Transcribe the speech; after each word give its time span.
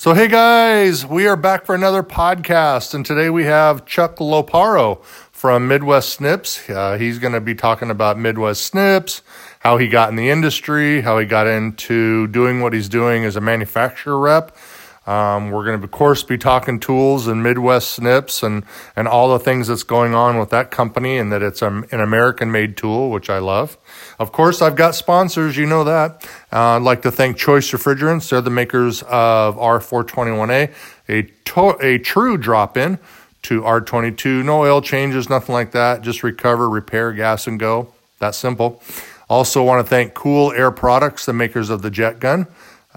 So, 0.00 0.14
hey 0.14 0.28
guys, 0.28 1.04
we 1.04 1.26
are 1.26 1.36
back 1.36 1.66
for 1.66 1.74
another 1.74 2.02
podcast, 2.02 2.94
and 2.94 3.04
today 3.04 3.28
we 3.28 3.44
have 3.44 3.84
Chuck 3.84 4.16
Loparo 4.16 5.04
from 5.30 5.68
Midwest 5.68 6.14
Snips. 6.14 6.70
Uh, 6.70 6.96
he's 6.96 7.18
going 7.18 7.34
to 7.34 7.40
be 7.42 7.54
talking 7.54 7.90
about 7.90 8.18
Midwest 8.18 8.62
Snips, 8.62 9.20
how 9.58 9.76
he 9.76 9.88
got 9.88 10.08
in 10.08 10.16
the 10.16 10.30
industry, 10.30 11.02
how 11.02 11.18
he 11.18 11.26
got 11.26 11.46
into 11.46 12.26
doing 12.28 12.62
what 12.62 12.72
he's 12.72 12.88
doing 12.88 13.26
as 13.26 13.36
a 13.36 13.42
manufacturer 13.42 14.18
rep. 14.18 14.56
Um, 15.10 15.50
we're 15.50 15.64
going 15.64 15.76
to, 15.76 15.84
of 15.84 15.90
course, 15.90 16.22
be 16.22 16.38
talking 16.38 16.78
tools 16.78 17.26
and 17.26 17.42
Midwest 17.42 17.90
Snips 17.90 18.44
and, 18.44 18.62
and 18.94 19.08
all 19.08 19.32
the 19.32 19.40
things 19.40 19.66
that's 19.66 19.82
going 19.82 20.14
on 20.14 20.38
with 20.38 20.50
that 20.50 20.70
company 20.70 21.18
and 21.18 21.32
that 21.32 21.42
it's 21.42 21.62
an 21.62 21.84
American 21.90 22.52
made 22.52 22.76
tool, 22.76 23.10
which 23.10 23.28
I 23.28 23.38
love. 23.38 23.76
Of 24.20 24.30
course, 24.30 24.62
I've 24.62 24.76
got 24.76 24.94
sponsors, 24.94 25.56
you 25.56 25.66
know 25.66 25.82
that. 25.82 26.24
Uh, 26.52 26.76
I'd 26.76 26.82
like 26.82 27.02
to 27.02 27.10
thank 27.10 27.36
Choice 27.36 27.72
Refrigerants. 27.72 28.30
They're 28.30 28.40
the 28.40 28.50
makers 28.50 29.02
of 29.08 29.56
R421A, 29.56 30.72
a, 31.08 31.22
to- 31.22 31.78
a 31.84 31.98
true 31.98 32.36
drop 32.36 32.76
in 32.76 33.00
to 33.42 33.62
R22. 33.62 34.44
No 34.44 34.60
oil 34.60 34.80
changes, 34.80 35.28
nothing 35.28 35.52
like 35.52 35.72
that. 35.72 36.02
Just 36.02 36.22
recover, 36.22 36.70
repair, 36.70 37.12
gas, 37.12 37.48
and 37.48 37.58
go. 37.58 37.92
That 38.20 38.36
simple. 38.36 38.80
Also, 39.28 39.62
want 39.64 39.84
to 39.84 39.88
thank 39.90 40.14
Cool 40.14 40.52
Air 40.52 40.70
Products, 40.70 41.26
the 41.26 41.32
makers 41.32 41.68
of 41.68 41.82
the 41.82 41.90
Jet 41.90 42.20
Gun. 42.20 42.46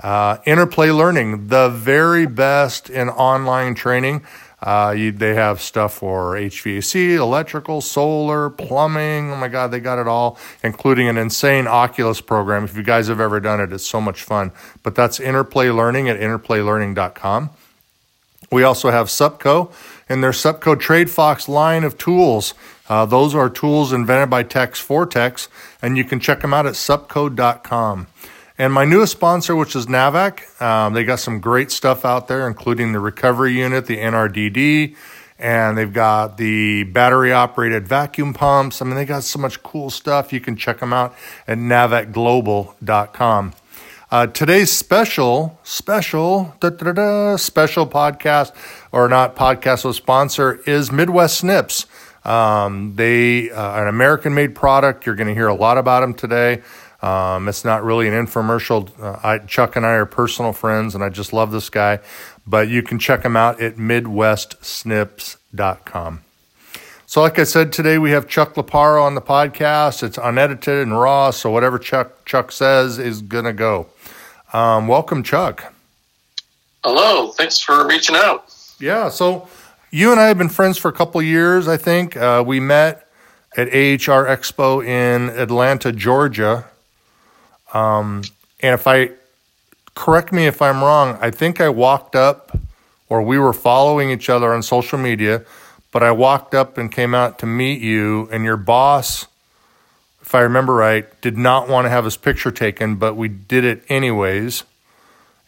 Uh, 0.02 0.38
Interplay 0.46 0.90
Learning, 0.90 1.48
the 1.48 1.70
very 1.70 2.26
best 2.26 2.90
in 2.90 3.10
online 3.10 3.76
training. 3.76 4.24
Uh, 4.62 4.94
you, 4.98 5.12
they 5.12 5.36
have 5.36 5.60
stuff 5.62 5.96
for 5.96 6.36
HVAC, 6.36 7.18
electrical, 7.18 7.82
solar, 7.82 8.50
plumbing. 8.50 9.30
Oh 9.30 9.36
my 9.36 9.50
God, 9.50 9.72
they 9.72 9.82
got 9.82 10.00
it 10.00 10.08
all, 10.08 10.38
including 10.64 11.10
an 11.10 11.18
insane 11.18 11.68
Oculus 11.68 12.22
program. 12.22 12.64
If 12.64 12.78
you 12.78 12.84
guys 12.84 13.10
have 13.10 13.20
ever 13.20 13.42
done 13.42 13.60
it, 13.60 13.74
it's 13.74 13.86
so 13.86 14.00
much 14.00 14.24
fun. 14.24 14.54
But 14.82 14.96
that's 14.96 15.20
Interplay 15.20 15.70
Learning 15.70 16.08
at 16.08 16.18
interplaylearning.com. 16.18 17.50
We 18.52 18.64
also 18.64 18.90
have 18.90 19.08
Supco 19.08 19.74
and 20.08 20.24
their 20.24 20.32
Supco 20.32 20.80
Trade 20.80 21.10
Fox 21.10 21.50
line 21.50 21.84
of 21.84 21.98
tools. 21.98 22.54
Uh, 22.88 23.06
those 23.06 23.36
are 23.36 23.50
tools 23.50 23.92
invented 23.92 24.30
by 24.30 24.44
techs 24.44 24.80
for 24.80 25.06
techs, 25.06 25.50
and 25.82 25.98
you 25.98 26.06
can 26.06 26.20
check 26.22 26.42
them 26.42 26.54
out 26.54 26.66
at 26.66 26.74
supco.com. 26.74 28.08
And 28.58 28.72
my 28.72 28.86
newest 28.86 29.14
sponsor, 29.14 29.56
which 29.56 29.76
is 29.76 29.88
Navac, 29.88 30.62
um, 30.62 30.94
they 30.94 31.04
got 31.04 31.20
some 31.20 31.40
great 31.40 31.72
stuff 31.72 32.06
out 32.06 32.28
there, 32.28 32.48
including 32.48 32.92
the 32.92 33.00
recovery 33.00 33.58
unit, 33.58 33.88
the 33.88 33.98
NRDD, 33.98 34.96
and 35.40 35.76
they've 35.76 35.92
got 35.92 36.38
the 36.38 36.84
battery 36.84 37.34
operated 37.34 37.88
vacuum 37.88 38.34
pumps. 38.34 38.80
I 38.80 38.86
mean, 38.86 38.96
they 38.96 39.06
got 39.06 39.24
so 39.24 39.40
much 39.40 39.64
cool 39.64 39.90
stuff. 39.90 40.32
You 40.32 40.40
can 40.40 40.56
check 40.56 40.80
them 40.80 40.94
out 40.94 41.16
at 41.48 41.58
navacglobal.com. 41.58 43.54
Uh, 44.12 44.28
today's 44.28 44.72
special, 44.72 45.60
special, 45.64 46.54
special 46.60 47.88
podcast, 47.88 48.52
or 48.92 49.10
not 49.10 49.36
podcast, 49.36 49.84
with 49.84 49.96
sponsor 49.96 50.62
is 50.68 50.92
Midwest 50.92 51.40
Snips. 51.40 51.88
Um, 52.24 52.96
they 52.96 53.50
uh, 53.50 53.82
an 53.82 53.88
American 53.88 54.36
made 54.36 54.54
product. 54.54 55.08
You're 55.08 55.16
going 55.16 55.28
to 55.28 55.34
hear 55.34 55.48
a 55.48 55.56
lot 55.56 55.80
about 55.80 56.02
them 56.02 56.14
today. 56.14 56.62
Um, 57.04 57.48
it's 57.50 57.66
not 57.66 57.84
really 57.84 58.08
an 58.08 58.14
infomercial. 58.14 58.90
Uh, 58.98 59.20
I, 59.22 59.40
Chuck 59.40 59.76
and 59.76 59.86
I 59.86 59.90
are 59.90 60.06
personal 60.06 60.54
friends, 60.54 60.96
and 60.96 61.04
I 61.04 61.10
just 61.10 61.34
love 61.34 61.52
this 61.52 61.70
guy. 61.70 62.00
But 62.48 62.70
you 62.70 62.82
can 62.82 62.98
check 62.98 63.24
him 63.24 63.36
out 63.36 63.62
at 63.62 63.76
MidwestSnips.com. 63.76 66.22
So, 67.06 67.22
like 67.22 67.38
I 67.38 67.44
said, 67.44 67.74
today 67.74 67.98
we 67.98 68.12
have 68.12 68.30
Chuck 68.30 68.54
Loparo 68.56 69.04
on 69.04 69.16
the 69.16 69.22
podcast. 69.22 70.02
It's 70.02 70.18
unedited 70.18 70.82
and 70.82 70.98
raw, 70.98 71.32
so 71.32 71.52
whatever 71.52 71.78
Chuck 71.78 72.24
Chuck 72.24 72.54
says 72.54 73.00
is 73.00 73.22
gonna 73.22 73.52
go. 73.52 73.88
Um, 74.54 74.88
welcome, 74.88 75.24
Chuck. 75.24 75.74
Hello. 76.86 77.32
Thanks 77.32 77.60
for 77.60 77.86
reaching 77.86 78.16
out. 78.16 78.46
Yeah. 78.80 79.10
So, 79.10 79.50
you 79.92 80.12
and 80.12 80.22
I 80.22 80.30
have 80.30 80.38
been 80.38 80.48
friends 80.48 80.78
for 80.78 80.88
a 80.88 80.94
couple 80.94 81.22
years. 81.22 81.68
I 81.68 81.76
think 81.76 82.16
uh, 82.16 82.46
we 82.48 82.62
met 82.62 83.10
at 83.58 83.68
AHR 83.68 84.26
Expo 84.26 84.82
in 84.84 85.30
Atlanta, 85.38 85.92
Georgia 85.92 86.70
um, 87.74 88.24
and 88.60 88.74
if 88.74 88.88
I 88.88 89.12
correct 89.96 90.32
me 90.32 90.46
if 90.46 90.62
I'm 90.62 90.82
wrong, 90.84 91.18
I 91.22 91.32
think 91.32 91.60
I 91.60 91.70
walked 91.70 92.16
up 92.16 92.58
or 93.10 93.22
we 93.22 93.38
were 93.38 93.54
following 93.54 94.10
each 94.10 94.30
other 94.30 94.54
on 94.54 94.64
social 94.64 94.98
media, 94.98 95.44
but 95.92 96.02
I 96.02 96.12
walked 96.12 96.56
up 96.56 96.78
and 96.78 96.92
came 96.92 97.14
out 97.14 97.38
to 97.40 97.46
meet 97.46 97.80
you, 97.82 98.28
and 98.32 98.44
your 98.44 98.58
boss, 98.58 99.28
if 100.22 100.34
I 100.34 100.42
remember 100.42 100.74
right, 100.74 101.22
did 101.22 101.38
not 101.38 101.70
want 101.70 101.86
to 101.86 101.90
have 101.90 102.06
his 102.06 102.18
picture 102.18 102.50
taken, 102.50 102.96
but 102.96 103.16
we 103.16 103.28
did 103.28 103.64
it 103.64 103.84
anyways. 103.90 104.64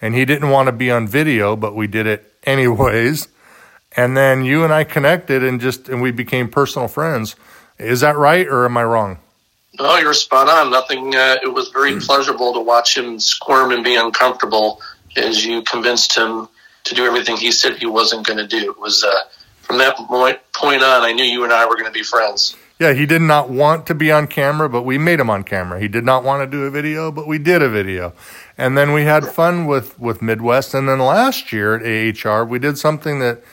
And 0.01 0.13
he 0.13 0.25
didn't 0.25 0.49
want 0.49 0.67
to 0.67 0.71
be 0.71 0.91
on 0.91 1.07
video, 1.07 1.55
but 1.55 1.73
we 1.73 1.87
did 1.87 2.05
it 2.05 2.31
anyways. 2.43 3.27
And 3.97 4.15
then 4.15 4.43
you 4.43 4.63
and 4.63 4.73
I 4.73 4.83
connected 4.83 5.43
and 5.43 5.59
just 5.59 5.89
and 5.89 6.01
we 6.01 6.11
became 6.11 6.49
personal 6.49 6.87
friends. 6.87 7.35
Is 7.79 8.01
that 8.01 8.17
right 8.17 8.45
or 8.45 8.65
am 8.65 8.77
I 8.77 8.83
wrong? 8.83 9.19
No, 9.79 9.97
you're 9.97 10.13
spot 10.13 10.49
on. 10.49 10.71
Nothing. 10.71 11.15
Uh, 11.15 11.37
it 11.43 11.53
was 11.53 11.69
very 11.69 11.99
pleasurable 11.99 12.53
to 12.53 12.59
watch 12.59 12.97
him 12.97 13.19
squirm 13.19 13.71
and 13.71 13.83
be 13.83 13.95
uncomfortable 13.95 14.81
as 15.17 15.45
you 15.45 15.61
convinced 15.63 16.15
him 16.15 16.47
to 16.85 16.95
do 16.95 17.05
everything 17.05 17.37
he 17.37 17.51
said 17.51 17.77
he 17.77 17.85
wasn't 17.85 18.25
going 18.25 18.37
to 18.37 18.47
do. 18.47 18.71
It 18.71 18.79
was 18.79 19.03
uh, 19.03 19.11
from 19.61 19.77
that 19.79 19.97
point 19.97 20.39
point 20.53 20.83
on, 20.83 21.01
I 21.01 21.11
knew 21.11 21.23
you 21.23 21.43
and 21.43 21.51
I 21.51 21.65
were 21.65 21.75
going 21.75 21.85
to 21.85 21.91
be 21.91 22.03
friends. 22.03 22.55
Yeah, 22.79 22.91
he 22.93 23.05
did 23.05 23.21
not 23.21 23.49
want 23.49 23.87
to 23.87 23.95
be 23.95 24.11
on 24.11 24.27
camera, 24.27 24.67
but 24.67 24.83
we 24.83 24.97
made 24.97 25.21
him 25.21 25.29
on 25.29 25.43
camera. 25.43 25.79
He 25.79 25.87
did 25.87 26.03
not 26.03 26.25
want 26.25 26.41
to 26.41 26.57
do 26.57 26.65
a 26.65 26.69
video, 26.69 27.09
but 27.09 27.25
we 27.25 27.37
did 27.37 27.61
a 27.61 27.69
video. 27.69 28.13
And 28.57 28.77
then 28.77 28.91
we 28.91 29.03
had 29.03 29.25
fun 29.25 29.65
with, 29.65 29.97
with 29.97 30.21
Midwest. 30.21 30.73
And 30.73 30.87
then 30.89 30.99
last 30.99 31.53
year 31.53 31.75
at 31.75 32.25
AHR, 32.25 32.43
we 32.43 32.59
did 32.59 32.77
something 32.77 33.19
that 33.19 33.43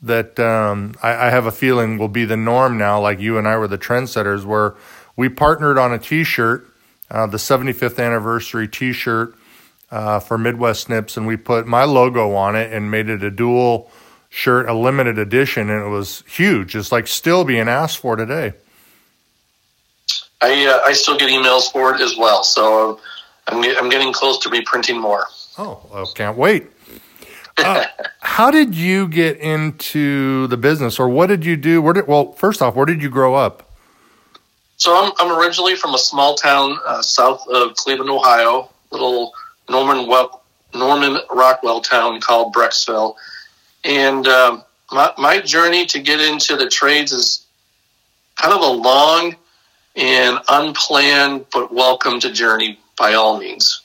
that 0.00 0.38
um, 0.38 0.94
I, 1.02 1.26
I 1.26 1.30
have 1.30 1.46
a 1.46 1.50
feeling 1.50 1.98
will 1.98 2.06
be 2.06 2.24
the 2.24 2.36
norm 2.36 2.78
now. 2.78 3.00
Like 3.00 3.18
you 3.18 3.36
and 3.36 3.48
I 3.48 3.56
were 3.56 3.66
the 3.66 3.78
trendsetters, 3.78 4.44
where 4.44 4.76
we 5.18 5.28
partnered 5.28 5.76
on 5.78 5.92
a 5.92 5.98
T-shirt, 5.98 6.72
uh, 7.10 7.26
the 7.26 7.38
75th 7.38 7.98
anniversary 7.98 8.68
T-shirt 8.68 9.34
uh, 9.90 10.20
for 10.20 10.38
Midwest 10.38 10.84
Snips, 10.84 11.16
and 11.16 11.26
we 11.26 11.36
put 11.36 11.66
my 11.66 11.82
logo 11.82 12.34
on 12.34 12.54
it 12.54 12.72
and 12.72 12.88
made 12.88 13.08
it 13.08 13.24
a 13.24 13.30
dual 13.30 13.90
shirt, 14.28 14.68
a 14.68 14.72
limited 14.72 15.18
edition, 15.18 15.70
and 15.70 15.84
it 15.84 15.88
was 15.88 16.22
huge. 16.28 16.76
It's 16.76 16.92
like 16.92 17.08
still 17.08 17.44
being 17.44 17.68
asked 17.68 17.98
for 17.98 18.14
today. 18.14 18.52
I 20.40 20.66
uh, 20.66 20.80
I 20.86 20.92
still 20.92 21.18
get 21.18 21.30
emails 21.30 21.72
for 21.72 21.92
it 21.92 22.00
as 22.00 22.16
well, 22.16 22.44
so 22.44 23.00
I'm 23.48 23.64
I'm 23.76 23.88
getting 23.88 24.12
close 24.12 24.38
to 24.44 24.50
reprinting 24.50 25.00
more. 25.00 25.24
Oh, 25.58 25.80
I 25.92 26.04
can't 26.14 26.38
wait. 26.38 26.68
Uh, 27.56 27.86
how 28.20 28.52
did 28.52 28.72
you 28.72 29.08
get 29.08 29.38
into 29.38 30.46
the 30.46 30.56
business, 30.56 31.00
or 31.00 31.08
what 31.08 31.26
did 31.26 31.44
you 31.44 31.56
do? 31.56 31.82
Where 31.82 31.94
did 31.94 32.06
well, 32.06 32.30
first 32.32 32.62
off, 32.62 32.76
where 32.76 32.86
did 32.86 33.02
you 33.02 33.10
grow 33.10 33.34
up? 33.34 33.67
So 34.78 34.96
I'm, 34.96 35.12
I'm 35.18 35.36
originally 35.36 35.74
from 35.74 35.94
a 35.94 35.98
small 35.98 36.36
town 36.36 36.78
uh, 36.86 37.02
south 37.02 37.46
of 37.48 37.74
Cleveland, 37.74 38.10
Ohio, 38.10 38.70
little 38.92 39.32
Norman 39.68 40.08
Norman 40.72 41.18
Rockwell 41.30 41.80
town 41.80 42.20
called 42.20 42.54
Brecksville. 42.54 43.16
And 43.84 44.26
um, 44.28 44.62
my, 44.92 45.12
my 45.18 45.40
journey 45.40 45.84
to 45.86 45.98
get 45.98 46.20
into 46.20 46.56
the 46.56 46.68
trades 46.68 47.10
is 47.10 47.44
kind 48.36 48.54
of 48.54 48.60
a 48.60 48.70
long 48.70 49.34
and 49.96 50.38
unplanned 50.48 51.46
but 51.52 51.72
welcome 51.72 52.20
to 52.20 52.32
journey 52.32 52.78
by 52.96 53.14
all 53.14 53.38
means. 53.38 53.82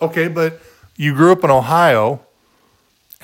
Okay, 0.00 0.28
but 0.28 0.60
you 0.96 1.12
grew 1.12 1.32
up 1.32 1.42
in 1.42 1.50
Ohio, 1.50 2.20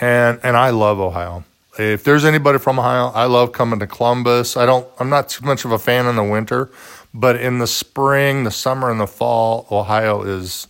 and 0.01 0.41
and 0.43 0.57
I 0.57 0.71
love 0.71 0.99
Ohio 0.99 1.45
if 1.79 2.05
there's 2.05 2.25
anybody 2.25 2.59
from 2.59 2.79
Ohio, 2.79 3.09
I 3.15 3.25
love 3.25 3.53
coming 3.53 3.79
to 3.81 3.87
Columbus. 3.87 4.57
I 4.57 4.67
don't. 4.67 4.87
I'm 4.99 5.09
not 5.09 5.29
too 5.29 5.45
much 5.45 5.65
of 5.65 5.73
a 5.73 5.79
fan 5.79 6.07
in 6.07 6.17
the 6.17 6.25
winter, 6.25 6.71
but 7.13 7.37
in 7.37 7.59
the 7.59 7.67
spring, 7.67 8.45
the 8.45 8.51
summer, 8.51 8.91
and 8.91 9.01
the 9.01 9.07
fall, 9.07 9.67
Ohio 9.71 10.23
is 10.23 10.69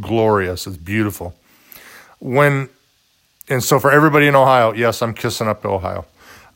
glorious. 0.00 0.66
It's 0.66 0.76
beautiful. 0.76 1.34
When 2.18 2.68
and 3.48 3.62
so 3.62 3.78
for 3.78 3.90
everybody 3.90 4.26
in 4.26 4.34
Ohio, 4.34 4.72
yes, 4.72 5.02
I'm 5.02 5.14
kissing 5.14 5.48
up 5.48 5.62
to 5.62 5.68
Ohio. 5.68 6.06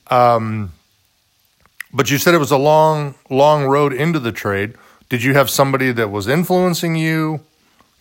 Um, 0.09 0.73
but 1.93 2.11
you 2.11 2.19
said 2.19 2.35
it 2.35 2.39
was 2.39 2.51
a 2.51 2.57
long, 2.59 3.15
long 3.31 3.65
road 3.65 3.93
into 3.93 4.19
the 4.19 4.33
trade. 4.33 4.75
Did 5.09 5.23
you 5.23 5.35
have 5.35 5.51
somebody 5.51 5.93
that 5.93 6.11
was 6.11 6.29
influencing 6.29 6.97
you? 6.97 7.41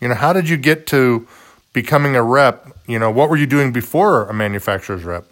You 0.00 0.08
know, 0.08 0.14
how 0.14 0.32
did 0.32 0.48
you 0.48 0.56
get 0.56 0.86
to 0.88 1.26
becoming 1.72 2.16
a 2.16 2.22
rep? 2.22 2.66
You 2.86 2.98
know, 2.98 3.10
what 3.10 3.28
were 3.28 3.36
you 3.36 3.46
doing 3.46 3.72
before 3.72 4.26
a 4.26 4.34
manufacturer's 4.34 5.04
rep? 5.04 5.26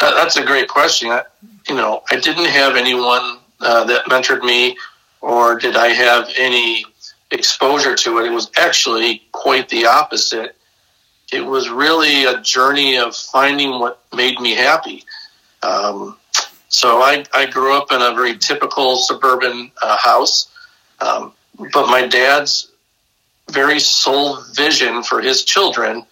That's 0.00 0.36
a 0.36 0.44
great 0.44 0.68
question. 0.68 1.10
I, 1.10 1.24
you 1.68 1.74
know, 1.74 2.02
I 2.10 2.18
didn't 2.18 2.46
have 2.46 2.76
anyone 2.76 3.38
uh, 3.60 3.84
that 3.84 4.06
mentored 4.06 4.42
me, 4.42 4.76
or 5.20 5.58
did 5.58 5.76
I 5.76 5.88
have 5.88 6.30
any 6.38 6.84
exposure 7.30 7.94
to 7.94 8.18
it? 8.18 8.26
It 8.26 8.32
was 8.32 8.50
actually 8.56 9.22
quite 9.32 9.68
the 9.68 9.86
opposite. 9.86 10.56
It 11.32 11.44
was 11.44 11.68
really 11.68 12.24
a 12.24 12.40
journey 12.40 12.96
of 12.96 13.14
finding 13.14 13.78
what 13.78 14.02
made 14.14 14.40
me 14.40 14.54
happy. 14.54 15.04
Um, 15.62 16.16
so 16.68 17.02
I, 17.02 17.24
I 17.34 17.46
grew 17.46 17.76
up 17.76 17.92
in 17.92 18.00
a 18.00 18.14
very 18.14 18.38
typical 18.38 18.96
suburban 18.96 19.70
uh, 19.82 19.96
house, 19.96 20.48
um, 21.00 21.32
but 21.58 21.88
my 21.88 22.06
dad's 22.06 22.70
very 23.50 23.80
sole 23.80 24.38
vision 24.54 25.02
for 25.02 25.20
his 25.20 25.44
children 25.44 26.06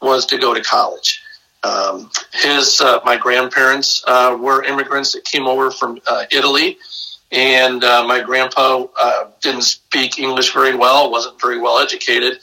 was 0.00 0.26
to 0.26 0.38
go 0.38 0.54
to 0.54 0.62
college. 0.62 1.23
Um, 1.64 2.10
his 2.32 2.80
uh, 2.80 3.00
my 3.04 3.16
grandparents 3.16 4.04
uh, 4.06 4.36
were 4.38 4.62
immigrants 4.64 5.12
that 5.12 5.24
came 5.24 5.46
over 5.46 5.70
from 5.70 5.98
uh, 6.06 6.24
Italy, 6.30 6.76
and 7.32 7.82
uh, 7.82 8.04
my 8.06 8.20
grandpa 8.20 8.84
uh, 9.00 9.28
didn't 9.40 9.62
speak 9.62 10.18
English 10.18 10.52
very 10.52 10.74
well, 10.76 11.10
wasn't 11.10 11.40
very 11.40 11.58
well 11.58 11.78
educated, 11.78 12.40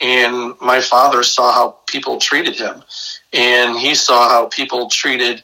and 0.00 0.54
my 0.60 0.80
father 0.80 1.22
saw 1.22 1.52
how 1.52 1.76
people 1.86 2.18
treated 2.18 2.56
him, 2.56 2.82
and 3.34 3.78
he 3.78 3.94
saw 3.94 4.28
how 4.30 4.46
people 4.46 4.88
treated 4.88 5.42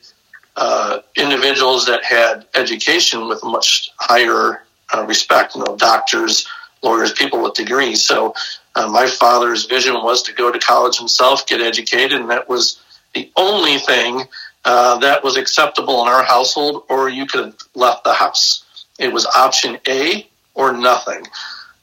uh, 0.56 1.00
individuals 1.14 1.84
that 1.84 2.02
had 2.02 2.46
education 2.54 3.28
with 3.28 3.44
much 3.44 3.90
higher 3.98 4.62
respect, 5.06 5.54
you 5.54 5.62
know, 5.62 5.76
doctors, 5.76 6.48
lawyers, 6.82 7.12
people 7.12 7.42
with 7.42 7.52
degrees. 7.52 8.02
So 8.02 8.34
my 8.74 9.06
father's 9.06 9.66
vision 9.66 9.94
was 9.94 10.22
to 10.22 10.32
go 10.32 10.50
to 10.50 10.58
college 10.58 10.96
himself, 10.96 11.46
get 11.46 11.60
educated, 11.60 12.18
and 12.18 12.30
that 12.30 12.48
was 12.48 12.80
the 13.18 13.32
only 13.36 13.78
thing 13.78 14.22
uh, 14.64 14.98
that 14.98 15.24
was 15.24 15.36
acceptable 15.36 16.02
in 16.02 16.08
our 16.08 16.22
household, 16.22 16.84
or 16.88 17.08
you 17.08 17.26
could 17.26 17.44
have 17.44 17.56
left 17.74 18.04
the 18.04 18.12
house. 18.12 18.64
It 18.98 19.12
was 19.12 19.26
option 19.26 19.78
A 19.88 20.28
or 20.54 20.72
nothing. 20.72 21.24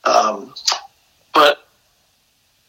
Um, 0.04 0.54
but, 1.34 1.66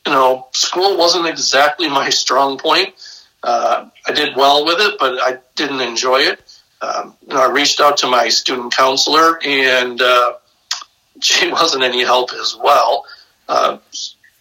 you 0.07 0.13
know, 0.13 0.49
school 0.53 0.97
wasn't 0.97 1.27
exactly 1.27 1.89
my 2.01 2.11
strong 2.11 2.59
point. 2.59 2.95
Uh, 3.43 3.89
I 4.07 4.13
did 4.13 4.37
well 4.37 4.65
with 4.65 4.81
it, 4.81 4.99
but 4.99 5.19
I 5.21 5.39
didn't 5.55 5.81
enjoy 5.81 6.21
it. 6.21 6.41
Um, 6.81 7.15
I 7.31 7.47
reached 7.47 7.81
out 7.81 7.99
to 7.99 8.07
my 8.07 8.29
student 8.29 8.75
counselor, 8.75 9.39
and 9.45 10.01
uh, 10.01 10.35
she 11.21 11.51
wasn't 11.51 11.85
any 11.85 12.03
help 12.03 12.33
as 12.33 12.57
well. 12.61 13.07
Uh, 13.49 13.79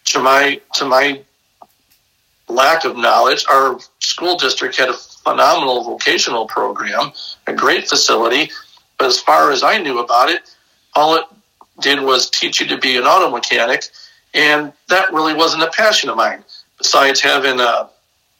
to 0.06 0.18
my 0.18 0.60
to 0.74 0.84
my 0.84 1.22
lack 2.48 2.84
of 2.84 2.96
knowledge, 2.96 3.44
our 3.50 3.78
school 4.16 4.36
district 4.38 4.76
had 4.76 4.88
a 4.88 4.94
phenomenal 4.94 5.84
vocational 5.84 6.46
program, 6.46 7.12
a 7.46 7.52
great 7.52 7.86
facility. 7.86 8.50
But 8.96 9.08
as 9.08 9.20
far 9.20 9.52
as 9.52 9.62
I 9.62 9.76
knew 9.76 9.98
about 9.98 10.30
it, 10.30 10.40
all 10.94 11.16
it 11.16 11.24
did 11.80 12.00
was 12.00 12.30
teach 12.30 12.58
you 12.62 12.66
to 12.68 12.78
be 12.78 12.96
an 12.96 13.04
auto 13.04 13.30
mechanic, 13.30 13.84
and 14.32 14.72
that 14.88 15.12
really 15.12 15.34
wasn't 15.34 15.64
a 15.64 15.70
passion 15.70 16.08
of 16.08 16.16
mine. 16.16 16.42
Besides 16.78 17.20
having 17.20 17.60
a, 17.60 17.90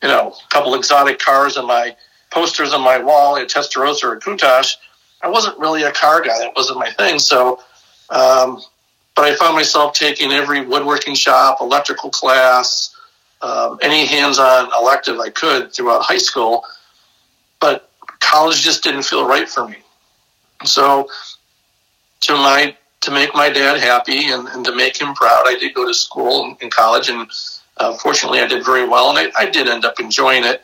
you 0.03 0.09
know, 0.09 0.33
a 0.33 0.49
couple 0.49 0.75
exotic 0.75 1.19
cars 1.19 1.59
and 1.59 1.67
my 1.67 1.95
posters 2.31 2.73
on 2.73 2.81
my 2.81 2.99
wall, 2.99 3.37
a 3.37 3.45
Testarossa 3.45 4.05
or 4.05 4.15
a 4.15 4.21
Countach, 4.21 4.77
I 5.21 5.29
wasn't 5.29 5.59
really 5.59 5.83
a 5.83 5.93
car 5.93 6.23
guy. 6.23 6.39
That 6.39 6.55
wasn't 6.57 6.79
my 6.79 6.91
thing. 6.91 7.19
So, 7.19 7.61
um, 8.09 8.63
but 9.15 9.27
I 9.27 9.37
found 9.37 9.55
myself 9.55 9.93
taking 9.93 10.33
every 10.33 10.65
woodworking 10.65 11.15
shop, 11.15 11.59
electrical 11.61 12.09
class, 12.09 12.96
um, 13.43 13.79
any 13.83 14.07
hands-on 14.07 14.71
elective 14.79 15.19
I 15.21 15.31
could 15.31 15.73
throughout 15.73 16.03
high 16.03 16.19
school, 16.19 16.65
but 17.61 17.91
college 18.21 18.63
just 18.63 18.83
didn't 18.83 19.03
feel 19.03 19.27
right 19.27 19.49
for 19.49 19.69
me. 19.69 19.77
So, 20.65 21.09
to 22.23 22.33
my 22.33 22.77
to 23.03 23.11
make 23.11 23.35
my 23.35 23.51
dad 23.51 23.79
happy 23.79 24.31
and, 24.31 24.49
and 24.49 24.65
to 24.65 24.75
make 24.75 25.01
him 25.01 25.15
proud, 25.15 25.45
I 25.47 25.57
did 25.59 25.75
go 25.75 25.87
to 25.87 25.95
school 25.95 26.45
in, 26.45 26.57
in 26.63 26.71
college, 26.71 27.09
and 27.09 27.31
uh, 27.77 27.97
fortunately, 27.97 28.41
I 28.41 28.47
did 28.47 28.65
very 28.65 28.89
well, 28.89 29.11
and 29.11 29.19
I, 29.19 29.31
I 29.39 29.51
did 29.51 29.69
end 29.69 29.85
up 29.85 30.01
enjoying 30.01 30.45
it. 30.45 30.63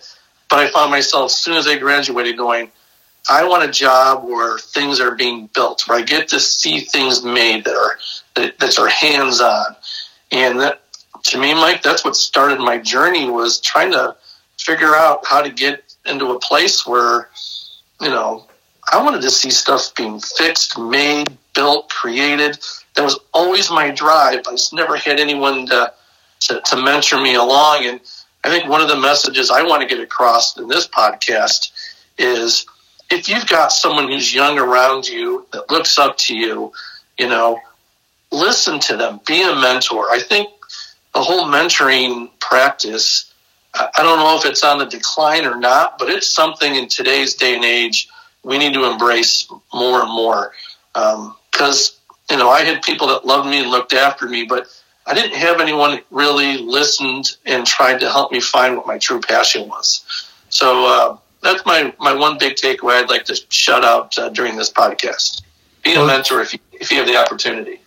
But 0.49 0.59
I 0.59 0.71
found 0.71 0.91
myself 0.91 1.31
as 1.31 1.37
soon 1.39 1.57
as 1.57 1.67
I 1.67 1.79
graduated 1.79 2.37
going, 2.37 2.71
I 3.31 3.47
want 3.47 3.65
a 3.65 3.71
job 3.71 4.25
where 4.25 4.59
things 4.59 5.01
are 5.01 5.15
being 5.15 5.49
built, 5.55 5.87
where 5.87 5.99
I 5.99 6.03
get 6.03 6.29
to 6.29 6.41
see 6.41 6.81
things 6.81 7.23
made 7.23 7.65
that 7.65 7.75
are 7.75 7.99
that, 8.35 8.59
that 8.59 8.79
are 8.79 8.89
hands 8.89 9.41
on, 9.41 9.77
and 10.31 10.61
that 10.61 10.81
to 11.25 11.39
me, 11.39 11.55
Mike, 11.55 11.83
that's 11.83 12.05
what 12.05 12.17
started 12.17 12.59
my 12.59 12.79
journey 12.79 13.31
was 13.31 13.61
trying 13.61 13.93
to 13.93 14.17
figure 14.59 14.95
out 14.95 15.25
how 15.27 15.43
to 15.43 15.51
get 15.51 15.95
into 16.05 16.33
a 16.33 16.41
place 16.41 16.87
where, 16.87 17.31
you 18.01 18.09
know, 18.09 18.47
I 18.91 19.03
wanted 19.03 19.23
to 19.23 19.31
see 19.31 19.51
stuff 19.51 19.95
being 19.95 20.19
fixed, 20.21 20.79
made, 20.79 21.29
built, 21.55 21.89
created. 21.89 22.59
That 22.95 23.05
was 23.05 23.19
always 23.33 23.71
my 23.71 23.91
drive. 23.91 24.41
I 24.47 24.53
just 24.53 24.73
never 24.73 24.97
had 24.97 25.21
anyone 25.21 25.67
to, 25.67 25.93
to, 26.41 26.61
to 26.61 26.83
mentor 26.83 27.23
me 27.23 27.35
along. 27.35 27.87
And 27.87 28.01
I 28.43 28.51
think 28.51 28.69
one 28.69 28.81
of 28.81 28.89
the 28.89 29.01
messages 29.01 29.51
I 29.51 29.63
want 29.63 29.83
to 29.83 29.89
get 29.89 30.03
across 30.03 30.57
in 30.59 30.69
this 30.69 30.89
podcast 30.89 31.71
is 32.19 32.67
if 33.11 33.29
you've 33.29 33.47
got 33.47 33.73
someone 33.73 34.09
who's 34.09 34.35
young 34.35 34.59
around 34.59 35.07
you 35.07 35.47
that 35.53 35.71
looks 35.71 35.99
up 35.99 36.17
to 36.19 36.37
you, 36.37 36.73
you 37.19 37.29
know, 37.29 37.61
listen 38.33 38.81
to 38.81 38.97
them, 38.97 39.21
be 39.27 39.43
a 39.43 39.55
mentor. 39.55 40.11
I 40.11 40.19
think 40.19 40.49
the 41.14 41.23
whole 41.23 41.44
mentoring 41.44 42.31
practice, 42.41 43.32
I 43.75 44.03
don't 44.03 44.19
know 44.19 44.37
if 44.38 44.44
it's 44.44 44.64
on 44.64 44.79
the 44.79 44.87
decline 44.87 45.44
or 45.44 45.56
not, 45.59 45.99
but 45.99 46.09
it's 46.09 46.29
something 46.29 46.75
in 46.75 46.88
today's 46.88 47.35
day 47.35 47.55
and 47.55 47.64
age 47.64 48.09
we 48.43 48.59
need 48.59 48.75
to 48.75 48.91
embrace 48.91 49.49
more 49.73 50.00
and 50.03 50.11
more. 50.11 50.53
Because, 50.93 52.00
um, 52.11 52.17
you 52.31 52.37
know, 52.37 52.50
I 52.50 52.62
had 52.62 52.82
people 52.82 53.06
that 53.09 53.25
loved 53.25 53.49
me 53.49 53.61
and 53.61 53.70
looked 53.70 53.93
after 53.93 54.29
me, 54.29 54.44
but 54.44 54.67
I 55.06 55.14
didn't 55.14 55.37
have 55.37 55.61
anyone 55.61 56.00
really 56.11 56.59
listened 56.59 57.37
and 57.47 57.67
tried 57.67 58.00
to 58.00 58.11
help 58.11 58.32
me 58.32 58.41
find 58.41 58.76
what 58.76 58.87
my 58.87 58.99
true 58.99 59.20
passion 59.20 59.69
was. 59.69 60.05
So 60.49 60.87
uh, 60.87 61.17
that's 61.43 61.65
my, 61.65 61.94
my 61.99 62.15
one 62.15 62.38
big 62.38 62.56
takeaway 62.56 63.03
I'd 63.03 63.11
like 63.11 63.25
to 63.26 63.41
shout 63.49 63.85
out 63.85 64.19
uh, 64.19 64.29
during 64.31 64.56
this 64.56 64.70
podcast. 64.70 65.43
Be 65.82 65.94
a 65.94 66.05
mentor 66.05 66.41
if 66.41 66.53
you, 66.53 66.58
if 66.73 66.91
you 66.91 66.99
have 66.99 67.06
the 67.06 67.17
opportunity. 67.17 67.81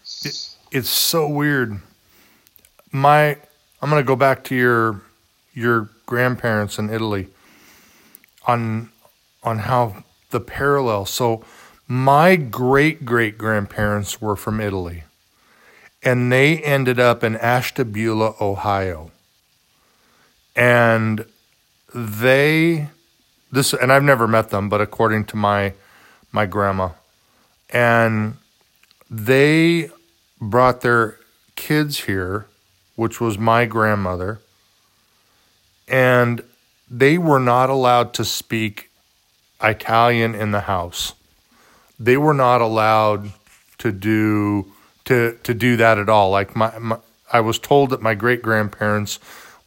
It's 0.71 0.89
so 0.89 1.27
weird 1.27 1.79
my 2.95 3.37
I'm 3.81 3.89
going 3.89 4.01
to 4.01 4.07
go 4.07 4.15
back 4.15 4.43
to 4.45 4.55
your 4.55 5.01
your 5.53 5.89
grandparents 6.05 6.79
in 6.79 6.89
Italy 6.89 7.27
on 8.47 8.89
on 9.43 9.59
how 9.59 10.03
the 10.31 10.39
parallel. 10.39 11.05
So 11.05 11.43
my 11.87 12.35
great 12.35 13.05
great 13.05 13.37
grandparents 13.37 14.21
were 14.21 14.35
from 14.35 14.59
Italy 14.59 15.03
and 16.01 16.31
they 16.31 16.59
ended 16.59 16.99
up 16.99 17.23
in 17.23 17.35
Ashtabula, 17.35 18.35
Ohio. 18.39 19.11
And 20.55 21.25
they 21.93 22.87
this 23.51 23.73
and 23.73 23.91
I've 23.91 24.03
never 24.03 24.27
met 24.27 24.49
them, 24.49 24.69
but 24.69 24.81
according 24.81 25.25
to 25.25 25.35
my 25.35 25.73
my 26.31 26.45
grandma 26.45 26.89
and 27.69 28.37
they 29.09 29.89
brought 30.39 30.81
their 30.81 31.17
kids 31.55 32.01
here 32.01 32.47
which 32.95 33.19
was 33.19 33.37
my 33.37 33.65
grandmother, 33.65 34.39
and 35.87 36.41
they 36.89 37.17
were 37.17 37.39
not 37.39 37.69
allowed 37.69 38.13
to 38.13 38.25
speak 38.25 38.89
Italian 39.61 40.35
in 40.35 40.51
the 40.51 40.61
house. 40.61 41.13
They 41.99 42.17
were 42.17 42.33
not 42.33 42.61
allowed 42.61 43.31
to 43.79 43.91
do 43.91 44.71
to 45.05 45.37
to 45.43 45.53
do 45.53 45.77
that 45.77 45.97
at 45.97 46.09
all. 46.09 46.29
Like 46.29 46.55
my, 46.55 46.77
my 46.79 46.97
I 47.31 47.39
was 47.41 47.59
told 47.59 47.89
that 47.89 48.01
my 48.01 48.15
great 48.15 48.41
grandparents 48.41 49.19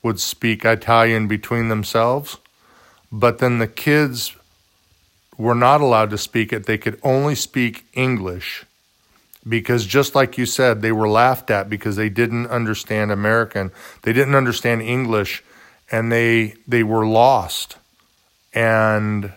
would 0.02 0.20
speak 0.20 0.64
Italian 0.64 1.26
between 1.26 1.68
themselves, 1.68 2.38
but 3.10 3.38
then 3.38 3.58
the 3.58 3.66
kids 3.66 4.34
were 5.36 5.54
not 5.54 5.80
allowed 5.80 6.10
to 6.10 6.18
speak 6.18 6.52
it. 6.52 6.66
They 6.66 6.78
could 6.78 6.98
only 7.02 7.34
speak 7.34 7.84
English 7.94 8.64
because 9.46 9.86
just 9.86 10.14
like 10.14 10.38
you 10.38 10.46
said, 10.46 10.82
they 10.82 10.92
were 10.92 11.08
laughed 11.08 11.50
at 11.50 11.68
because 11.68 11.96
they 11.96 12.08
didn't 12.08 12.46
understand 12.48 13.12
American, 13.12 13.70
they 14.02 14.12
didn't 14.12 14.34
understand 14.34 14.82
English, 14.82 15.44
and 15.90 16.10
they 16.10 16.54
they 16.66 16.82
were 16.82 17.06
lost. 17.06 17.76
And 18.54 19.32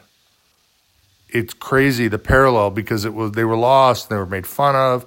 it's 1.30 1.54
crazy 1.54 2.08
the 2.08 2.20
parallel 2.20 2.72
because 2.72 3.06
it 3.06 3.14
was 3.14 3.34
they 3.34 3.44
were 3.44 3.58
lost, 3.58 4.10
they 4.10 4.16
were 4.16 4.26
made 4.26 4.48
fun 4.48 4.76
of, 4.76 5.06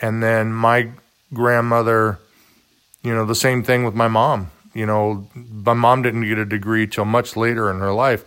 and 0.00 0.22
then 0.22 0.52
my 0.52 0.90
grandmother, 1.32 2.18
you 3.02 3.14
know, 3.14 3.24
the 3.24 3.34
same 3.34 3.62
thing 3.62 3.84
with 3.84 3.94
my 3.94 4.08
mom. 4.08 4.50
You 4.72 4.86
know, 4.86 5.28
my 5.34 5.74
mom 5.74 6.02
didn't 6.02 6.28
get 6.28 6.38
a 6.38 6.44
degree 6.44 6.86
till 6.86 7.04
much 7.04 7.36
later 7.36 7.70
in 7.70 7.80
her 7.80 7.92
life, 7.92 8.24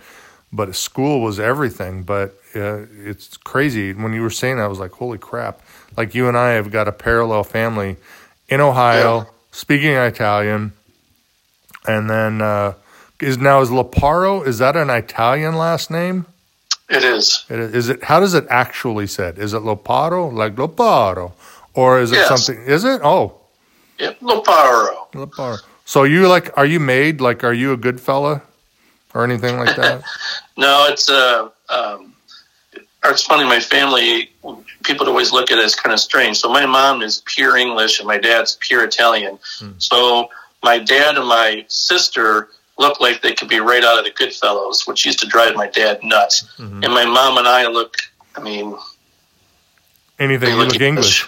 but 0.51 0.75
school 0.75 1.21
was 1.21 1.39
everything. 1.39 2.03
But 2.03 2.35
uh, 2.53 2.85
it's 3.03 3.37
crazy 3.37 3.93
when 3.93 4.13
you 4.13 4.21
were 4.21 4.29
saying 4.29 4.57
that, 4.57 4.63
I 4.63 4.67
was 4.67 4.79
like, 4.79 4.91
holy 4.91 5.17
crap 5.17 5.61
like 5.97 6.15
you 6.15 6.27
and 6.27 6.37
I 6.37 6.51
have 6.51 6.71
got 6.71 6.87
a 6.87 6.91
parallel 6.91 7.43
family 7.43 7.97
in 8.49 8.61
Ohio, 8.61 9.17
yeah. 9.19 9.25
speaking 9.51 9.91
Italian, 9.91 10.73
and 11.87 12.09
then 12.09 12.41
uh, 12.41 12.73
is 13.19 13.37
now 13.37 13.61
is 13.61 13.69
Loparo 13.69 14.45
is 14.45 14.59
that 14.59 14.75
an 14.75 14.89
Italian 14.89 15.55
last 15.55 15.89
name? 15.89 16.25
It 16.89 17.03
is. 17.03 17.45
It 17.49 17.59
is. 17.59 17.73
Is 17.73 17.89
it? 17.89 18.03
How 18.03 18.19
does 18.19 18.33
it 18.33 18.45
actually 18.49 19.07
said? 19.07 19.39
Is 19.39 19.53
it 19.53 19.61
Loparo 19.61 20.31
like 20.31 20.55
Loparo, 20.55 21.31
or 21.73 21.99
is 21.99 22.11
it 22.11 22.15
yes. 22.15 22.27
something? 22.27 22.63
Is 22.65 22.83
it? 22.83 23.01
Oh, 23.03 23.39
yep, 23.97 24.19
Loparo. 24.19 25.11
Loparo. 25.13 25.59
So 25.85 26.03
you 26.03 26.27
like? 26.27 26.55
Are 26.57 26.65
you 26.65 26.79
made? 26.79 27.21
Like, 27.21 27.43
are 27.43 27.53
you 27.53 27.71
a 27.71 27.77
good 27.77 27.99
fella, 27.99 28.41
or 29.13 29.23
anything 29.23 29.57
like 29.57 29.75
that? 29.75 30.03
no, 30.57 30.85
it's 30.89 31.09
uh, 31.09 31.49
um, 31.69 32.13
it's 33.05 33.23
funny. 33.23 33.45
My 33.45 33.59
family, 33.59 34.31
people 34.83 35.07
always 35.07 35.31
look 35.31 35.51
at 35.51 35.57
it 35.57 35.65
as 35.65 35.75
kind 35.75 35.93
of 35.93 35.99
strange. 35.99 36.37
So 36.37 36.49
my 36.49 36.65
mom 36.65 37.01
is 37.01 37.21
pure 37.25 37.57
English 37.57 37.99
and 37.99 38.07
my 38.07 38.17
dad's 38.17 38.57
pure 38.59 38.83
Italian. 38.83 39.39
Hmm. 39.59 39.71
So 39.77 40.29
my 40.63 40.79
dad 40.79 41.17
and 41.17 41.27
my 41.27 41.65
sister 41.67 42.49
look 42.77 42.99
like 42.99 43.21
they 43.21 43.33
could 43.33 43.49
be 43.49 43.59
right 43.59 43.83
out 43.83 43.99
of 43.99 44.05
the 44.05 44.11
Goodfellas, 44.11 44.87
which 44.87 45.05
used 45.05 45.19
to 45.19 45.27
drive 45.27 45.55
my 45.55 45.67
dad 45.67 45.99
nuts. 46.03 46.43
Mm-hmm. 46.57 46.83
And 46.83 46.93
my 46.93 47.05
mom 47.05 47.37
and 47.37 47.47
I 47.47 47.67
look, 47.67 47.97
I 48.35 48.41
mean, 48.41 48.75
Anything 50.19 50.49
you 50.49 50.55
look 50.55 50.79
English. 50.79 51.27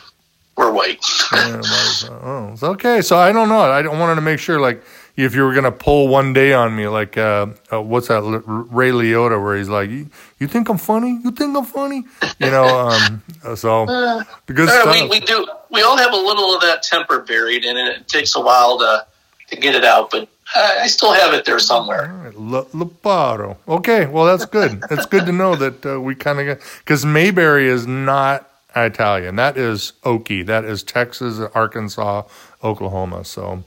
We're 0.56 0.72
white. 0.72 1.04
Yeah, 1.34 1.62
well, 1.62 2.58
oh, 2.62 2.68
okay. 2.72 3.02
So 3.02 3.18
I 3.18 3.34
don't 3.34 3.50
know. 3.50 3.60
I 3.60 3.86
wanted 3.88 4.16
to 4.16 4.22
make 4.22 4.40
sure, 4.40 4.60
like, 4.60 4.82
if 5.18 5.36
you 5.36 5.44
were 5.44 5.54
gonna 5.54 5.72
pull 5.72 6.08
one 6.08 6.34
day 6.34 6.54
on 6.54 6.76
me, 6.76 6.88
like, 6.88 7.18
uh, 7.18 7.48
uh, 7.72 7.82
what's 7.82 8.08
that, 8.10 8.22
Ray 8.46 8.92
Liotta, 8.92 9.42
where 9.42 9.58
he's 9.58 9.70
like, 9.70 9.90
"You, 9.90 10.10
you 10.40 10.48
think 10.48 10.70
I'm 10.70 10.78
funny? 10.78 11.20
You 11.24 11.32
think 11.32 11.56
I'm 11.58 11.66
funny?" 11.66 12.04
You 12.40 12.52
know. 12.52 12.78
Um, 12.80 13.24
so 13.56 13.86
the 14.48 14.54
good 14.54 14.70
Yeah, 14.70 14.82
stuff. 14.82 15.10
we, 15.10 15.10
we 15.10 15.20
do. 15.22 15.48
We 15.72 15.82
all 15.84 15.98
have 15.98 16.14
a 16.14 16.18
little 16.18 16.56
of 16.56 16.62
that 16.62 16.84
temper 16.84 17.20
buried, 17.22 17.66
and 17.66 17.78
it 17.78 18.08
takes 18.08 18.36
a 18.36 18.42
while 18.42 18.78
to 18.80 19.06
to 19.50 19.56
get 19.56 19.76
it 19.76 19.86
out. 19.86 20.12
But 20.12 20.30
I, 20.56 20.80
I 20.84 20.88
still 20.88 21.14
have 21.14 21.34
it 21.34 21.46
there 21.46 21.60
somewhere. 21.60 22.12
All 22.12 22.18
right, 22.26 22.36
La, 22.40 22.64
Luparo. 22.66 23.58
Okay, 23.68 24.06
well 24.08 24.26
that's 24.26 24.46
good. 24.46 24.84
It's 24.92 25.06
good 25.06 25.26
to 25.26 25.32
know 25.32 25.56
that 25.56 25.86
uh, 25.86 26.02
we 26.02 26.16
kind 26.16 26.40
of 26.40 26.46
get 26.46 26.62
because 26.80 27.06
Mayberry 27.06 27.68
is 27.68 27.88
not 27.88 28.50
Italian. 28.76 29.36
That 29.38 29.58
is 29.58 29.94
Okie. 30.04 30.46
That 30.46 30.66
is 30.66 30.84
Texas, 30.84 31.40
Arkansas, 31.56 32.24
Oklahoma. 32.64 33.24
So, 33.26 33.64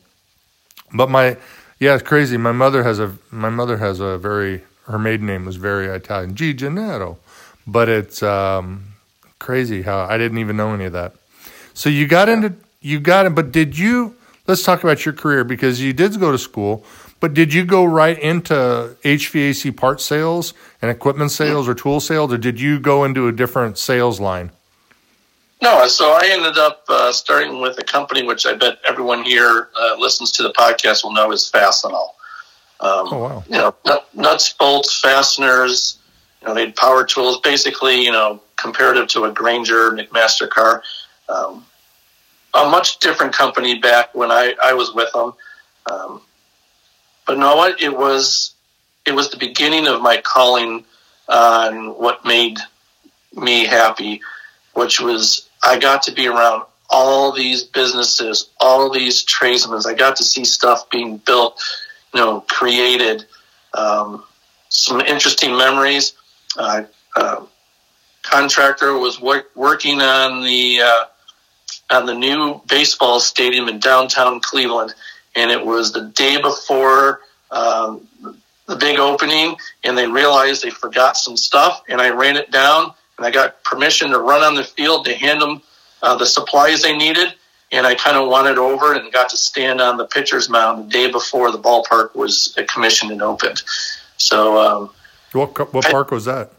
but 0.93 1.11
my 1.11 1.37
yeah, 1.79 1.95
it's 1.95 2.03
crazy. 2.03 2.37
My 2.37 2.53
mother 2.53 2.83
has 2.83 2.99
a 2.99 3.17
my 3.31 3.51
mother 3.51 3.77
has 3.79 4.01
a 4.01 4.19
very 4.19 4.63
her 4.87 4.99
maiden 4.99 5.27
name 5.27 5.45
was 5.45 5.57
very 5.57 5.87
Italian, 5.87 6.35
G 6.35 6.53
Gennaro, 6.53 7.19
but 7.67 7.89
it's 7.89 8.23
um, 8.23 8.95
crazy 9.39 9.83
how 9.83 10.01
I 10.01 10.19
didn't 10.19 10.39
even 10.39 10.57
know 10.57 10.75
any 10.75 10.87
of 10.87 10.93
that. 10.93 11.15
So 11.75 11.89
you 11.89 12.07
got 12.07 12.29
into 12.29 12.55
you 12.81 13.01
got 13.01 13.27
it, 13.27 13.35
but 13.35 13.53
did 13.53 13.79
you? 13.79 14.17
Let's 14.47 14.63
talk 14.63 14.83
about 14.83 15.05
your 15.05 15.13
career 15.13 15.45
because 15.45 15.81
you 15.81 15.93
did 15.93 16.19
go 16.19 16.33
to 16.33 16.39
school, 16.39 16.85
but 17.21 17.35
did 17.35 17.53
you 17.53 17.67
go 17.67 17.85
right 17.85 18.19
into 18.19 18.97
HVAC 19.05 19.77
part 19.77 20.01
sales 20.01 20.55
and 20.81 20.91
equipment 20.91 21.31
sales 21.31 21.69
or 21.69 21.75
tool 21.75 22.01
sales, 22.01 22.33
or 22.33 22.39
did 22.39 22.59
you 22.59 22.81
go 22.81 23.05
into 23.05 23.29
a 23.29 23.33
different 23.33 23.77
sales 23.77 24.21
line? 24.21 24.51
No, 25.61 25.87
so 25.89 26.13
I 26.13 26.29
ended 26.31 26.57
up 26.57 26.85
uh, 26.89 27.13
starting 27.13 27.61
with 27.61 27.79
a 27.79 27.85
company 27.85 28.23
which 28.23 28.47
I 28.47 28.55
bet 28.55 28.79
everyone 28.89 29.25
here 29.25 29.69
uh, 29.79 29.97
listens 29.99 30.31
to 30.33 30.43
the 30.43 30.53
podcast 30.53 31.03
will 31.03 31.13
know 31.13 31.33
is 31.33 31.51
Fastenal. 31.53 32.11
Um, 32.81 33.09
Oh 33.11 33.19
wow! 33.19 33.45
you 33.49 33.57
know, 33.57 33.75
nuts, 34.15 34.53
bolts, 34.53 35.01
fasteners. 35.01 35.99
You 36.41 36.49
know, 36.49 36.55
they 36.55 36.67
had 36.67 36.77
power 36.77 37.05
tools. 37.05 37.41
Basically, 37.41 38.05
you 38.05 38.13
know, 38.13 38.41
comparative 38.57 39.09
to 39.09 39.25
a 39.25 39.33
Grainger 39.33 39.91
McMaster 39.91 40.49
car. 40.49 40.85
Um, 41.29 41.65
a 42.55 42.69
much 42.69 42.99
different 42.99 43.33
company 43.33 43.79
back 43.79 44.15
when 44.15 44.31
I, 44.31 44.55
I 44.65 44.75
was 44.75 44.95
with 44.95 45.13
them. 45.13 45.33
Um, 45.91 46.23
but 47.27 47.39
know 47.39 47.57
what? 47.57 47.83
It 47.83 47.97
was 47.97 48.55
it 49.07 49.13
was 49.13 49.31
the 49.31 49.37
beginning 49.37 49.89
of 49.89 50.01
my 50.01 50.19
calling 50.19 50.85
on 51.29 51.99
what 51.99 52.25
made 52.25 52.59
me 53.35 53.65
happy, 53.65 54.21
which 54.75 55.01
was 55.01 55.48
I 55.63 55.79
got 55.79 56.03
to 56.03 56.13
be 56.13 56.27
around 56.27 56.65
all 56.91 57.33
these 57.33 57.63
businesses, 57.63 58.51
all 58.61 58.91
these 58.91 59.23
tradesmen. 59.23 59.83
I 59.87 59.95
got 59.95 60.17
to 60.17 60.25
see 60.25 60.45
stuff 60.45 60.89
being 60.91 61.19
built, 61.19 61.63
you 62.15 62.21
know, 62.21 62.41
created. 62.43 63.27
Um, 63.75 64.25
some 64.69 65.01
interesting 65.01 65.57
memories. 65.57 66.15
Uh, 66.57 66.85
uh, 67.17 67.45
contractor 68.23 68.95
was 68.95 69.21
wor- 69.21 69.47
working 69.55 70.01
on 70.01 70.43
the 70.43 70.81
uh, 70.83 71.05
on 71.91 72.07
the 72.07 72.15
new 72.15 72.61
baseball 72.69 73.21
stadium 73.21 73.69
in 73.69 73.79
downtown 73.79 74.41
Cleveland, 74.41 74.95
and 75.37 75.51
it 75.51 75.65
was 75.65 75.93
the 75.93 76.03
day 76.03 76.41
before 76.41 77.21
um, 77.51 78.07
the 78.67 78.77
big 78.77 78.99
opening, 78.99 79.57
and 79.85 79.97
they 79.97 80.07
realized 80.07 80.63
they 80.63 80.71
forgot 80.71 81.17
some 81.17 81.37
stuff, 81.37 81.83
and 81.89 82.01
I 82.01 82.11
ran 82.11 82.37
it 82.37 82.51
down, 82.51 82.93
and 83.19 83.27
I 83.27 83.31
got 83.31 83.63
permission 83.65 84.11
to 84.11 84.19
run 84.19 84.43
on 84.43 84.55
the 84.55 84.65
field 84.65 85.05
to 85.07 85.15
hand 85.15 85.43
them 85.43 85.61
uh, 86.03 86.17
the 86.17 86.27
supplies 86.27 86.83
they 86.83 86.97
needed, 86.97 87.35
and 87.73 87.87
I 87.87 87.95
kind 87.95 88.17
of 88.17 88.29
wanted 88.29 88.57
over 88.57 88.95
and 88.95 89.13
got 89.13 89.29
to 89.31 89.37
stand 89.37 89.81
on 89.81 89.97
the 89.97 90.07
pitcher's 90.07 90.49
mound 90.49 90.85
the 90.87 90.91
day 90.91 91.11
before 91.11 91.51
the 91.51 91.59
ballpark 91.59 92.15
was 92.15 92.57
commissioned 92.69 93.11
and 93.11 93.21
opened. 93.21 93.63
So 94.17 94.59
um, 94.59 94.91
What 95.33 95.73
what 95.75 95.85
park 95.85 96.11
was 96.11 96.25
that? 96.25 96.53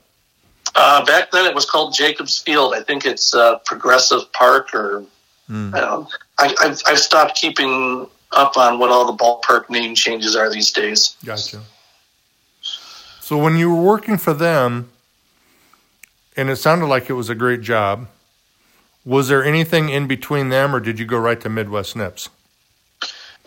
uh, 0.76 1.04
back 1.06 1.32
then 1.32 1.46
it 1.46 1.56
was 1.56 1.66
called 1.66 1.94
Jacobs 1.94 2.38
Field. 2.38 2.74
I 2.76 2.82
think 2.82 3.06
it's 3.06 3.34
uh, 3.34 3.58
Progressive 3.66 4.32
Park 4.34 4.74
or 4.74 5.06
Hmm. 5.48 5.74
I 5.74 5.80
don't. 5.80 6.08
I, 6.38 6.56
I've, 6.62 6.80
I've 6.86 7.00
stopped 7.00 7.34
keeping 7.36 8.06
up 8.34 8.56
on 8.56 8.78
what 8.78 8.92
all 8.92 9.12
the 9.12 9.18
ballpark 9.18 9.68
name 9.68 9.96
changes 9.96 10.36
are 10.36 10.48
these 10.48 10.72
days. 10.72 11.18
Gotcha. 11.26 11.62
So 13.20 13.36
when 13.36 13.58
you 13.58 13.74
were 13.74 13.82
working 13.82 14.18
for 14.20 14.36
them, 14.36 14.92
and 16.36 16.50
it 16.50 16.56
sounded 16.58 16.88
like 16.88 17.10
it 17.10 17.14
was 17.14 17.30
a 17.30 17.36
great 17.36 17.62
job, 17.62 18.08
was 19.06 19.28
there 19.28 19.44
anything 19.44 19.90
in 19.90 20.08
between 20.08 20.50
them, 20.50 20.76
or 20.76 20.80
did 20.80 21.00
you 21.00 21.06
go 21.06 21.18
right 21.18 21.40
to 21.42 21.50
Midwest 21.50 21.92
Snips? 21.92 22.30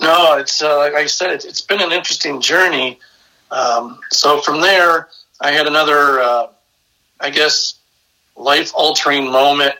No, 0.00 0.36
it's 0.36 0.62
uh, 0.62 0.78
like 0.78 0.94
I 0.94 1.06
said, 1.06 1.30
it's, 1.30 1.44
it's 1.44 1.60
been 1.60 1.80
an 1.80 1.92
interesting 1.92 2.40
journey. 2.40 2.98
Um, 3.50 4.00
so 4.10 4.40
from 4.40 4.60
there, 4.60 5.08
I 5.40 5.52
had 5.52 5.66
another, 5.66 6.20
uh, 6.20 6.46
I 7.20 7.30
guess, 7.30 7.74
life 8.36 8.72
altering 8.74 9.30
moment. 9.30 9.74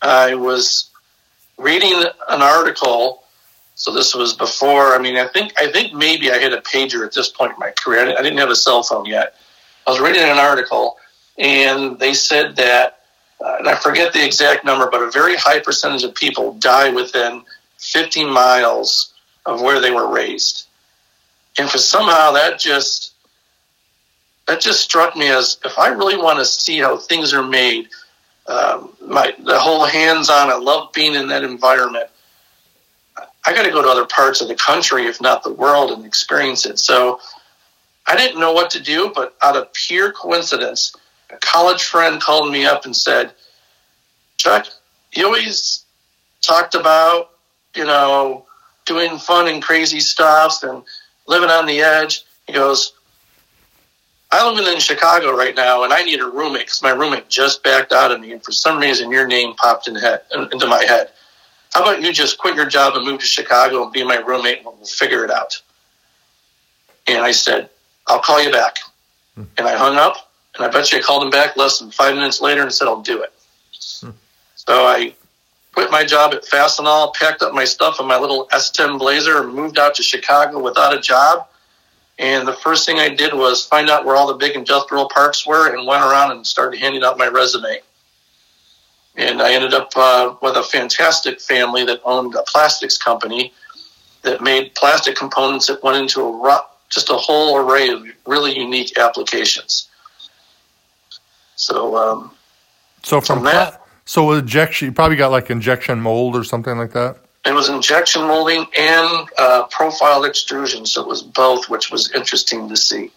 I 0.00 0.34
was 0.34 0.90
reading 1.58 2.04
an 2.28 2.42
article. 2.42 3.24
So 3.74 3.92
this 3.92 4.14
was 4.14 4.32
before. 4.34 4.94
I 4.94 4.98
mean, 4.98 5.16
I 5.16 5.28
think 5.28 5.52
I 5.58 5.70
think 5.70 5.92
maybe 5.92 6.30
I 6.30 6.38
had 6.38 6.52
a 6.52 6.60
pager 6.60 7.04
at 7.04 7.12
this 7.12 7.28
point 7.28 7.52
in 7.52 7.58
my 7.58 7.70
career. 7.70 8.16
I 8.16 8.22
didn't 8.22 8.38
have 8.38 8.50
a 8.50 8.56
cell 8.56 8.82
phone 8.82 9.04
yet. 9.04 9.34
I 9.86 9.90
was 9.90 10.00
reading 10.00 10.22
an 10.22 10.38
article, 10.38 10.96
and 11.38 11.98
they 11.98 12.14
said 12.14 12.56
that, 12.56 13.00
uh, 13.44 13.56
and 13.58 13.68
I 13.68 13.76
forget 13.76 14.12
the 14.12 14.24
exact 14.24 14.64
number, 14.64 14.88
but 14.90 15.02
a 15.02 15.10
very 15.10 15.36
high 15.36 15.60
percentage 15.60 16.02
of 16.02 16.14
people 16.14 16.54
die 16.54 16.90
within 16.90 17.42
50 17.78 18.24
miles 18.24 19.14
of 19.46 19.62
where 19.62 19.80
they 19.80 19.90
were 19.90 20.12
raised. 20.12 20.66
And 21.58 21.68
for 21.70 21.78
somehow 21.78 22.32
that 22.32 22.58
just 22.58 23.14
that 24.46 24.60
just 24.60 24.80
struck 24.80 25.14
me 25.14 25.28
as 25.28 25.58
if 25.64 25.78
I 25.78 25.88
really 25.88 26.16
want 26.16 26.38
to 26.38 26.44
see 26.44 26.78
how 26.78 26.96
things 26.96 27.34
are 27.34 27.42
made, 27.42 27.88
um, 28.46 28.94
my 29.06 29.34
the 29.38 29.58
whole 29.58 29.84
hands 29.84 30.30
on. 30.30 30.50
I 30.50 30.56
love 30.56 30.92
being 30.92 31.14
in 31.14 31.28
that 31.28 31.44
environment. 31.44 32.06
I 33.44 33.54
got 33.54 33.64
to 33.64 33.70
go 33.70 33.82
to 33.82 33.88
other 33.88 34.06
parts 34.06 34.40
of 34.40 34.48
the 34.48 34.54
country, 34.54 35.06
if 35.06 35.20
not 35.20 35.42
the 35.42 35.52
world, 35.52 35.90
and 35.90 36.04
experience 36.04 36.66
it. 36.66 36.78
So 36.78 37.20
I 38.06 38.16
didn't 38.16 38.40
know 38.40 38.52
what 38.52 38.70
to 38.70 38.80
do, 38.80 39.12
but 39.14 39.36
out 39.42 39.56
of 39.56 39.72
pure 39.72 40.12
coincidence, 40.12 40.94
a 41.30 41.36
college 41.36 41.84
friend 41.84 42.20
called 42.20 42.50
me 42.50 42.64
up 42.64 42.84
and 42.84 42.96
said, 42.96 43.32
"Chuck, 44.36 44.66
you 45.12 45.26
always 45.26 45.84
talked 46.42 46.74
about, 46.74 47.30
you 47.74 47.84
know." 47.84 48.44
doing 48.88 49.18
fun 49.18 49.46
and 49.46 49.62
crazy 49.62 50.00
stuff 50.00 50.62
and 50.62 50.82
living 51.28 51.50
on 51.50 51.66
the 51.66 51.80
edge. 51.80 52.24
He 52.46 52.54
goes, 52.54 52.94
I 54.32 54.50
live 54.50 54.66
in 54.66 54.80
Chicago 54.80 55.36
right 55.36 55.54
now 55.54 55.84
and 55.84 55.92
I 55.92 56.02
need 56.02 56.20
a 56.20 56.26
roommate 56.26 56.62
because 56.62 56.82
my 56.82 56.90
roommate 56.90 57.28
just 57.28 57.62
backed 57.62 57.92
out 57.92 58.10
of 58.10 58.20
me 58.20 58.32
and 58.32 58.42
for 58.42 58.52
some 58.52 58.78
reason 58.78 59.10
your 59.10 59.26
name 59.26 59.54
popped 59.54 59.88
in 59.88 59.94
head, 59.94 60.22
into 60.32 60.66
my 60.66 60.84
head. 60.84 61.10
How 61.72 61.82
about 61.82 62.02
you 62.02 62.12
just 62.12 62.38
quit 62.38 62.56
your 62.56 62.66
job 62.66 62.94
and 62.96 63.04
move 63.04 63.20
to 63.20 63.26
Chicago 63.26 63.84
and 63.84 63.92
be 63.92 64.02
my 64.04 64.16
roommate 64.16 64.58
and 64.58 64.66
we'll 64.66 64.86
figure 64.86 65.22
it 65.24 65.30
out? 65.30 65.60
And 67.06 67.22
I 67.22 67.32
said, 67.32 67.68
I'll 68.06 68.20
call 68.20 68.42
you 68.42 68.50
back. 68.50 68.78
Hmm. 69.34 69.44
And 69.58 69.68
I 69.68 69.76
hung 69.76 69.96
up 69.96 70.27
and 70.56 70.66
I 70.66 70.68
bet 70.68 70.92
you 70.92 70.98
I 70.98 71.02
called 71.02 71.22
him 71.22 71.30
back 71.30 71.56
less 71.56 71.78
than 71.78 71.90
five 71.90 72.14
minutes 72.14 72.40
later 72.40 72.62
and 72.62 72.72
said, 72.72 72.88
I'll 72.88 73.02
do 73.02 73.22
it. 73.22 73.32
So 74.68 74.84
I 74.84 75.14
quit 75.72 75.90
my 75.90 76.04
job 76.04 76.34
at 76.34 76.44
Fastenal, 76.44 77.14
packed 77.14 77.40
up 77.42 77.54
my 77.54 77.64
stuff 77.64 78.00
in 78.00 78.06
my 78.06 78.18
little 78.18 78.48
S10 78.48 78.98
Blazer, 78.98 79.42
and 79.42 79.54
moved 79.54 79.78
out 79.78 79.94
to 79.94 80.02
Chicago 80.02 80.62
without 80.62 80.94
a 80.94 81.00
job. 81.00 81.46
And 82.18 82.46
the 82.46 82.52
first 82.52 82.84
thing 82.84 82.98
I 82.98 83.08
did 83.08 83.32
was 83.32 83.64
find 83.64 83.88
out 83.88 84.04
where 84.04 84.16
all 84.16 84.26
the 84.26 84.34
big 84.34 84.56
industrial 84.56 85.08
parks 85.08 85.46
were 85.46 85.74
and 85.74 85.86
went 85.86 86.02
around 86.02 86.32
and 86.32 86.46
started 86.46 86.80
handing 86.80 87.04
out 87.04 87.16
my 87.16 87.28
resume. 87.28 87.80
And 89.16 89.40
I 89.40 89.54
ended 89.54 89.72
up 89.72 89.90
uh, 89.96 90.34
with 90.42 90.56
a 90.56 90.64
fantastic 90.64 91.40
family 91.40 91.84
that 91.84 92.00
owned 92.04 92.34
a 92.34 92.42
plastics 92.42 92.98
company 92.98 93.52
that 94.22 94.42
made 94.42 94.74
plastic 94.74 95.16
components 95.16 95.68
that 95.68 95.82
went 95.82 95.96
into 95.96 96.20
a 96.20 96.64
just 96.90 97.10
a 97.10 97.14
whole 97.14 97.56
array 97.56 97.88
of 97.88 98.04
really 98.26 98.58
unique 98.58 98.98
applications. 98.98 99.87
So, 101.58 101.96
um, 101.96 102.30
So 103.02 103.20
from 103.20 103.38
From 103.38 103.44
that- 103.46 103.82
so 104.04 104.32
injection, 104.32 104.86
you 104.86 104.92
probably 104.92 105.16
got 105.16 105.30
like 105.30 105.50
injection 105.50 106.00
mold 106.00 106.34
or 106.36 106.42
something 106.44 106.78
like 106.78 106.92
that. 106.92 107.16
It 107.44 107.52
was 107.52 107.68
injection 107.68 108.22
molding 108.22 108.66
and 108.76 109.28
uh, 109.38 109.64
profile 109.64 110.24
extrusion, 110.24 110.86
so 110.86 111.02
it 111.02 111.06
was 111.08 111.22
both, 111.22 111.68
which 111.68 111.90
was 111.90 112.10
interesting 112.12 112.68
to 112.68 112.76
see. 112.76 113.10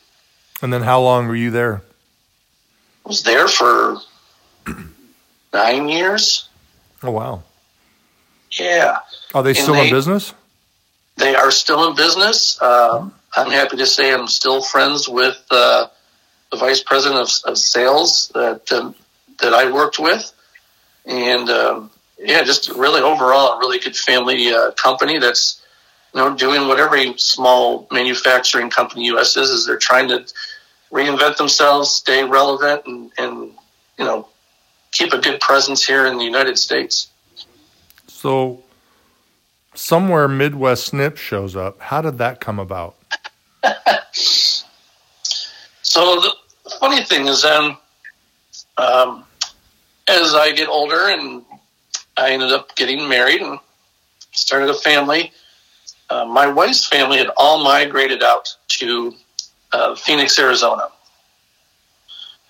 And 0.62 0.72
then 0.74 0.82
how 0.82 1.02
long 1.02 1.28
were 1.28 1.36
you 1.36 1.50
there? 1.52 1.82
I 3.06 3.10
was 3.10 3.24
there 3.24 3.48
for 3.48 3.98
nine 5.54 5.88
years. 5.90 6.50
Oh 7.04 7.12
wow! 7.12 7.44
Yeah, 8.52 8.98
Are 9.34 9.44
they 9.44 9.52
And 9.52 9.58
still 9.60 9.76
in 9.76 9.90
business? 9.90 10.34
they 11.18 11.36
are 11.36 11.52
still 11.52 11.88
in 11.90 11.96
business. 11.96 12.62
Uh, 12.62 13.10
I'm 13.36 13.52
happy 13.52 13.78
to 13.78 13.86
say 13.86 14.14
I'm 14.14 14.28
still 14.28 14.62
friends 14.62 15.08
with 15.10 15.42
uh, 15.52 15.88
the 16.52 16.58
vice 16.58 16.84
president 16.84 17.22
of, 17.22 17.52
of 17.52 17.58
sales 17.58 18.30
that 18.34 18.72
um, 18.72 18.96
that 19.40 19.54
I 19.54 19.72
worked 19.72 20.00
with, 20.00 20.32
and 21.06 21.50
um, 21.50 21.92
yeah, 22.20 22.44
just 22.44 22.70
really 22.70 23.02
overall 23.02 23.58
a 23.58 23.60
really 23.60 23.80
good 23.80 23.96
family 23.96 24.54
uh, 24.54 24.72
company 24.72 25.18
that's 25.18 25.62
you 26.14 26.20
know 26.20 26.36
doing 26.36 26.68
what 26.68 26.80
every 26.80 27.18
small 27.18 27.88
manufacturing 27.92 28.70
company 28.70 29.06
U.S. 29.06 29.38
is 29.38 29.50
is 29.50 29.66
they're 29.66 29.78
trying 29.78 30.10
to 30.10 30.26
reinvent 30.92 31.38
themselves, 31.38 31.90
stay 31.90 32.24
relevant, 32.24 32.84
and, 32.86 33.12
and 33.18 33.52
you 33.98 34.06
know 34.06 34.28
keep 34.92 35.14
a 35.14 35.18
good 35.18 35.40
presence 35.40 35.86
here 35.86 36.06
in 36.06 36.18
the 36.18 36.26
United 36.26 36.58
States. 36.58 37.08
So 38.08 38.64
somewhere 39.74 40.28
Midwest 40.28 40.88
Snip 40.88 41.18
shows 41.18 41.56
up. 41.56 41.80
How 41.82 42.02
did 42.02 42.18
that 42.18 42.40
come 42.40 42.60
about? 42.60 42.96
So 46.02 46.20
the 46.64 46.70
funny 46.80 47.04
thing 47.04 47.28
is, 47.28 47.44
then 47.44 47.78
um, 48.78 49.24
as 50.08 50.34
I 50.34 50.52
get 50.52 50.68
older, 50.68 51.10
and 51.10 51.44
I 52.18 52.32
ended 52.32 52.52
up 52.52 52.76
getting 52.76 53.08
married 53.08 53.42
and 53.42 53.60
started 54.32 54.70
a 54.70 54.74
family. 54.74 55.32
Uh, 56.10 56.26
my 56.26 56.48
wife's 56.48 56.88
family 56.88 57.18
had 57.20 57.30
all 57.38 57.64
migrated 57.64 58.24
out 58.24 58.56
to 58.80 59.14
uh, 59.72 59.96
Phoenix, 59.96 60.38
Arizona. 60.40 60.90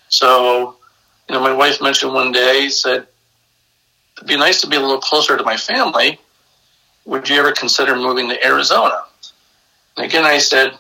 So, 0.08 0.78
you 1.28 1.36
know, 1.36 1.42
my 1.42 1.54
wife 1.54 1.82
mentioned 1.82 2.14
one 2.14 2.32
day, 2.32 2.70
said, 2.70 3.06
it'd 4.16 4.28
be 4.28 4.38
nice 4.38 4.62
to 4.62 4.68
be 4.68 4.78
a 4.78 4.80
little 4.80 5.00
closer 5.00 5.38
to 5.38 5.44
my 5.44 5.58
family. 5.58 6.20
Would 7.06 7.30
you 7.30 7.36
ever 7.36 7.52
consider 7.52 7.96
moving 7.96 8.30
to 8.30 8.46
Arizona? 8.46 9.04
And 9.98 10.06
again, 10.06 10.24
I 10.24 10.38
said, 10.38 10.78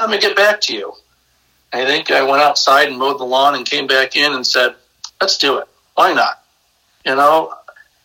let 0.00 0.10
me 0.10 0.18
get 0.18 0.36
back 0.36 0.60
to 0.62 0.74
you. 0.74 0.94
I 1.74 1.84
think 1.84 2.12
I 2.12 2.22
went 2.22 2.40
outside 2.40 2.88
and 2.88 2.96
mowed 2.96 3.18
the 3.18 3.24
lawn 3.24 3.56
and 3.56 3.66
came 3.66 3.88
back 3.88 4.14
in 4.14 4.32
and 4.32 4.46
said, 4.46 4.76
let's 5.20 5.36
do 5.36 5.58
it. 5.58 5.66
Why 5.96 6.14
not? 6.14 6.44
You 7.04 7.16
know, 7.16 7.52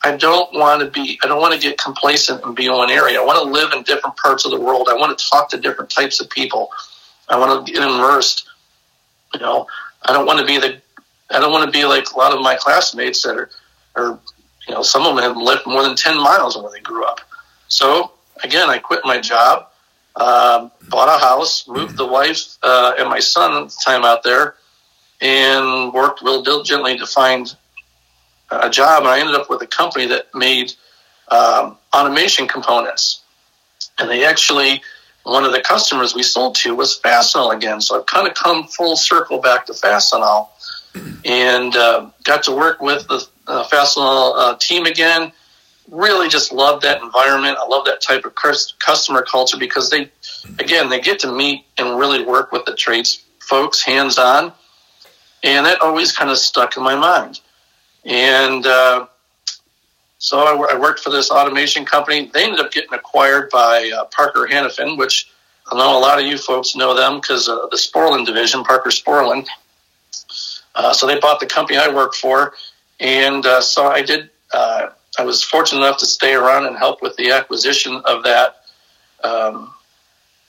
I 0.04 0.18
don't 0.18 0.52
want 0.54 0.82
to 0.82 0.90
be, 0.90 1.20
I 1.24 1.28
don't 1.28 1.40
want 1.40 1.54
to 1.54 1.60
get 1.60 1.78
complacent 1.78 2.44
and 2.44 2.56
be 2.56 2.66
in 2.66 2.72
one 2.72 2.90
area. 2.90 3.22
I 3.22 3.24
want 3.24 3.38
to 3.44 3.50
live 3.50 3.72
in 3.74 3.84
different 3.84 4.18
parts 4.18 4.44
of 4.44 4.52
the 4.52 4.60
world. 4.60 4.88
I 4.90 4.96
want 4.96 5.18
to 5.18 5.30
talk 5.30 5.50
to 5.52 5.58
different 5.60 5.92
types 5.92 6.20
of 6.20 6.32
people. 6.32 6.72
I 7.30 7.38
want 7.38 7.66
to 7.66 7.72
get 7.72 7.84
immersed. 7.84 8.48
You 9.36 9.40
know, 9.40 9.68
I 10.04 10.14
don't 10.14 10.26
want 10.26 10.40
to 10.40 10.46
be 10.46 10.58
the, 10.58 10.82
I 11.30 11.40
don't 11.40 11.52
want 11.52 11.66
to 11.66 11.72
be 11.72 11.86
like 11.86 12.12
a 12.12 12.18
lot 12.18 12.34
of 12.34 12.42
my 12.42 12.56
classmates 12.56 13.22
that 13.22 13.36
are, 13.38 13.50
are, 13.96 14.20
you 14.68 14.74
know, 14.74 14.82
some 14.82 15.06
of 15.06 15.16
them 15.16 15.24
have 15.24 15.38
lived 15.38 15.68
more 15.68 15.84
than 15.84 15.96
10 15.96 16.18
miles 16.18 16.58
where 16.58 16.72
they 16.72 16.80
grew 16.80 17.06
up. 17.06 17.20
So 17.68 18.14
again, 18.44 18.68
I 18.68 18.80
quit 18.80 19.02
my 19.04 19.20
job, 19.20 19.69
uh, 20.20 20.70
bought 20.90 21.08
a 21.08 21.20
house, 21.20 21.68
moved 21.68 21.98
the 21.98 22.06
wife 22.06 22.58
uh, 22.62 22.94
and 23.00 23.10
my 23.10 23.20
son 23.20 23.64
at 23.64 23.70
the 23.70 23.82
time 23.84 24.04
out 24.04 24.22
there, 24.24 24.56
and 25.22 25.94
worked 25.94 26.22
real 26.22 26.44
diligently 26.44 26.98
to 26.98 27.06
find 27.06 27.56
a 28.52 28.70
job. 28.70 29.04
And 29.04 29.10
I 29.10 29.20
ended 29.20 29.36
up 29.36 29.50
with 29.50 29.62
a 29.62 29.68
company 29.68 30.08
that 30.08 30.28
made 30.36 30.74
um, 31.32 31.78
automation 31.96 32.48
components. 32.48 33.22
And 33.98 34.10
they 34.10 34.26
actually, 34.26 34.82
one 35.24 35.46
of 35.46 35.52
the 35.52 35.62
customers 35.62 36.14
we 36.14 36.24
sold 36.24 36.56
to 36.56 36.76
was 36.76 37.00
Fastenal 37.00 37.56
again. 37.56 37.82
So 37.82 37.98
I've 37.98 38.06
kind 38.06 38.28
of 38.28 38.34
come 38.34 38.66
full 38.68 38.96
circle 38.96 39.40
back 39.40 39.66
to 39.68 39.74
Fastenal 39.74 40.50
and 41.26 41.76
uh, 41.76 42.10
got 42.24 42.44
to 42.44 42.52
work 42.52 42.82
with 42.82 43.08
the 43.08 43.26
uh, 43.48 43.68
Fastenal 43.68 44.34
uh, 44.36 44.58
team 44.58 44.86
again 44.86 45.32
really 45.90 46.30
just 46.30 46.52
love 46.52 46.82
that 46.82 47.02
environment. 47.02 47.58
I 47.60 47.66
love 47.68 47.86
that 47.86 48.02
type 48.02 48.26
of 48.26 48.36
customer 48.36 49.24
culture 49.24 49.58
because 49.58 49.90
they, 49.90 50.12
again, 50.60 50.90
they 50.90 51.00
get 51.00 51.20
to 51.20 51.32
meet 51.32 51.66
and 51.78 51.98
really 51.98 52.24
work 52.24 52.52
with 52.52 52.66
the 52.66 52.76
trades 52.76 53.24
folks 53.40 53.82
hands 53.82 54.18
on. 54.18 54.54
And 55.44 55.66
that 55.66 55.82
always 55.82 56.12
kind 56.12 56.30
of 56.30 56.38
stuck 56.38 56.78
in 56.78 56.84
my 56.84 56.96
mind. 56.96 57.40
And 58.06 58.66
uh, 58.66 59.08
so 60.18 60.40
I, 60.40 60.74
I, 60.74 60.78
worked 60.78 61.00
for 61.00 61.10
this 61.10 61.32
automation 61.32 61.86
company. 61.86 62.30
They 62.34 62.44
ended 62.44 62.60
up 62.60 62.72
getting 62.72 62.94
acquired 62.94 63.50
by 63.50 63.92
uh, 63.98 64.06
Parker 64.06 64.48
Hannifin, 64.50 64.98
which 64.98 65.32
I 65.72 65.78
know 65.78 65.98
a 65.98 66.00
lot 66.00 66.20
of 66.20 66.26
you 66.26 66.38
folks 66.38 66.76
know 66.76 66.96
them 66.96 67.20
because 67.20 67.48
uh, 67.48 67.68
the 67.72 67.78
Sporlan 67.78 68.26
division, 68.26 68.64
Parker 68.64 68.90
Sporlan. 68.90 69.48
Uh, 70.76 70.94
so 70.94 71.08
they 71.08 71.20
bought 71.20 71.40
the 71.40 71.46
company 71.46 71.78
I 71.78 71.94
worked 71.94 72.16
for. 72.16 72.54
And 73.00 73.46
uh, 73.46 73.62
so 73.62 73.88
I 73.88 74.02
did 74.02 74.30
uh, 74.54 74.90
I 75.20 75.24
was 75.24 75.44
fortunate 75.44 75.82
enough 75.82 75.98
to 75.98 76.06
stay 76.06 76.34
around 76.34 76.66
and 76.66 76.78
help 76.78 77.02
with 77.02 77.14
the 77.18 77.32
acquisition 77.32 78.02
of 78.06 78.24
that 78.24 78.62
um, 79.22 79.74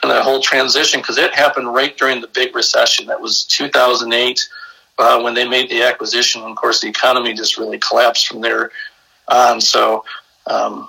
and 0.00 0.12
that 0.12 0.22
whole 0.22 0.40
transition 0.40 1.00
because 1.00 1.18
it 1.18 1.34
happened 1.34 1.74
right 1.74 1.98
during 1.98 2.20
the 2.20 2.28
big 2.28 2.54
recession. 2.54 3.06
That 3.08 3.20
was 3.20 3.42
2008 3.46 4.48
uh, 4.96 5.20
when 5.22 5.34
they 5.34 5.48
made 5.48 5.70
the 5.70 5.82
acquisition. 5.82 6.42
And 6.42 6.52
of 6.52 6.56
course, 6.56 6.80
the 6.80 6.88
economy 6.88 7.34
just 7.34 7.58
really 7.58 7.78
collapsed 7.80 8.28
from 8.28 8.42
there 8.42 8.70
on. 9.26 9.60
So, 9.60 10.04
um, 10.46 10.88